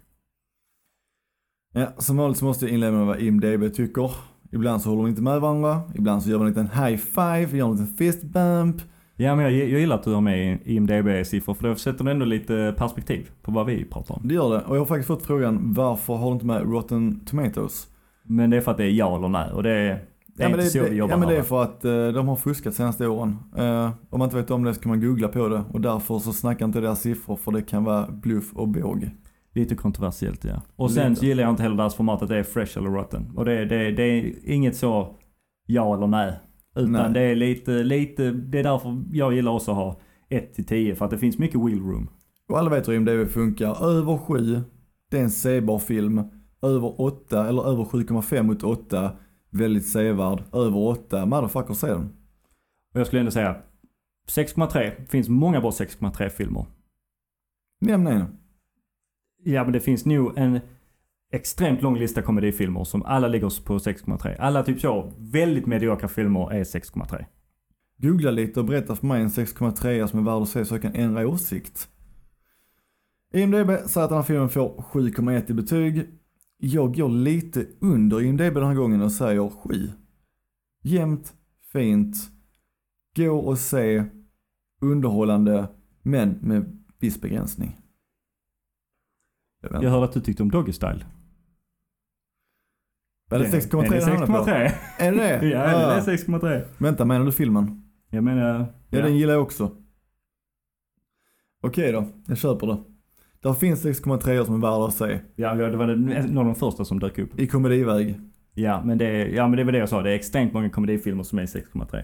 Ja, 1.75 1.87
som 1.97 2.17
vanligt 2.17 2.37
så 2.37 2.45
måste 2.45 2.65
jag 2.65 2.73
inleda 2.73 2.91
med 2.91 3.05
vad 3.05 3.19
IMDB 3.19 3.73
tycker. 3.73 4.11
Ibland 4.51 4.81
så 4.81 4.89
håller 4.89 5.03
de 5.03 5.09
inte 5.09 5.21
med 5.21 5.41
varandra. 5.41 5.81
Ibland 5.95 6.23
så 6.23 6.29
gör 6.29 6.37
de 6.37 6.43
en 6.43 6.49
liten 6.49 6.69
high 6.69 6.97
five, 6.97 7.57
gör 7.57 7.65
en 7.65 7.71
liten 7.71 7.95
fist 7.95 8.23
bump. 8.23 8.81
Ja 9.15 9.35
men 9.35 9.45
jag, 9.45 9.53
jag 9.53 9.79
gillar 9.79 9.95
att 9.95 10.03
du 10.03 10.13
har 10.13 10.21
med 10.21 10.59
IMDB-siffror 10.65 11.53
för 11.53 11.67
då 11.67 11.75
sätter 11.75 12.03
det 12.03 12.11
ändå 12.11 12.25
lite 12.25 12.75
perspektiv 12.77 13.29
på 13.41 13.51
vad 13.51 13.65
vi 13.65 13.85
pratar 13.85 14.15
om. 14.15 14.27
Det 14.27 14.33
gör 14.33 14.49
det. 14.49 14.61
Och 14.61 14.75
jag 14.75 14.81
har 14.81 14.85
faktiskt 14.85 15.07
fått 15.07 15.25
frågan 15.25 15.73
varför 15.73 16.13
har 16.13 16.27
du 16.27 16.33
inte 16.33 16.45
med 16.45 16.61
Rotten 16.61 17.19
Tomatoes? 17.25 17.87
Men 18.23 18.49
det 18.49 18.57
är 18.57 18.61
för 18.61 18.71
att 18.71 18.77
det 18.77 18.85
är 18.85 18.91
ja 18.91 19.17
eller 19.17 19.27
nej 19.27 19.51
och 19.51 19.63
det 19.63 19.71
är, 19.71 20.05
det 20.27 20.43
är 20.43 20.49
men 20.49 20.59
inte 20.59 20.71
så 20.71 20.79
det, 20.79 20.89
vi 20.89 20.95
jobbar 20.95 21.13
ja 21.13 21.17
men 21.17 21.29
det 21.29 21.37
är 21.37 21.43
för 21.43 21.63
att 21.63 21.85
eh, 21.85 22.07
de 22.07 22.27
har 22.27 22.35
fuskat 22.35 22.73
senaste 22.73 23.07
åren. 23.07 23.37
Eh, 23.57 23.91
om 24.09 24.19
man 24.19 24.27
inte 24.27 24.35
vet 24.35 24.51
om 24.51 24.63
det 24.63 24.73
så 24.73 24.81
kan 24.81 24.89
man 24.89 25.01
googla 25.01 25.27
på 25.27 25.47
det 25.47 25.63
och 25.71 25.81
därför 25.81 26.19
så 26.19 26.33
snackar 26.33 26.65
inte 26.65 26.79
deras 26.79 27.01
siffror 27.01 27.35
för 27.35 27.51
det 27.51 27.61
kan 27.61 27.83
vara 27.83 28.07
bluff 28.11 28.53
och 28.53 28.67
båg. 28.67 29.09
Lite 29.53 29.75
kontroversiellt 29.75 30.43
ja. 30.43 30.61
Och 30.75 30.91
sen 30.91 31.09
Lite. 31.09 31.19
så 31.19 31.25
gillar 31.25 31.43
jag 31.43 31.49
inte 31.49 31.63
heller 31.63 31.75
deras 31.75 31.95
format 31.95 32.21
att 32.21 32.29
det 32.29 32.37
är 32.37 32.43
fresh 32.43 32.77
eller 32.77 32.89
rotten. 32.89 33.31
Och 33.35 33.45
det, 33.45 33.65
det, 33.65 33.91
det 33.91 34.03
är 34.03 34.33
inget 34.49 34.75
så 34.75 35.15
ja 35.65 35.95
eller 35.95 36.07
nej. 36.07 36.39
Utan 36.75 36.91
Nej. 36.91 37.13
det 37.13 37.21
är 37.21 37.35
lite, 37.35 37.71
lite, 37.83 38.31
det 38.31 38.59
är 38.59 38.63
därför 38.63 39.03
jag 39.11 39.33
gillar 39.33 39.51
också 39.51 39.71
att 39.71 39.77
ha 39.77 39.99
1 40.29 40.53
till 40.53 40.65
10 40.65 40.95
för 40.95 41.05
att 41.05 41.11
det 41.11 41.17
finns 41.17 41.37
mycket 41.37 41.59
wheel 41.59 41.79
room. 41.79 42.09
Och 42.49 42.59
alla 42.59 42.69
vet 42.69 42.87
hur 42.87 42.93
IMDB 42.93 43.29
funkar. 43.29 43.83
Över 43.85 44.17
7, 44.17 44.61
det 45.11 45.17
är 45.17 45.23
en 45.23 45.31
sebar 45.31 45.79
film. 45.79 46.23
Över 46.61 47.01
8 47.01 47.47
eller 47.47 47.67
över 47.67 47.83
7,5 47.83 48.43
mot 48.43 48.63
8, 48.63 49.11
väldigt 49.49 49.87
sevärd. 49.87 50.43
Över 50.53 50.77
8, 50.77 51.25
motherfucker 51.25 51.73
se 51.73 51.87
den. 51.87 52.11
Och 52.93 52.99
jag 52.99 53.07
skulle 53.07 53.19
ändå 53.19 53.31
säga 53.31 53.55
6,3. 54.27 55.07
finns 55.07 55.29
många 55.29 55.61
bra 55.61 55.69
6,3 55.69 56.29
filmer. 56.29 56.65
Nämn 57.81 58.07
en. 58.07 58.42
Ja 59.43 59.63
men 59.63 59.73
det 59.73 59.79
finns 59.79 60.05
nog 60.05 60.37
en 60.37 60.59
extremt 61.31 61.81
lång 61.81 61.97
lista 61.97 62.21
komedifilmer 62.21 62.83
som 62.83 63.03
alla 63.03 63.27
ligger 63.27 63.63
på 63.65 63.77
6,3. 63.77 64.35
Alla 64.39 64.63
typ 64.63 64.79
så 64.79 65.13
väldigt 65.17 65.65
mediokra 65.65 66.07
filmer 66.07 66.51
är 66.51 66.63
6,3. 66.63 67.25
Googla 67.97 68.31
lite 68.31 68.59
och 68.59 68.65
berätta 68.65 68.95
för 68.95 69.07
mig 69.07 69.21
en 69.21 69.29
6,3 69.29 70.07
som 70.07 70.19
är 70.19 70.23
värd 70.23 70.41
att 70.41 70.49
se 70.49 70.65
så 70.65 70.73
jag 70.73 70.81
kan 70.81 70.95
ändra 70.95 71.27
åsikt. 71.27 71.89
IMDB 73.33 73.69
säger 73.85 74.03
att 74.03 74.09
den 74.09 74.17
här 74.17 74.23
filmen 74.23 74.49
får 74.49 74.83
7,1 74.91 75.51
i 75.51 75.53
betyg. 75.53 76.09
Jag 76.57 76.95
går 76.95 77.09
lite 77.09 77.65
under 77.79 78.21
IMDB 78.21 78.53
den 78.53 78.67
här 78.67 78.75
gången 78.75 79.01
och 79.01 79.11
säger 79.11 79.49
7. 79.49 79.89
Jämnt, 80.83 81.33
fint, 81.71 82.15
gå 83.15 83.37
och 83.37 83.59
se, 83.59 84.03
underhållande, 84.81 85.67
men 86.01 86.29
med 86.41 86.81
viss 86.99 87.21
begränsning. 87.21 87.82
Jag 89.71 89.89
hörde 89.89 90.05
att 90.05 90.13
du 90.13 90.21
tyckte 90.21 90.43
om 90.43 90.51
Doggy 90.51 90.71
Style. 90.73 91.05
Är 93.31 93.39
det 93.39 93.45
6,3 93.45 93.89
Den 93.89 94.03
hamnar 94.03 94.27
på? 94.27 94.33
6,3. 94.33 94.71
Är 94.97 95.11
det 95.11 95.17
det? 95.17 95.45
Ja, 95.49 95.59
det 95.59 96.11
är 96.11 96.17
6,3. 96.17 96.61
Vänta, 96.77 97.05
menar 97.05 97.25
du 97.25 97.31
filmen? 97.31 97.83
Jag 98.09 98.23
menar... 98.23 98.65
Ja, 98.89 99.01
den 99.01 99.17
gillar 99.17 99.33
jag 99.33 99.41
också. 99.43 99.71
Okej 101.61 101.91
då, 101.91 102.05
jag 102.27 102.37
köper 102.37 102.67
det. 102.67 102.77
Där 103.41 103.53
finns 103.53 103.85
6,3 103.85 104.45
som 104.45 104.55
är 104.55 104.59
värda 104.59 104.85
att 104.85 104.93
se. 104.93 105.19
Ja, 105.35 105.53
det 105.53 105.77
var 105.77 105.87
en 105.87 106.37
av 106.37 106.45
de 106.45 106.55
första 106.55 106.85
som 106.85 106.99
dök 106.99 107.19
upp. 107.19 107.39
I 107.39 107.47
komediväg. 107.47 108.19
Ja, 108.53 108.81
men 108.85 108.97
det, 108.97 109.27
ja, 109.27 109.47
men 109.47 109.57
det 109.57 109.63
var 109.63 109.71
det 109.71 109.77
jag 109.77 109.89
sa. 109.89 110.01
Det 110.01 110.11
är 110.11 110.15
extremt 110.15 110.53
många 110.53 110.69
komedifilmer 110.69 111.23
som 111.23 111.39
är 111.39 111.45
6,3. 111.45 112.03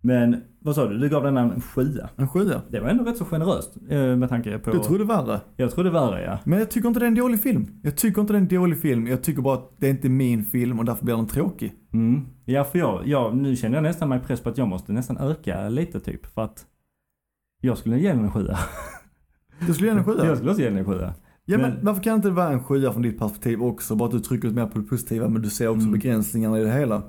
Men 0.00 0.36
vad 0.60 0.74
sa 0.74 0.88
du? 0.88 0.98
Du 0.98 1.08
gav 1.08 1.22
den 1.22 1.36
en 1.36 1.60
sjua. 1.60 2.08
En 2.16 2.28
sjua. 2.28 2.62
Det 2.70 2.80
var 2.80 2.88
ändå 2.88 3.04
rätt 3.04 3.16
så 3.16 3.24
generöst 3.24 3.76
eh, 3.90 4.16
med 4.16 4.28
tanke 4.28 4.58
på... 4.58 4.70
Du 4.70 4.78
trodde 4.78 5.04
värre. 5.04 5.40
Jag 5.56 5.70
trodde 5.70 5.90
värre 5.90 6.22
ja. 6.24 6.38
Men 6.44 6.58
jag 6.58 6.70
tycker 6.70 6.88
inte 6.88 7.00
det 7.00 7.06
är 7.06 7.08
en 7.08 7.14
dålig 7.14 7.42
film. 7.42 7.66
Jag 7.82 7.96
tycker 7.96 8.20
inte 8.20 8.32
det 8.32 8.36
är 8.36 8.40
en 8.40 8.48
dålig 8.48 8.80
film. 8.80 9.06
Jag 9.06 9.22
tycker 9.22 9.42
bara 9.42 9.54
att 9.54 9.70
det 9.78 9.86
är 9.86 9.90
inte 9.90 10.08
min 10.08 10.44
film 10.44 10.78
och 10.78 10.84
därför 10.84 11.04
blir 11.04 11.16
den 11.16 11.26
tråkig. 11.26 11.72
Mm. 11.92 12.26
Ja, 12.44 12.64
för 12.64 12.78
jag, 12.78 13.06
jag, 13.06 13.36
nu 13.36 13.56
känner 13.56 13.74
jag 13.76 13.82
nästan 13.82 14.08
mig 14.08 14.20
press 14.20 14.40
på 14.40 14.48
att 14.48 14.58
jag 14.58 14.68
måste 14.68 14.92
nästan 14.92 15.18
öka 15.18 15.68
lite 15.68 16.00
typ. 16.00 16.26
För 16.26 16.42
att 16.42 16.66
jag 17.60 17.78
skulle 17.78 17.98
ge 17.98 18.08
den 18.12 18.24
en 18.24 18.32
sjua. 18.32 18.58
Du 19.66 19.74
skulle 19.74 19.88
ge 19.88 19.94
den 19.94 19.98
en 19.98 20.04
sjua? 20.04 20.26
Jag 20.26 20.36
skulle 20.36 20.50
också 20.50 20.62
ge 20.62 20.68
den 20.68 20.78
en 20.78 20.84
sjua. 20.84 21.14
Ja 21.44 21.58
men 21.58 21.70
men- 21.70 21.84
varför 21.84 22.02
kan 22.02 22.14
inte 22.16 22.28
det 22.28 22.34
vara 22.34 22.50
en 22.52 22.64
sjua 22.64 22.92
från 22.92 23.02
ditt 23.02 23.18
perspektiv 23.18 23.62
också? 23.62 23.94
Bara 23.96 24.06
att 24.06 24.12
du 24.12 24.20
trycker 24.20 24.50
mer 24.50 24.66
på 24.66 24.78
det 24.78 24.84
positiva 24.84 25.28
men 25.28 25.42
du 25.42 25.50
ser 25.50 25.68
också 25.68 25.80
Mm. 25.80 25.92
begränsningarna 25.92 26.58
i 26.60 26.64
det 26.64 26.72
hela. 26.72 27.02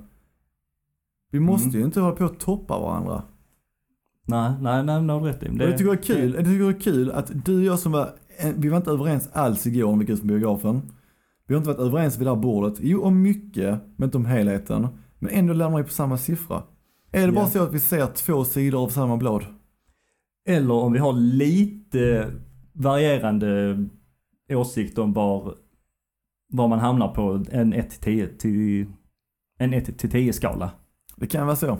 Vi 1.31 1.39
måste 1.39 1.67
Mm. 1.69 1.79
ju 1.79 1.85
inte 1.85 1.99
hålla 2.01 2.15
på 2.15 2.25
att 2.25 2.39
toppa 2.39 2.79
varandra. 2.79 3.23
Nej, 4.27 4.51
nej, 4.61 4.83
nej, 4.83 5.01
det 5.01 5.07
du 5.07 5.19
rätt 5.19 5.43
i. 5.43 5.49
Och 5.49 5.53
jag 5.61 5.77
tycker 5.77 5.91
det 5.91 5.97
är 5.97 6.01
kul, 6.03 6.33
jag 6.35 6.45
tycker 6.45 6.63
det 6.63 6.69
är 6.69 6.79
kul 6.79 7.11
att 7.11 7.45
du 7.45 7.57
och 7.57 7.63
jag 7.63 7.79
som 7.79 7.91
var, 7.91 8.09
eh, 8.39 8.51
vi 8.57 8.69
var 8.69 8.77
inte 8.77 8.91
överens 8.91 9.29
alls 9.33 9.67
igår 9.67 9.83
om 9.89 9.99
vilket 9.99 10.19
som 10.19 10.27
biografen. 10.27 10.81
Vi 11.47 11.53
har 11.53 11.59
inte 11.61 11.67
varit 11.73 11.79
överens 11.87 12.17
vid 12.19 12.27
det 12.27 12.31
här 12.31 12.41
bordet. 12.41 12.73
Jo, 12.81 13.01
om 13.03 13.21
mycket, 13.21 13.79
men 13.95 14.07
inte 14.07 14.17
om 14.17 14.25
helheten. 14.25 14.87
Men 15.19 15.31
ändå 15.33 15.53
landar 15.53 15.77
vi 15.77 15.83
på 15.83 15.89
samma 15.89 16.17
siffra. 16.17 16.63
Är 17.11 17.27
det 17.27 17.33
bara 17.33 17.45
Ja. 17.45 17.49
så 17.49 17.63
att 17.63 17.73
vi 17.73 17.79
ser 17.79 18.05
två 18.05 18.43
sidor 18.45 18.83
av 18.83 18.89
samma 18.89 19.17
blad? 19.17 19.45
Eller 20.47 20.73
om 20.73 20.93
vi 20.93 20.99
har 20.99 21.13
lite 21.13 22.31
varierande 22.73 23.77
åsikt 24.51 24.97
om 24.97 25.13
var, 25.13 25.55
var 26.53 26.67
man 26.67 26.79
hamnar 26.79 27.07
på 27.07 27.43
en 27.51 27.73
1 27.73 27.89
till 27.89 27.99
10 28.01 28.27
till 28.27 28.85
en 29.59 29.73
1 29.73 29.97
till 29.97 30.09
10 30.11 30.33
skala. 30.33 30.71
Det 31.19 31.27
kan 31.27 31.45
vara 31.45 31.55
så. 31.55 31.77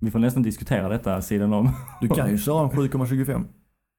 Vi 0.00 0.10
får 0.10 0.18
nästan 0.18 0.42
diskutera 0.42 0.88
detta 0.88 1.22
sidan 1.22 1.52
om. 1.52 1.68
Du 2.00 2.08
kan 2.08 2.30
ju 2.30 2.38
köra 2.38 2.62
en 2.64 2.70
7,25. 2.90 3.44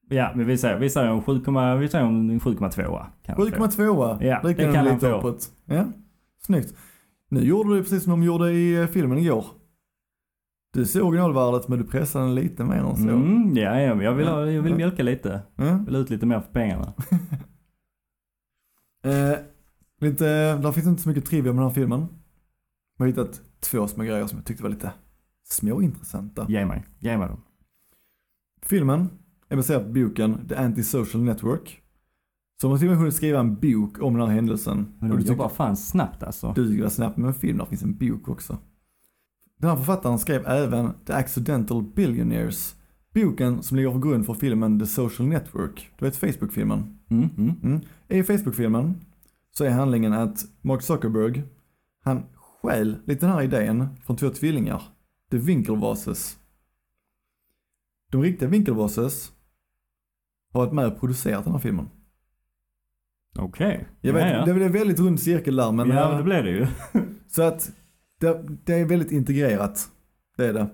Ja, 0.10 0.32
men 0.36 0.46
vi 0.48 0.58
säger, 0.58 0.80
vi 0.80 0.90
säger 0.90 1.08
en 1.12 1.22
7, 1.22 1.34
vi 1.80 1.88
säger 1.90 2.06
en 2.06 2.40
7,2 2.40 3.06
kanske. 3.26 3.44
7,2 3.58 4.24
Ja, 4.24 4.40
det 4.44 4.48
det 4.54 4.74
kan 4.74 4.84
du 4.86 4.90
han 4.92 5.00
få. 5.00 5.08
uppåt. 5.08 5.52
Ja, 5.66 5.86
snyggt. 6.46 6.74
Nu 7.30 7.42
gjorde 7.42 7.76
du 7.76 7.82
precis 7.84 8.04
som 8.04 8.12
de 8.12 8.24
gjorde 8.24 8.52
i 8.52 8.82
eh, 8.82 8.88
filmen 8.88 9.18
igår. 9.18 9.46
Du 10.74 10.86
såg 10.86 11.08
originalvärdet 11.08 11.68
men 11.68 11.78
du 11.80 11.84
pressade 11.86 12.26
den 12.26 12.36
lite 12.36 12.64
mer 12.64 12.76
än 12.76 12.96
så. 12.98 13.10
Mm, 13.10 13.58
ja, 13.58 13.80
ja, 13.82 14.04
jag 14.04 14.14
vill, 14.14 14.28
ha, 14.28 14.46
jag 14.46 14.62
vill 14.62 14.72
Ja. 14.72 14.78
mjölka 14.78 15.04
lite. 15.04 15.42
Ja. 15.56 15.80
Vill 15.86 15.96
ut 15.96 16.10
lite 16.10 16.26
mer 16.26 16.40
för 16.40 16.52
pengarna. 16.52 16.94
Eh, 19.06 19.38
lite, 20.02 20.56
där 20.58 20.72
finns 20.72 20.88
inte 20.88 21.02
så 21.02 21.10
mycket 21.10 21.26
trivia 21.26 21.54
med 21.54 21.62
den 21.62 21.68
här 21.68 21.76
filmen. 21.76 22.06
Jag 23.04 23.08
har 23.08 23.24
hittat 23.24 23.42
två 23.60 23.88
små 23.88 24.04
grejer 24.04 24.28
som 24.28 24.38
jag 24.38 24.46
tyckte 24.46 24.64
var 24.64 24.70
lite 24.70 24.92
småintressanta. 25.44 26.46
Ge 26.50 26.66
mig, 26.66 26.86
ge 27.00 27.18
mig 27.18 27.28
dem. 27.28 27.42
Filmen 28.62 29.10
är 29.50 29.56
baserad 29.56 29.84
på 29.84 29.90
boken 29.90 30.48
The 30.48 30.56
Antisocial 30.56 31.24
Network. 31.24 31.82
Så 32.62 32.70
har 32.70 32.78
till 32.78 32.88
och 32.88 32.92
med 32.92 33.00
hunnit 33.00 33.16
skriva 33.16 33.40
en 33.40 33.56
bok 33.56 34.02
om 34.02 34.14
den 34.18 34.28
här 34.28 34.36
händelsen. 34.36 34.94
Men 35.00 35.10
de 35.10 35.18
du 35.18 35.24
jobbar 35.24 35.50
fan 35.50 35.78
snabbt 35.78 36.24
alltså. 36.24 36.54
Du 36.56 36.82
var 36.82 36.90
snabbt 36.90 37.18
med 37.18 37.28
en 37.28 37.34
film, 37.34 37.58
där 37.58 37.66
finns 37.66 37.84
en 37.84 37.98
bok 37.98 38.30
också. 38.30 38.58
Den 39.60 39.70
här 39.70 39.78
författaren 39.78 40.20
skrev 40.20 40.48
även 40.48 40.94
The 41.06 41.14
Accidental 41.14 41.84
Billionaires. 41.84 42.76
Boken 43.14 43.64
som 43.64 43.78
ligger 43.78 43.92
för 43.92 44.00
grund 44.00 44.26
för 44.26 44.34
filmen 44.34 44.80
The 44.80 44.86
Social 44.86 45.28
Network. 45.28 45.92
Du 46.00 46.06
vet 46.06 46.18
Facebook-filmen? 46.18 47.00
Mm, 47.10 47.30
mm. 47.38 47.56
Mm. 47.64 47.82
I 48.08 48.24
Facebook-filmen 48.24 48.96
så 49.52 49.64
är 49.64 49.70
handlingen 49.70 50.14
att 50.14 50.46
Mark 50.62 50.82
Zuckerberg, 50.82 51.44
han 52.04 52.24
stjäl 52.64 52.98
lite 53.06 53.26
den 53.26 53.36
här 53.36 53.42
idén 53.42 53.88
från 54.06 54.16
två 54.16 54.30
tvillingar. 54.30 54.82
The 55.32 55.38
Winklevosses. 55.38 56.38
De 58.12 58.22
riktiga 58.22 58.50
Winklevosses 58.50 59.32
har 60.54 60.62
varit 60.62 60.74
med 60.74 60.88
och 60.88 61.00
producerat 61.00 61.44
den 61.44 61.54
här 61.54 61.60
filmen. 61.60 61.90
Okej. 63.40 63.88
Jag 64.02 64.14
vet, 64.14 64.24
ja, 64.24 64.38
ja. 64.38 64.46
det 64.46 64.54
blev 64.54 64.72
väldigt 64.72 65.00
rund 65.00 65.20
cirkel 65.20 65.56
där 65.56 65.72
men... 65.72 65.90
ja, 65.90 66.12
eh, 66.12 66.18
det 66.18 66.24
blev 66.24 66.44
det 66.44 66.52
ju. 66.52 66.68
Så 67.28 67.44
att 67.44 67.72
det, 68.20 68.44
det 68.64 68.74
är 68.74 68.86
väldigt 68.86 69.12
integrerat. 69.12 69.90
Det 70.38 70.46
är 70.46 70.54
det. 70.54 70.70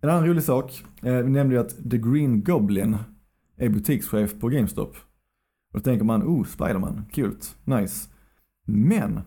En 0.00 0.10
annan 0.10 0.26
rolig 0.26 0.42
sak, 0.42 0.84
eh, 1.02 1.16
vi 1.16 1.30
nämnde 1.30 1.54
ju 1.54 1.60
att 1.60 1.90
The 1.90 1.98
Green 1.98 2.44
Goblin 2.44 2.96
är 3.56 3.68
butikschef 3.68 4.40
på 4.40 4.48
GameStop. 4.48 4.96
Och 5.72 5.78
då 5.78 5.80
tänker 5.80 6.04
man, 6.04 6.22
oh, 6.22 6.44
Spiderman, 6.44 7.04
kul, 7.12 7.36
nice. 7.64 8.10
Men, 8.66 9.20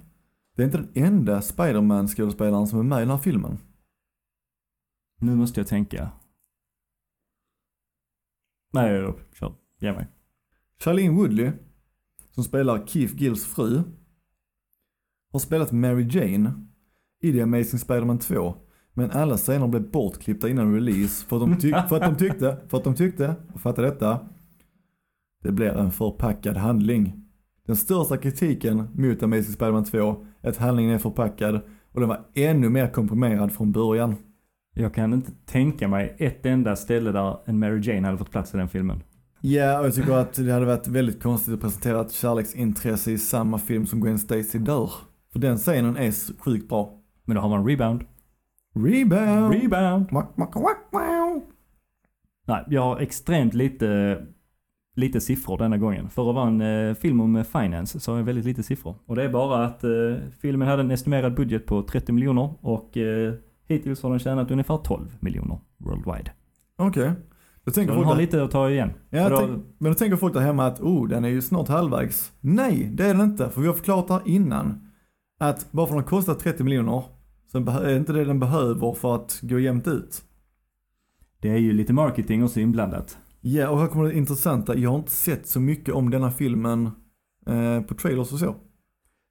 det 0.56 0.62
är 0.62 0.66
inte 0.66 0.78
den 0.78 0.92
enda 0.96 1.42
Spiderman 1.42 2.08
skådespelaren 2.08 2.68
som 2.68 2.80
är 2.80 2.84
med 2.84 2.98
i 2.98 3.02
den 3.02 3.10
här 3.10 3.18
filmen. 3.18 3.58
Nu 5.20 5.36
måste 5.36 5.60
jag 5.60 5.68
tänka. 5.68 6.12
Nej, 8.74 8.92
jag 8.94 9.20
kör. 9.34 9.56
Ge 9.80 9.92
mig. 9.94 10.08
Charlene 10.80 11.16
Woodley, 11.16 11.52
som 12.32 12.44
spelar 12.44 12.86
Keith 12.88 13.16
Gills 13.22 13.46
fru, 13.46 13.84
har 15.32 15.40
spelat 15.40 15.72
Mary 15.72 16.08
Jane 16.12 16.68
i 17.22 17.32
The 17.32 17.42
Amazing 17.42 17.80
Spider-Man 17.80 18.20
2. 18.20 18.56
Men 18.94 19.12
alla 19.12 19.38
scener 19.38 19.68
blev 19.68 19.92
bortklippta 19.92 20.50
innan 20.50 20.74
release 20.74 21.26
för 21.26 21.36
att 21.36 21.42
de, 21.50 21.54
tyck- 21.56 21.88
för 21.88 21.96
att 21.96 22.02
de 22.12 22.16
tyckte, 22.18 22.68
för 22.70 22.78
att 22.78 22.84
de 22.84 22.96
tyckte, 22.96 23.36
och 23.54 23.62
fatta 23.62 23.82
detta, 23.82 24.30
det 25.42 25.52
blir 25.52 25.70
en 25.70 25.92
förpackad 25.92 26.58
handling. 26.58 27.23
Den 27.68 27.76
största 27.76 28.18
kritiken 28.18 28.88
mot 28.94 29.24
Amazing 29.24 29.54
Spider-Man 29.54 29.84
2 29.84 30.26
är 30.42 30.50
att 30.50 30.58
handlingen 30.58 30.92
är 30.92 30.98
förpackad 30.98 31.62
och 31.92 32.00
den 32.00 32.10
var 32.10 32.26
ännu 32.34 32.70
mer 32.70 32.88
komprimerad 32.88 33.52
från 33.52 33.72
början. 33.72 34.16
Jag 34.76 34.94
kan 34.94 35.14
inte 35.14 35.32
tänka 35.46 35.88
mig 35.88 36.16
ett 36.20 36.46
enda 36.46 36.76
ställe 36.76 37.12
där 37.12 37.38
en 37.46 37.60
Mary 37.60 37.82
Jane 37.84 38.08
hade 38.08 38.18
fått 38.18 38.32
plats 38.32 38.54
i 38.54 38.58
den 38.58 38.70
filmen. 38.70 39.04
Ja, 39.42 39.80
och 39.80 39.86
jag 39.86 39.96
tycker 39.96 40.12
att 40.14 40.34
det 40.34 40.52
hade 40.52 40.66
varit 40.66 40.88
väldigt 40.88 41.24
konstigt 41.24 41.54
att 41.54 41.62
presentera 41.62 42.02
ett 42.02 42.12
kärleksintresse 42.12 43.12
i 43.12 43.18
samma 43.18 43.58
film 43.58 43.86
som 43.86 44.02
Gwen 44.02 44.20
Stacy 44.20 44.60
dör. 44.60 44.92
För 45.32 45.40
den 45.40 45.58
scenen 45.58 45.98
är 45.98 46.40
sjukt 46.44 46.70
bra. 46.70 47.00
Men 47.26 47.36
då 47.36 47.42
har 47.42 47.50
man 47.50 47.68
rebound. 47.68 48.04
Rebound! 48.76 49.54
Rebound! 49.54 50.12
Wack, 50.12 50.32
wack, 50.36 50.56
wack. 50.56 50.78
Nej, 52.48 52.64
jag 52.68 52.82
har 52.82 53.00
extremt 53.00 53.54
lite, 53.54 54.18
lite 54.96 55.22
siffror 55.22 55.58
denna 55.58 55.78
gången. 55.78 56.10
För 56.10 56.30
att 56.30 56.36
vara 56.36 56.48
en 56.48 56.62
eh, 56.62 56.94
film 56.96 57.22
om 57.22 57.36
eh, 57.36 57.44
finance 57.44 58.00
så 58.00 58.12
har 58.12 58.18
jag 58.18 58.26
väldigt 58.26 58.46
lite 58.46 58.64
siffror. 58.64 58.96
Och 59.06 59.16
det 59.16 59.24
är 59.24 59.30
bara 59.30 59.66
att 59.66 59.84
eh, 59.84 59.90
filmen 60.42 60.68
hade 60.68 60.82
en 60.82 60.92
estimerad 60.92 61.36
budget 61.36 61.66
på 61.66 61.84
30 61.84 62.12
miljoner 62.12 62.54
och 62.62 62.98
eh, 62.98 63.34
hittills 63.68 64.04
har 64.04 64.10
den 64.10 64.20
tjänat 64.20 64.52
ungefär 64.52 64.78
12 64.78 65.18
miljoner 65.20 65.60
worldwide. 65.78 66.32
Okej. 66.78 67.12
Då 67.64 67.72
Så 67.72 67.76
tänker 67.76 67.94
folk 67.94 68.08
har 68.08 68.16
där, 68.16 68.22
lite 68.22 68.44
att 68.44 68.52
ta 68.52 68.70
igen. 68.70 68.92
ja, 69.10 69.30
då- 69.30 69.38
tänk, 69.38 69.66
men 69.78 69.92
då 69.92 69.98
tänker 69.98 70.18
folk 70.18 70.34
där 70.34 70.42
hemma 70.42 70.66
att 70.66 70.82
oh, 70.82 71.08
den 71.08 71.26
är 71.26 71.30
ju 71.30 71.42
snart 71.42 71.68
halvvägs. 71.68 72.32
Nej, 72.40 72.90
det 72.94 73.04
är 73.04 73.14
den 73.14 73.24
inte. 73.24 73.50
För 73.50 73.62
vi 73.62 73.68
har 73.68 73.74
förklarat 73.74 74.10
här 74.10 74.22
innan. 74.26 74.90
Att 75.40 75.72
bara 75.72 75.88
för 75.88 75.94
att 75.96 76.02
den 76.02 76.10
kostar 76.10 76.34
30 76.34 76.64
miljoner 76.64 77.04
så 77.52 77.58
är 77.58 77.84
det 77.86 77.98
inte 77.98 78.14
det 78.14 78.26
den 78.26 78.40
behöver 78.40 78.94
för 78.94 79.16
att 79.16 79.40
gå 79.42 79.60
jämnt 79.60 79.88
ut. 79.88 80.22
Det 81.42 81.50
är 81.50 81.58
ju 81.58 81.74
lite 81.74 81.94
marketing 81.94 82.44
också 82.44 82.60
inblandat. 82.60 83.18
Ja, 83.46 83.70
och 83.70 83.80
här 83.80 83.88
kommer 83.88 84.06
det 84.06 84.18
intressanta. 84.18 84.78
Jag 84.78 84.90
har 84.90 84.98
inte 84.98 85.12
sett 85.12 85.48
så 85.48 85.60
mycket 85.60 85.94
om 85.94 86.10
denna 86.10 86.32
filmen 86.32 86.90
eh, 87.48 87.82
på 87.82 87.94
trailers 87.94 88.32
och 88.34 88.40
så. 88.40 88.56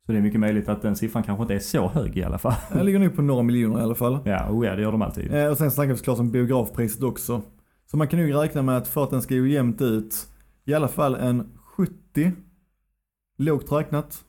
Så 0.07 0.13
det 0.13 0.19
är 0.19 0.23
mycket 0.23 0.41
möjligt 0.41 0.69
att 0.69 0.83
den 0.83 0.97
siffran 0.97 1.23
kanske 1.23 1.43
inte 1.43 1.55
är 1.55 1.59
så 1.59 1.89
hög 1.89 2.17
i 2.17 2.25
alla 2.25 2.39
fall. 2.39 2.55
Den 2.73 2.87
ligger 2.87 2.99
nog 2.99 3.17
på 3.17 3.23
några 3.23 3.43
miljoner 3.43 3.81
i 3.81 3.83
alla 3.83 3.95
fall. 3.95 4.19
Ja, 4.25 4.51
oh 4.51 4.67
ja 4.67 4.77
det 4.77 4.83
gör 4.83 4.93
de 4.93 5.03
alltid. 5.03 5.35
Eh, 5.35 5.47
och 5.47 5.59
sen 5.59 5.71
snackar 5.71 5.91
vi 5.93 5.99
såklart 5.99 6.19
om 6.19 6.31
biografpriset 6.31 7.03
också. 7.03 7.43
Så 7.87 7.97
man 7.97 8.09
kan 8.09 8.21
nog 8.21 8.35
räkna 8.35 8.63
med 8.63 8.77
att 8.77 8.89
för 8.89 9.05
att 9.05 9.11
den 9.11 9.23
ska 9.23 9.35
gå 9.35 9.47
jämnt 9.47 9.83
ut, 9.83 10.15
i 10.65 10.75
alla 10.75 10.89
fall 10.89 11.15
en 11.15 11.49
70, 11.57 12.33
lågt 13.39 13.73
räknat. 13.73 14.25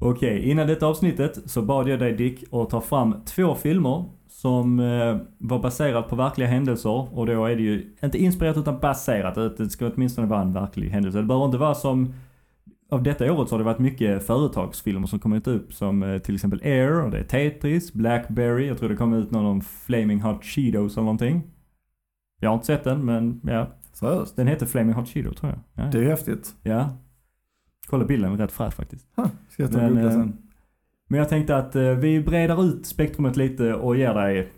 Okej, 0.00 0.50
innan 0.50 0.66
detta 0.66 0.86
avsnittet 0.86 1.50
så 1.50 1.62
bad 1.62 1.88
jag 1.88 1.98
dig 1.98 2.12
Dick 2.12 2.44
att 2.52 2.70
ta 2.70 2.80
fram 2.80 3.24
två 3.24 3.54
filmer 3.54 4.19
som 4.40 4.80
eh, 4.80 5.16
var 5.38 5.58
baserat 5.58 6.08
på 6.08 6.16
verkliga 6.16 6.48
händelser 6.48 7.18
och 7.18 7.26
då 7.26 7.44
är 7.46 7.56
det 7.56 7.62
ju 7.62 7.94
inte 8.02 8.18
inspirerat 8.18 8.56
utan 8.56 8.78
baserat. 8.78 9.56
Det 9.56 9.70
ska 9.70 9.86
åtminstone 9.94 10.26
vara 10.26 10.40
en 10.40 10.52
verklig 10.52 10.88
händelse. 10.90 11.18
Det 11.18 11.24
behöver 11.24 11.46
inte 11.46 11.58
vara 11.58 11.74
som 11.74 12.14
av 12.90 13.02
detta 13.02 13.32
året 13.32 13.48
så 13.48 13.54
har 13.54 13.58
det 13.58 13.64
varit 13.64 13.78
mycket 13.78 14.26
företagsfilmer 14.26 15.06
som 15.06 15.18
kommit 15.18 15.46
upp 15.46 15.72
som 15.72 16.02
eh, 16.02 16.18
till 16.18 16.34
exempel 16.34 16.60
Air 16.64 17.04
och 17.04 17.10
det 17.10 17.18
är 17.18 17.24
Tetris, 17.24 17.92
Blackberry, 17.92 18.66
jag 18.66 18.78
tror 18.78 18.88
det 18.88 18.96
kom 18.96 19.12
ut 19.14 19.30
någon 19.30 19.46
om 19.46 19.60
Flaming 19.60 20.20
Hot 20.20 20.44
Cheetos 20.44 20.96
eller 20.96 21.04
någonting. 21.04 21.42
Jag 22.40 22.50
har 22.50 22.54
inte 22.54 22.66
sett 22.66 22.84
den 22.84 23.04
men 23.04 23.40
ja, 23.44 23.66
Seriöst. 23.92 24.36
den 24.36 24.46
heter 24.46 24.66
Flaming 24.66 24.94
Hot 24.94 25.08
Cheeto 25.08 25.34
tror 25.34 25.52
jag. 25.52 25.84
Ja, 25.84 25.90
Det 25.90 25.98
är 25.98 26.08
häftigt. 26.10 26.54
ja. 26.62 26.88
Kolla 27.86 28.04
bilden, 28.04 28.38
rätt 28.38 28.52
fräsch 28.52 28.74
faktiskt. 28.74 29.06
Ha, 29.16 29.30
ska 29.48 29.62
jag 29.62 29.72
ta 29.72 29.78
Men, 29.78 29.88
googla 29.94 30.08
eh, 30.08 30.12
sen. 30.12 30.36
Men 31.10 31.18
jag 31.18 31.28
tänkte 31.28 31.56
att 31.56 31.76
eh, 31.76 31.90
vi 31.90 32.20
breder 32.20 32.64
ut 32.64 32.86
spektrumet 32.86 33.36
lite 33.36 33.74
och 33.74 33.96
ger 33.96 34.14
dig 34.14 34.52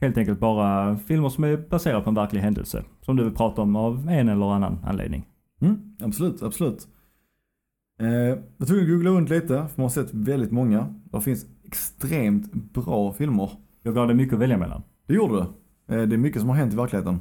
helt 0.00 0.18
enkelt 0.18 0.40
bara 0.40 0.96
filmer 0.96 1.28
som 1.28 1.44
är 1.44 1.56
baserade 1.56 2.04
på 2.04 2.08
en 2.10 2.14
verklig 2.14 2.40
händelse. 2.40 2.84
Som 3.00 3.16
du 3.16 3.24
vill 3.24 3.34
prata 3.34 3.62
om 3.62 3.76
av 3.76 4.08
en 4.08 4.28
eller 4.28 4.54
annan 4.54 4.78
anledning. 4.84 5.26
Mm, 5.60 5.96
absolut, 6.02 6.42
absolut. 6.42 6.88
Eh, 8.00 8.08
jag 8.58 8.68
tvungen 8.68 8.84
att 8.84 8.90
googla 8.90 9.10
runt 9.10 9.30
lite, 9.30 9.46
för 9.46 9.72
man 9.76 9.84
har 9.84 9.88
sett 9.88 10.14
väldigt 10.14 10.52
många. 10.52 10.94
Det 11.12 11.20
finns 11.20 11.46
extremt 11.64 12.52
bra 12.52 13.12
filmer. 13.12 13.50
Jag 13.82 13.94
gav 13.94 14.06
dig 14.06 14.16
mycket 14.16 14.34
att 14.34 14.40
välja 14.40 14.58
mellan. 14.58 14.82
Det 15.06 15.14
gjorde 15.14 15.34
det. 15.34 15.46
Eh, 15.94 16.02
det 16.08 16.16
är 16.16 16.18
mycket 16.18 16.40
som 16.40 16.48
har 16.48 16.56
hänt 16.56 16.72
i 16.72 16.76
verkligheten. 16.76 17.14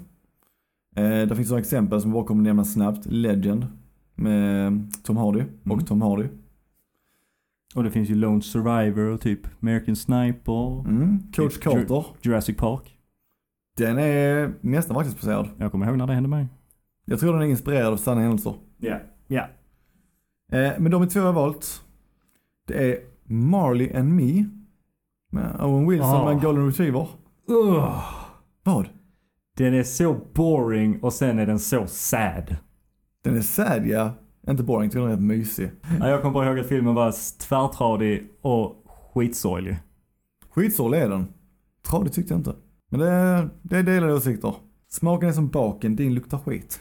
Eh, 0.95 1.27
det 1.27 1.35
finns 1.35 1.49
några 1.49 1.61
exempel 1.61 2.01
som 2.01 2.09
jag 2.09 2.15
bara 2.19 2.27
kommer 2.27 2.43
nämna 2.43 2.63
snabbt. 2.63 3.05
Legend 3.05 3.67
med 4.15 4.87
Tom 5.03 5.17
Hardy 5.17 5.43
och 5.63 5.71
Mm. 5.71 5.85
Tom 5.85 6.01
Hardy. 6.01 6.27
Och 7.75 7.83
det 7.83 7.91
finns 7.91 8.09
ju 8.09 8.15
Lone 8.15 8.41
Survivor 8.41 9.05
och 9.05 9.21
typ 9.21 9.39
American 9.61 9.95
Sniper, 9.95 10.79
Mm. 10.79 11.19
Coach 11.35 11.53
Ju- 11.55 11.61
Carter. 11.61 12.05
Jurassic 12.21 12.57
Park. 12.57 12.97
Den 13.77 13.97
är 13.97 14.53
nästan 14.61 14.95
verklighetsbaserad. 14.95 15.49
Jag 15.57 15.71
kommer 15.71 15.87
ihåg 15.87 15.97
när 15.97 16.07
det 16.07 16.13
hände 16.13 16.29
mig. 16.29 16.47
Jag 17.05 17.19
tror 17.19 17.33
den 17.33 17.41
är 17.41 17.45
inspirerad 17.45 17.93
av 17.93 17.97
sanna 17.97 18.21
händelser. 18.21 18.53
Ja. 18.77 18.99
Ja. 19.27 19.47
Eh, 20.51 20.71
men 20.79 20.91
de 20.91 21.07
två 21.07 21.19
jag 21.19 21.25
har 21.25 21.33
valt, 21.33 21.81
det 22.67 22.91
är 22.91 22.99
Marley 23.23 23.93
and 23.93 24.09
Me. 24.15 24.45
Med 25.31 25.55
Owen 25.61 25.87
Wilson 25.89 26.09
Ah. 26.15 26.25
med 26.25 26.33
en 26.33 26.39
Golden 26.39 26.65
Retriever. 26.65 27.07
Ugh. 27.47 28.03
Vad? 28.63 28.89
Den 29.57 29.73
är 29.73 29.83
så 29.83 30.17
boring 30.33 30.99
och 31.03 31.13
sen 31.13 31.39
är 31.39 31.45
den 31.45 31.59
så 31.59 31.87
sad. 31.87 32.55
Den 33.23 33.37
är 33.37 33.41
sad 33.41 33.87
ja. 33.87 34.11
Inte 34.49 34.63
boring, 34.63 34.89
tycker 34.89 34.99
den 35.01 35.09
är 35.09 35.13
rätt 35.15 35.23
mysig. 35.23 35.71
Ja, 35.99 36.09
jag 36.09 36.21
kommer 36.21 36.33
bara 36.33 36.47
ihåg 36.49 36.59
att 36.59 36.67
filmen 36.67 36.95
var 36.95 37.39
tvärtradig 37.47 38.27
och 38.41 38.85
skitsorglig. 39.13 39.77
Skitsorglig 40.49 40.99
är 40.99 41.09
den. 41.09 41.27
Tradig 41.87 42.13
tyckte 42.13 42.33
jag 42.33 42.39
inte. 42.39 42.55
Men 42.89 42.99
det 42.99 43.09
är, 43.09 43.49
det 43.61 43.77
är 43.77 43.83
delade 43.83 44.13
åsikter. 44.13 44.55
Smaken 44.89 45.29
är 45.29 45.33
som 45.33 45.49
baken, 45.49 45.95
din 45.95 46.13
luktar 46.13 46.37
skit. 46.37 46.79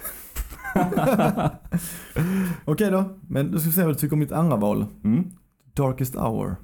Okej 2.64 2.90
då, 2.90 3.18
men 3.28 3.50
då 3.52 3.58
ska 3.58 3.68
vi 3.68 3.74
se 3.74 3.82
vad 3.82 3.90
du 3.90 3.94
tycker 3.98 4.12
om 4.12 4.18
mitt 4.20 4.32
andra 4.32 4.56
val. 4.56 4.86
Mm. 5.04 5.24
Darkest 5.74 6.14
Hour. 6.14 6.56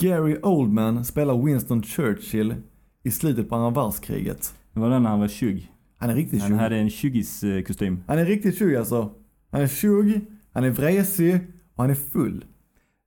Gary 0.00 0.38
Oldman 0.42 1.04
spelar 1.04 1.42
Winston 1.42 1.82
Churchill 1.82 2.54
i 3.02 3.10
slutet 3.10 3.48
på 3.48 3.54
andra 3.56 3.82
världskriget. 3.82 4.54
Det 4.72 4.80
var 4.80 4.90
den 4.90 5.02
när 5.02 5.10
han 5.10 5.20
var 5.20 5.28
20. 5.28 5.70
Han 5.98 6.10
är 6.10 6.14
riktigt 6.14 6.40
Han 6.40 6.50
tjugg. 6.50 6.58
hade 6.58 6.76
en 6.76 6.88
20-kostym. 6.88 8.02
Han 8.06 8.18
är 8.18 8.24
riktigt 8.24 8.58
tjugg 8.58 8.76
alltså. 8.76 9.10
Han 9.54 9.62
är 9.62 9.66
tjugg, 9.66 10.26
han 10.52 10.64
är 10.64 10.70
vresig 10.70 11.34
och 11.74 11.82
han 11.82 11.90
är 11.90 11.94
full. 11.94 12.44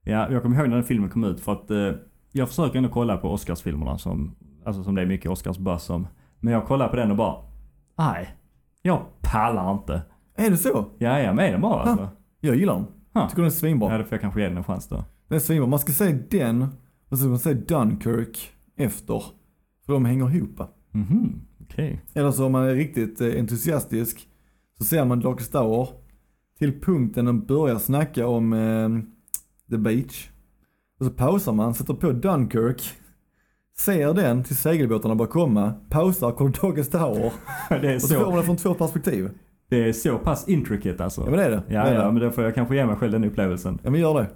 Ja, 0.04 0.32
jag 0.32 0.42
kommer 0.42 0.56
ihåg 0.56 0.68
när 0.68 0.76
den 0.76 0.84
filmen 0.84 1.10
kom 1.10 1.24
ut 1.24 1.40
för 1.40 1.52
att 1.52 1.70
eh, 1.70 1.92
jag 2.32 2.48
försöker 2.48 2.76
ändå 2.76 2.88
kolla 2.88 3.16
på 3.16 3.30
Oscarsfilmerna 3.30 3.98
som, 3.98 4.36
alltså 4.64 4.84
som 4.84 4.94
det 4.94 5.02
är 5.02 5.06
mycket 5.06 5.30
Oscarsbuzz 5.30 5.90
om. 5.90 6.06
Men 6.40 6.52
jag 6.52 6.66
kollar 6.66 6.88
på 6.88 6.96
den 6.96 7.10
och 7.10 7.16
bara, 7.16 7.42
nej, 7.98 8.36
jag 8.82 9.02
pallar 9.20 9.72
inte. 9.72 10.02
Är 10.36 10.50
det 10.50 10.56
så? 10.56 10.84
Ja, 10.98 11.08
jag 11.08 11.20
är 11.20 11.34
med 11.34 11.52
den 11.52 11.60
bara 11.60 11.82
alltså. 11.82 12.08
Jag 12.40 12.56
gillar 12.56 12.74
den. 12.74 12.86
Ha. 13.14 13.28
Tycker 13.28 13.42
den 13.42 13.46
är 13.46 13.54
svinbra. 13.54 13.92
Ja, 13.92 13.98
då 13.98 14.04
får 14.04 14.14
jag 14.14 14.20
kanske 14.20 14.40
ge 14.40 14.48
den 14.48 14.56
en 14.56 14.64
chans 14.64 14.88
då. 14.88 15.04
Den 15.28 15.36
är 15.36 15.40
svinbra. 15.40 15.66
Man 15.66 15.78
ska 15.78 15.92
säga 15.92 16.18
den 16.30 16.62
och 17.08 17.08
så 17.10 17.16
ska 17.16 17.28
man 17.28 17.38
säga 17.38 17.60
Dunkirk 17.68 18.50
efter. 18.76 19.22
För 19.86 19.92
de 19.92 20.04
hänger 20.04 20.36
ihop. 20.36 20.60
Mhm, 20.90 21.40
okej. 21.60 22.04
Eller 22.14 22.30
så 22.30 22.46
om 22.46 22.52
man 22.52 22.62
är 22.62 22.74
riktigt 22.74 23.20
eh, 23.20 23.38
entusiastisk 23.38 24.28
så 24.78 24.84
ser 24.84 25.04
man 25.04 25.20
Darkest 25.20 25.54
Hour 25.54 25.88
till 26.58 26.80
punkten 26.80 27.24
de 27.24 27.44
börjar 27.46 27.78
snacka 27.78 28.26
om 28.26 28.52
eh, 28.52 28.88
The 29.70 29.78
Beach. 29.78 30.28
Och 31.00 31.06
så 31.06 31.12
pausar 31.12 31.52
man, 31.52 31.74
sätter 31.74 31.94
på 31.94 32.12
Dunkirk, 32.12 32.82
ser 33.78 34.14
den 34.14 34.44
till 34.44 34.56
segelbåtarna 34.56 35.14
börjar 35.14 35.30
komma, 35.30 35.74
pausar, 35.90 36.32
kollar 36.32 36.62
Darkest 36.62 36.92
Tower. 36.92 37.32
Det 37.82 37.94
Och 37.94 38.02
så 38.02 38.14
får 38.14 38.24
man 38.24 38.32
så, 38.32 38.36
det 38.36 38.42
från 38.42 38.56
två 38.56 38.74
perspektiv. 38.74 39.30
det 39.68 39.88
är 39.88 39.92
så 39.92 40.18
pass 40.18 40.48
intricate 40.48 41.04
alltså. 41.04 41.20
Ja 41.20 41.30
men 41.30 41.38
det 41.38 41.44
är 41.44 41.50
det. 41.50 41.62
Ja, 41.68 41.84
det 41.84 41.90
är 41.90 41.94
ja, 41.94 42.04
det. 42.04 42.12
men 42.12 42.22
då 42.22 42.30
får 42.30 42.44
jag 42.44 42.54
kanske 42.54 42.76
ge 42.76 42.86
mig 42.86 42.96
själv 42.96 43.12
den 43.12 43.24
upplevelsen. 43.24 43.78
ja 43.82 43.90
men 43.90 44.00
gör 44.00 44.14
det. 44.14 44.30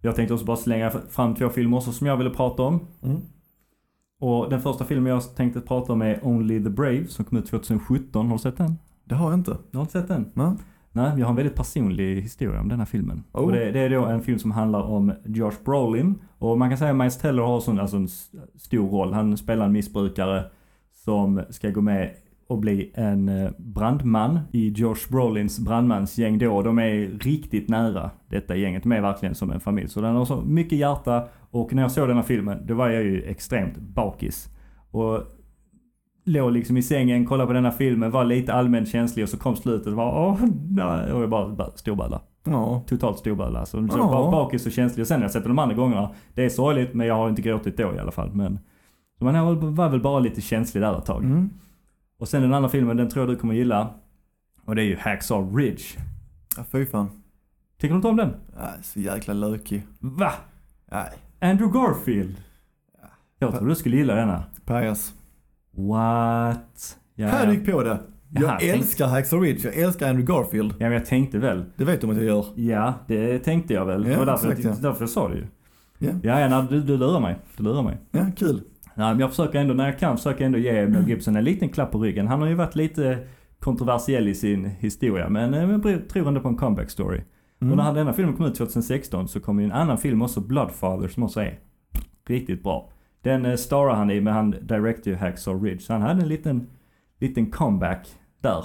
Jag 0.00 0.16
tänkte 0.16 0.34
också 0.34 0.46
bara 0.46 0.56
slänga 0.56 0.90
fram 0.90 1.34
två 1.34 1.48
filmer 1.48 1.76
också 1.76 1.92
som 1.92 2.06
jag 2.06 2.16
ville 2.16 2.30
prata 2.30 2.62
om. 2.62 2.80
Mm. 3.02 3.20
Och 4.20 4.50
den 4.50 4.60
första 4.60 4.84
filmen 4.84 5.12
jag 5.12 5.36
tänkte 5.36 5.60
prata 5.60 5.92
om 5.92 6.02
är 6.02 6.20
Only 6.22 6.64
the 6.64 6.70
Brave 6.70 7.06
som 7.06 7.24
kom 7.24 7.38
ut 7.38 7.46
2017. 7.46 8.26
Har 8.26 8.36
du 8.36 8.42
sett 8.42 8.56
den? 8.56 8.78
Det 9.04 9.14
har 9.14 9.30
jag 9.30 9.38
inte. 9.38 9.56
Du 9.70 9.78
har 9.78 9.82
inte 9.82 9.92
sett 9.92 10.08
den? 10.08 10.32
Nej. 10.34 10.52
Nej, 10.96 11.12
jag 11.16 11.26
har 11.26 11.30
en 11.30 11.36
väldigt 11.36 11.54
personlig 11.54 12.22
historia 12.22 12.60
om 12.60 12.68
den 12.68 12.78
här 12.78 12.86
filmen. 12.86 13.24
Oh. 13.32 13.44
Och 13.44 13.52
det, 13.52 13.70
det 13.70 13.80
är 13.80 13.90
då 13.90 14.04
en 14.04 14.22
film 14.22 14.38
som 14.38 14.50
handlar 14.50 14.82
om 14.82 15.12
Josh 15.24 15.64
Brolin. 15.64 16.14
Och 16.38 16.58
man 16.58 16.68
kan 16.68 16.78
säga 16.78 16.90
att 16.90 16.96
Miles 16.96 17.18
Teller 17.18 17.42
har 17.42 17.60
sån, 17.60 17.80
alltså 17.80 17.96
en 17.96 18.08
stor 18.58 18.88
roll. 18.88 19.12
Han 19.12 19.36
spelar 19.36 19.64
en 19.64 19.72
missbrukare 19.72 20.44
som 21.04 21.42
ska 21.50 21.70
gå 21.70 21.80
med 21.80 22.10
och 22.48 22.58
bli 22.58 22.92
en 22.94 23.28
eh, 23.28 23.50
brandman 23.58 24.40
i 24.52 24.68
Josh 24.68 25.10
Brolins 25.10 25.58
brandmansgäng 25.58 26.38
då. 26.38 26.62
De 26.62 26.78
är 26.78 27.18
riktigt 27.18 27.68
nära 27.68 28.10
detta 28.28 28.56
gänget. 28.56 28.82
De 28.82 28.92
är 28.92 29.00
verkligen 29.00 29.34
som 29.34 29.50
en 29.50 29.60
familj. 29.60 29.88
Så 29.88 30.00
den 30.00 30.14
har 30.16 30.24
så 30.24 30.40
mycket 30.40 30.78
hjärta. 30.78 31.28
Och 31.50 31.74
när 31.74 31.82
jag 31.82 31.90
såg 31.90 32.08
den 32.08 32.16
här 32.16 32.24
filmen, 32.24 32.66
då 32.66 32.74
var 32.74 32.88
jag 32.88 33.02
ju 33.02 33.22
extremt 33.22 33.78
bakis. 33.78 34.48
Och 34.90 35.22
låg 36.26 36.52
liksom 36.52 36.76
i 36.76 36.82
sängen, 36.82 37.26
kollade 37.26 37.46
på 37.46 37.52
den 37.52 37.64
här 37.64 37.72
filmen, 37.72 38.10
var 38.10 38.24
lite 38.24 38.54
allmänt 38.54 38.88
känslig 38.88 39.22
och 39.22 39.28
så 39.28 39.36
kom 39.38 39.56
slutet 39.56 39.86
och 39.86 39.92
var 39.92 40.28
åh 40.28 40.38
nej. 40.70 41.12
Och 41.12 41.22
jag 41.22 41.30
bara, 41.30 41.70
storböla. 41.74 42.20
Ja. 42.44 42.82
Totalt 42.86 43.18
storböla. 43.18 43.58
Alltså, 43.60 43.88
så 43.88 43.98
Ja. 43.98 44.06
bara 44.08 44.30
bakis 44.30 44.66
och 44.66 44.72
känslig. 44.72 45.02
Och 45.02 45.06
sen 45.08 45.20
när 45.20 45.24
jag 45.24 45.32
sett 45.32 45.42
den 45.42 45.50
de 45.56 45.58
andra 45.58 45.74
gångerna, 45.76 46.10
det 46.34 46.44
är 46.44 46.48
sorgligt 46.48 46.94
men 46.94 47.06
jag 47.06 47.14
har 47.14 47.28
inte 47.28 47.42
gråtit 47.42 47.76
då 47.76 47.94
i 47.94 47.98
alla 47.98 48.10
fall. 48.12 48.30
Men 48.34 48.58
så 49.18 49.24
man 49.24 49.74
var, 49.74 49.88
väl 49.88 50.00
bara 50.00 50.18
lite 50.18 50.40
känslig 50.40 50.82
där 50.82 50.98
ett 50.98 51.04
tag. 51.04 51.24
Mm. 51.24 51.50
Och 52.18 52.28
sen 52.28 52.42
den 52.42 52.54
andra 52.54 52.68
filmen, 52.68 52.96
den 52.96 53.08
tror 53.08 53.26
jag 53.26 53.34
du 53.34 53.38
kommer 53.40 53.54
gilla. 53.54 53.90
Och 54.64 54.74
det 54.74 54.82
är 54.82 54.86
ju 54.86 54.96
Hacksaw 54.96 55.56
Ridge. 55.58 55.84
ja 56.56 56.64
fy 56.72 56.86
fan. 56.86 57.08
Tycker 57.80 57.92
du 57.94 57.96
inte 57.96 58.08
om 58.08 58.16
den? 58.16 58.34
Nej, 58.56 58.72
så 58.82 59.00
jäkla 59.00 59.34
lökig. 59.34 59.86
Va? 60.00 60.32
Nej. 60.92 61.08
Andrew 61.40 61.78
Garfield? 61.78 62.36
Jag 63.38 63.50
trodde 63.50 63.70
du 63.70 63.74
skulle 63.74 63.96
gilla 63.96 64.14
denna. 64.14 64.44
Pajas. 64.64 65.14
What? 65.76 66.96
Ja, 67.14 67.26
Här 67.28 67.46
ja. 67.46 67.52
gick 67.52 67.66
på 67.72 67.82
det. 67.82 67.98
Jag 68.30 68.42
Jaha, 68.42 68.56
tänk- 68.60 68.72
älskar 68.72 69.06
Hacksaw 69.06 69.46
Ridge, 69.46 69.68
jag 69.68 69.76
älskar 69.84 70.08
Andrew 70.10 70.34
Garfield. 70.34 70.70
Ja 70.72 70.76
men 70.86 70.92
jag 70.92 71.06
tänkte 71.06 71.38
väl. 71.38 71.64
Det 71.76 71.84
vet 71.84 72.00
du 72.00 72.06
om 72.06 72.10
att 72.10 72.16
jag 72.16 72.26
gör. 72.26 72.44
Ja, 72.54 72.94
det 73.06 73.38
tänkte 73.38 73.74
jag 73.74 73.86
väl. 73.86 74.04
Ja, 74.04 74.10
det 74.12 74.18
var 74.18 74.26
därför, 74.26 74.48
exakt, 74.48 74.64
jag, 74.64 74.74
ja. 74.76 74.78
därför 74.82 75.02
jag 75.02 75.10
sa 75.10 75.28
det 75.28 75.34
ju. 75.36 75.46
Ja. 75.98 76.10
Ja, 76.22 76.40
ja 76.40 76.48
nej, 76.48 76.66
du, 76.70 76.80
du 76.82 76.96
lurar 76.96 77.20
mig. 77.20 77.36
Du 77.56 77.62
lurar 77.62 77.82
mig. 77.82 77.96
Ja, 78.10 78.26
kul. 78.36 78.60
Nej, 78.94 79.10
men 79.10 79.20
jag 79.20 79.30
försöker 79.30 79.58
ändå, 79.60 79.74
när 79.74 79.86
jag 79.86 79.98
kan, 79.98 80.16
försöker 80.16 80.44
ändå 80.46 80.58
ge 80.58 80.86
Mel 80.86 81.08
Gibson 81.08 81.36
en 81.36 81.44
liten 81.44 81.68
klapp 81.68 81.90
på 81.92 81.98
ryggen. 81.98 82.26
Han 82.28 82.40
har 82.40 82.48
ju 82.48 82.54
varit 82.54 82.74
lite 82.76 83.18
kontroversiell 83.60 84.28
i 84.28 84.34
sin 84.34 84.64
historia, 84.64 85.28
men 85.28 85.54
eh, 85.54 85.70
jag 85.92 86.08
tror 86.08 86.28
ändå 86.28 86.40
på 86.40 86.48
en 86.48 86.56
comeback 86.56 86.90
story. 86.90 87.20
Mm. 87.60 87.70
Och 87.72 87.76
när 87.84 87.94
denna 87.94 88.12
filmen 88.12 88.34
kom 88.36 88.46
ut 88.46 88.54
2016 88.54 89.28
så 89.28 89.40
kom 89.40 89.58
ju 89.60 89.64
en 89.64 89.72
annan 89.72 89.98
film 89.98 90.22
också, 90.22 90.40
Bloodfather, 90.40 91.08
som 91.08 91.22
också 91.22 91.40
är 91.40 91.58
riktigt 92.28 92.62
bra. 92.62 92.90
Den 93.22 93.46
eh, 93.46 93.56
starar 93.56 93.94
han 93.94 94.10
i, 94.10 94.20
men 94.20 94.34
han 94.34 94.50
director 94.50 95.12
ju 95.12 95.18
Hacksaw 95.18 95.68
Ridge. 95.68 95.80
Så 95.80 95.92
han 95.92 96.02
hade 96.02 96.22
en 96.22 96.28
liten, 96.28 96.66
liten 97.20 97.50
comeback 97.50 98.08
där. 98.40 98.64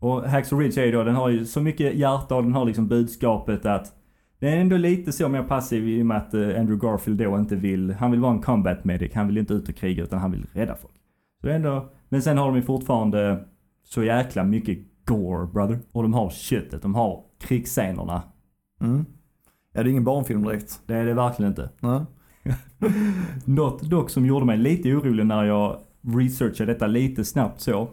Och 0.00 0.22
Hacksaw 0.22 0.64
Ridge 0.64 0.82
är 0.82 0.86
ju 0.86 0.92
då, 0.92 1.04
den 1.04 1.14
har 1.14 1.28
ju 1.28 1.44
så 1.44 1.60
mycket 1.60 1.94
hjärta 1.94 2.34
och 2.34 2.42
den 2.42 2.52
har 2.52 2.64
liksom 2.64 2.88
budskapet 2.88 3.66
att 3.66 3.94
det 4.38 4.48
är 4.48 4.56
ändå 4.56 4.76
lite 4.76 5.12
så 5.12 5.28
mer 5.28 5.42
passiv 5.42 5.88
i 5.88 6.02
och 6.02 6.06
med 6.06 6.16
att 6.16 6.34
eh, 6.34 6.40
Andrew 6.40 6.76
Garfield 6.76 7.18
då 7.18 7.38
inte 7.38 7.56
vill, 7.56 7.92
han 7.92 8.10
vill 8.10 8.20
vara 8.20 8.32
en 8.32 8.42
combat 8.42 8.84
medic, 8.84 9.14
han 9.14 9.26
vill 9.26 9.38
inte 9.38 9.54
ut 9.54 9.68
och 9.68 9.76
kriga 9.76 10.02
utan 10.02 10.18
han 10.18 10.30
vill 10.30 10.46
rädda 10.52 10.74
folk. 10.74 10.94
Så 11.40 11.46
det 11.46 11.52
är 11.52 11.56
ändå, 11.56 11.90
men 12.08 12.22
sen 12.22 12.38
har 12.38 12.46
de 12.46 12.56
ju 12.56 12.62
fortfarande 12.62 13.44
så 13.84 14.04
jäkla 14.04 14.44
mycket 14.44 14.78
gore 15.04 15.46
brother. 15.46 15.78
Och 15.92 16.02
de 16.02 16.14
har 16.14 16.30
köttet, 16.30 16.82
de 16.82 16.94
har 16.94 17.24
krigsscenerna. 17.40 18.22
Mm. 18.80 19.04
Ja, 19.72 19.82
det 19.82 19.88
är 19.88 19.90
ingen 19.90 20.04
barnfilm 20.04 20.42
direkt. 20.42 20.80
Det 20.86 20.94
är 20.94 21.06
det 21.06 21.14
verkligen 21.14 21.52
inte. 21.52 21.70
Nej. 21.80 22.00
Något 23.44 23.82
dock 23.82 24.10
som 24.10 24.26
gjorde 24.26 24.46
mig 24.46 24.58
lite 24.58 24.94
orolig 24.94 25.26
när 25.26 25.44
jag 25.44 25.78
researchade 26.18 26.72
detta 26.72 26.86
lite 26.86 27.24
snabbt 27.24 27.60
så. 27.60 27.88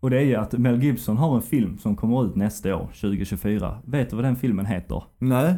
Och 0.00 0.10
det 0.10 0.16
är 0.18 0.22
ju 0.24 0.34
att 0.34 0.52
Mel 0.52 0.82
Gibson 0.82 1.16
har 1.16 1.36
en 1.36 1.42
film 1.42 1.78
som 1.78 1.96
kommer 1.96 2.26
ut 2.26 2.36
nästa 2.36 2.76
år, 2.76 2.88
2024. 3.00 3.78
Vet 3.84 4.10
du 4.10 4.16
vad 4.16 4.24
den 4.24 4.36
filmen 4.36 4.66
heter? 4.66 5.02
Nej. 5.18 5.54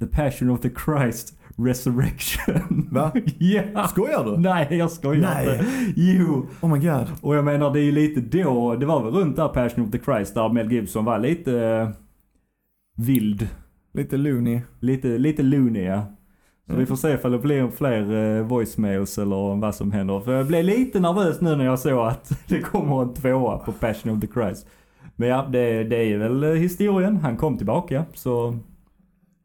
The 0.00 0.06
Passion 0.06 0.50
of 0.50 0.60
the 0.60 0.70
Christ 0.84 1.38
Resurrection. 1.58 2.88
Va? 2.90 3.12
ja! 3.38 3.86
Skojar 3.88 4.24
du? 4.24 4.36
Nej, 4.36 4.66
jag 4.70 4.90
skojar 4.90 5.20
Nej. 5.34 5.58
inte. 5.58 5.66
Jo, 5.96 6.46
Oh 6.60 6.72
my 6.72 6.78
god. 6.78 7.06
och 7.22 7.36
jag 7.36 7.44
menar 7.44 7.72
det 7.72 7.80
är 7.80 7.84
ju 7.84 7.92
lite 7.92 8.20
då, 8.20 8.76
det 8.76 8.86
var 8.86 9.04
väl 9.04 9.12
runt 9.12 9.36
där 9.36 9.48
Passion 9.48 9.84
of 9.84 9.90
the 9.90 9.98
Christ 9.98 10.34
där 10.34 10.48
Mel 10.48 10.72
Gibson 10.72 11.04
var 11.04 11.18
lite 11.18 11.60
eh, 11.60 11.88
vild. 12.96 13.48
Lite 13.94 14.16
loony. 14.16 14.60
Lite, 14.80 15.18
lite 15.18 15.42
loony 15.42 15.82
ja. 15.84 16.15
Så 16.66 16.72
Mm. 16.72 16.80
vi 16.80 16.86
får 16.86 16.96
se 16.96 17.12
ifall 17.12 17.32
det 17.32 17.38
blir 17.38 17.68
fler 17.68 18.36
eh, 18.38 18.42
voicemails 18.46 19.18
eller 19.18 19.60
vad 19.60 19.74
som 19.74 19.92
händer. 19.92 20.20
För 20.20 20.32
jag 20.32 20.46
blev 20.46 20.64
lite 20.64 21.00
nervös 21.00 21.40
nu 21.40 21.56
när 21.56 21.64
jag 21.64 21.78
såg 21.78 21.98
att 22.08 22.32
det 22.48 22.60
kommer 22.60 23.02
en 23.02 23.14
tvåa 23.14 23.58
på 23.58 23.72
Passion 23.72 24.12
of 24.16 24.20
the 24.20 24.26
Christ. 24.26 24.66
Men 25.16 25.28
ja, 25.28 25.46
det, 25.52 25.84
det 25.84 25.96
är 26.12 26.18
väl 26.18 26.42
eh, 26.44 26.50
historien. 26.50 27.16
Han 27.16 27.36
kom 27.36 27.56
tillbaka. 27.56 28.04
Så 28.14 28.58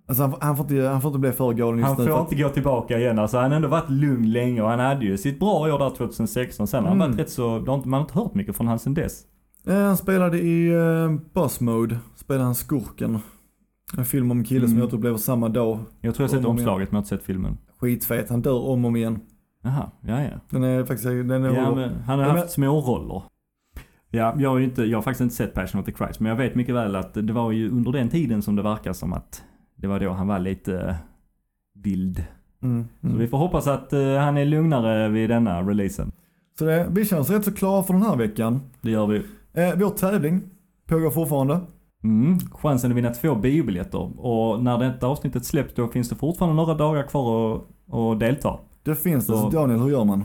Alltså 0.08 0.24
han, 0.24 0.32
får- 0.32 0.40
han, 0.42 0.58
får 0.58 0.72
inte, 0.72 0.88
han 0.88 1.02
får 1.02 1.10
inte 1.10 1.20
bli 1.20 1.32
för 1.32 1.54
galen 1.54 1.80
just 1.80 1.88
han 1.88 1.98
nu. 1.98 2.04
för 2.04 2.12
får 2.12 2.22
att- 2.26 2.32
inte 2.32 2.44
gå 2.44 2.50
tillbaka 2.50 3.00
igen. 3.00 3.20
Alltså 3.20 3.38
han 3.38 3.52
har 3.52 3.56
ändå 3.56 3.68
varit 3.68 3.90
lugn 3.90 4.32
länge 4.32 4.62
och 4.62 4.70
han 4.70 4.80
hade 4.80 5.06
ju 5.06 5.18
sitt 5.18 5.40
bra 5.40 5.54
år 5.54 5.80
där 5.80 5.90
2016. 5.90 6.68
Sen 6.68 6.84
har 6.84 6.90
han 6.90 6.98
Mm. 7.02 7.12
varit 7.12 7.20
rätt 7.20 7.30
så, 7.30 7.50
man 7.86 7.94
har 7.94 8.02
inte 8.02 8.14
hört 8.20 8.34
mycket 8.34 8.56
från 8.58 8.68
han 8.68 8.80
sen 8.80 8.94
dess. 8.94 9.22
Eh, 9.68 9.76
han 9.76 9.98
spelade 9.98 10.38
i 10.40 10.74
uh, 10.76 11.12
Boss 11.34 11.60
Mode, 11.62 11.98
spelade 12.16 12.46
han 12.46 12.56
skurken. 12.56 13.20
En 13.98 14.06
film 14.06 14.32
om 14.32 14.38
en 14.38 14.44
kille 14.44 14.68
som 14.68 14.78
Mm. 14.78 14.88
jag 14.90 14.94
upplever 14.94 15.18
samma 15.18 15.50
dag. 15.50 15.80
Jag 16.02 16.16
tror 16.16 16.24
jag 16.24 16.34
har 16.34 16.38
sett 16.38 16.46
Om 16.46 16.52
omslaget 16.52 16.92
men 16.92 16.96
jag 16.96 16.98
har 16.98 17.00
inte 17.02 17.10
sett 17.10 17.24
filmen. 17.24 17.58
Skitfet, 17.80 18.30
han 18.30 18.42
dör 18.42 18.60
om 18.62 18.86
och 18.86 18.90
om 18.90 18.96
igen. 18.96 19.20
Jaha, 19.64 19.92
ja 20.02 20.22
ja. 20.24 20.30
Den 20.50 20.64
är 20.64 20.84
faktiskt, 20.84 21.04
den 21.06 21.32
är 21.32 21.56
Ja, 21.56 21.76
men 21.76 21.94
han 21.96 22.20
har 22.20 22.26
Ja, 22.26 22.32
haft 22.38 22.50
små 22.52 22.80
roller. 22.82 23.24
Ja, 24.10 24.36
jag 24.38 24.50
har 24.50 24.58
ju 24.58 24.64
inte, 24.64 24.84
jag 24.84 24.98
har 24.98 25.02
faktiskt 25.04 25.22
inte 25.22 25.36
sett 25.36 25.54
Passion 25.54 25.80
of 25.82 25.86
the 25.86 25.92
Christ, 25.92 26.20
men 26.20 26.30
jag 26.30 26.36
vet 26.38 26.56
mycket 26.56 26.76
väl 26.76 26.96
att 26.96 27.14
det 27.14 27.34
var 27.34 27.52
ju 27.52 27.70
under 27.70 27.92
den 27.92 28.10
tiden 28.10 28.42
som 28.42 28.56
det 28.56 28.62
verkar 28.62 28.94
som 28.94 29.14
att 29.14 29.44
det 29.76 29.88
var 29.88 30.00
då 30.00 30.10
han 30.12 30.28
var 30.28 30.40
lite 30.40 30.80
eh, 30.80 30.96
vild. 31.76 32.24
Mm, 32.64 32.86
Så 33.02 33.08
mm. 33.08 33.20
vi 33.20 33.28
får 33.28 33.38
hoppas 33.38 33.68
att 33.68 33.94
eh, 33.94 34.16
han 34.18 34.38
är 34.38 34.46
lugnare 34.46 35.10
vid 35.10 35.30
denna 35.30 35.62
releasen. 35.62 36.12
Så 36.60 36.66
det, 36.66 36.88
vi 36.92 37.06
känner 37.06 37.22
oss 37.22 37.30
rätt 37.30 37.46
så 37.46 37.52
klara 37.54 37.84
för 37.84 37.94
den 37.94 38.04
här 38.04 38.16
veckan. 38.16 38.60
Det 38.82 38.92
gör 38.92 39.08
vi. 39.08 39.18
Eh, 39.54 39.74
vår 39.78 39.90
tävling 39.90 40.42
pågår 40.88 41.10
fortfarande. 41.12 41.60
Mm, 42.04 42.40
chansen 42.40 42.92
att 42.92 42.98
vinna 42.98 43.10
två 43.14 43.36
biobiljetter. 43.36 44.20
Och 44.26 44.64
när 44.64 44.78
detta 44.78 45.08
avsnittet 45.08 45.46
släpps 45.46 45.74
då 45.74 45.88
finns 45.88 46.10
det 46.10 46.16
fortfarande 46.16 46.56
några 46.56 46.74
dagar 46.74 47.04
kvar 47.04 47.56
att, 47.56 47.94
att 47.94 48.20
delta. 48.20 48.60
Det 48.84 48.96
finns 48.96 49.28
det. 49.28 49.34
Så- 49.34 49.50
Daniel, 49.50 49.80
hur 49.80 49.90
gör 49.90 50.06
man? 50.06 50.24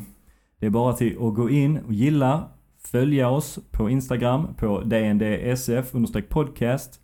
Det 0.61 0.67
är 0.67 0.71
bara 0.71 0.93
till 0.93 1.17
att 1.21 1.35
gå 1.35 1.51
in 1.51 1.79
och 1.79 1.93
gilla, 1.93 2.45
följa 2.79 3.29
oss 3.31 3.59
på 3.71 3.91
Instagram 3.91 4.47
på 4.59 4.81
dndsf 4.81 5.93
podcast. 6.29 7.01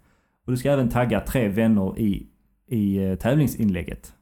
Och 0.46 0.52
du 0.52 0.56
ska 0.58 0.70
även 0.70 0.88
tagga 0.88 1.20
tre 1.20 1.48
vänner 1.48 1.98
i, 1.98 2.26
i 2.68 3.04
eh, 3.04 3.14
tävlingsinlägget. 3.14 4.12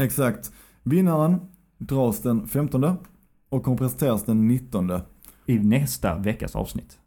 Exakt. 0.00 0.52
Vinnaren 0.82 1.40
dras 1.78 2.22
den 2.22 2.48
15 2.48 2.84
och 3.48 3.62
kommer 3.62 3.78
presenteras 3.78 4.24
den 4.24 4.48
19. 4.48 4.90
I 5.46 5.58
nästa 5.58 6.18
veckas 6.18 6.56
avsnitt. 6.56 6.98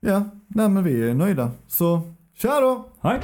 Ja, 0.00 0.24
nej 0.48 0.68
men 0.68 0.84
vi 0.84 1.10
är 1.10 1.14
nöjda. 1.14 1.50
Så, 1.66 2.00
Tja 2.36 2.60
då! 2.60 2.88
Hej! 3.02 3.20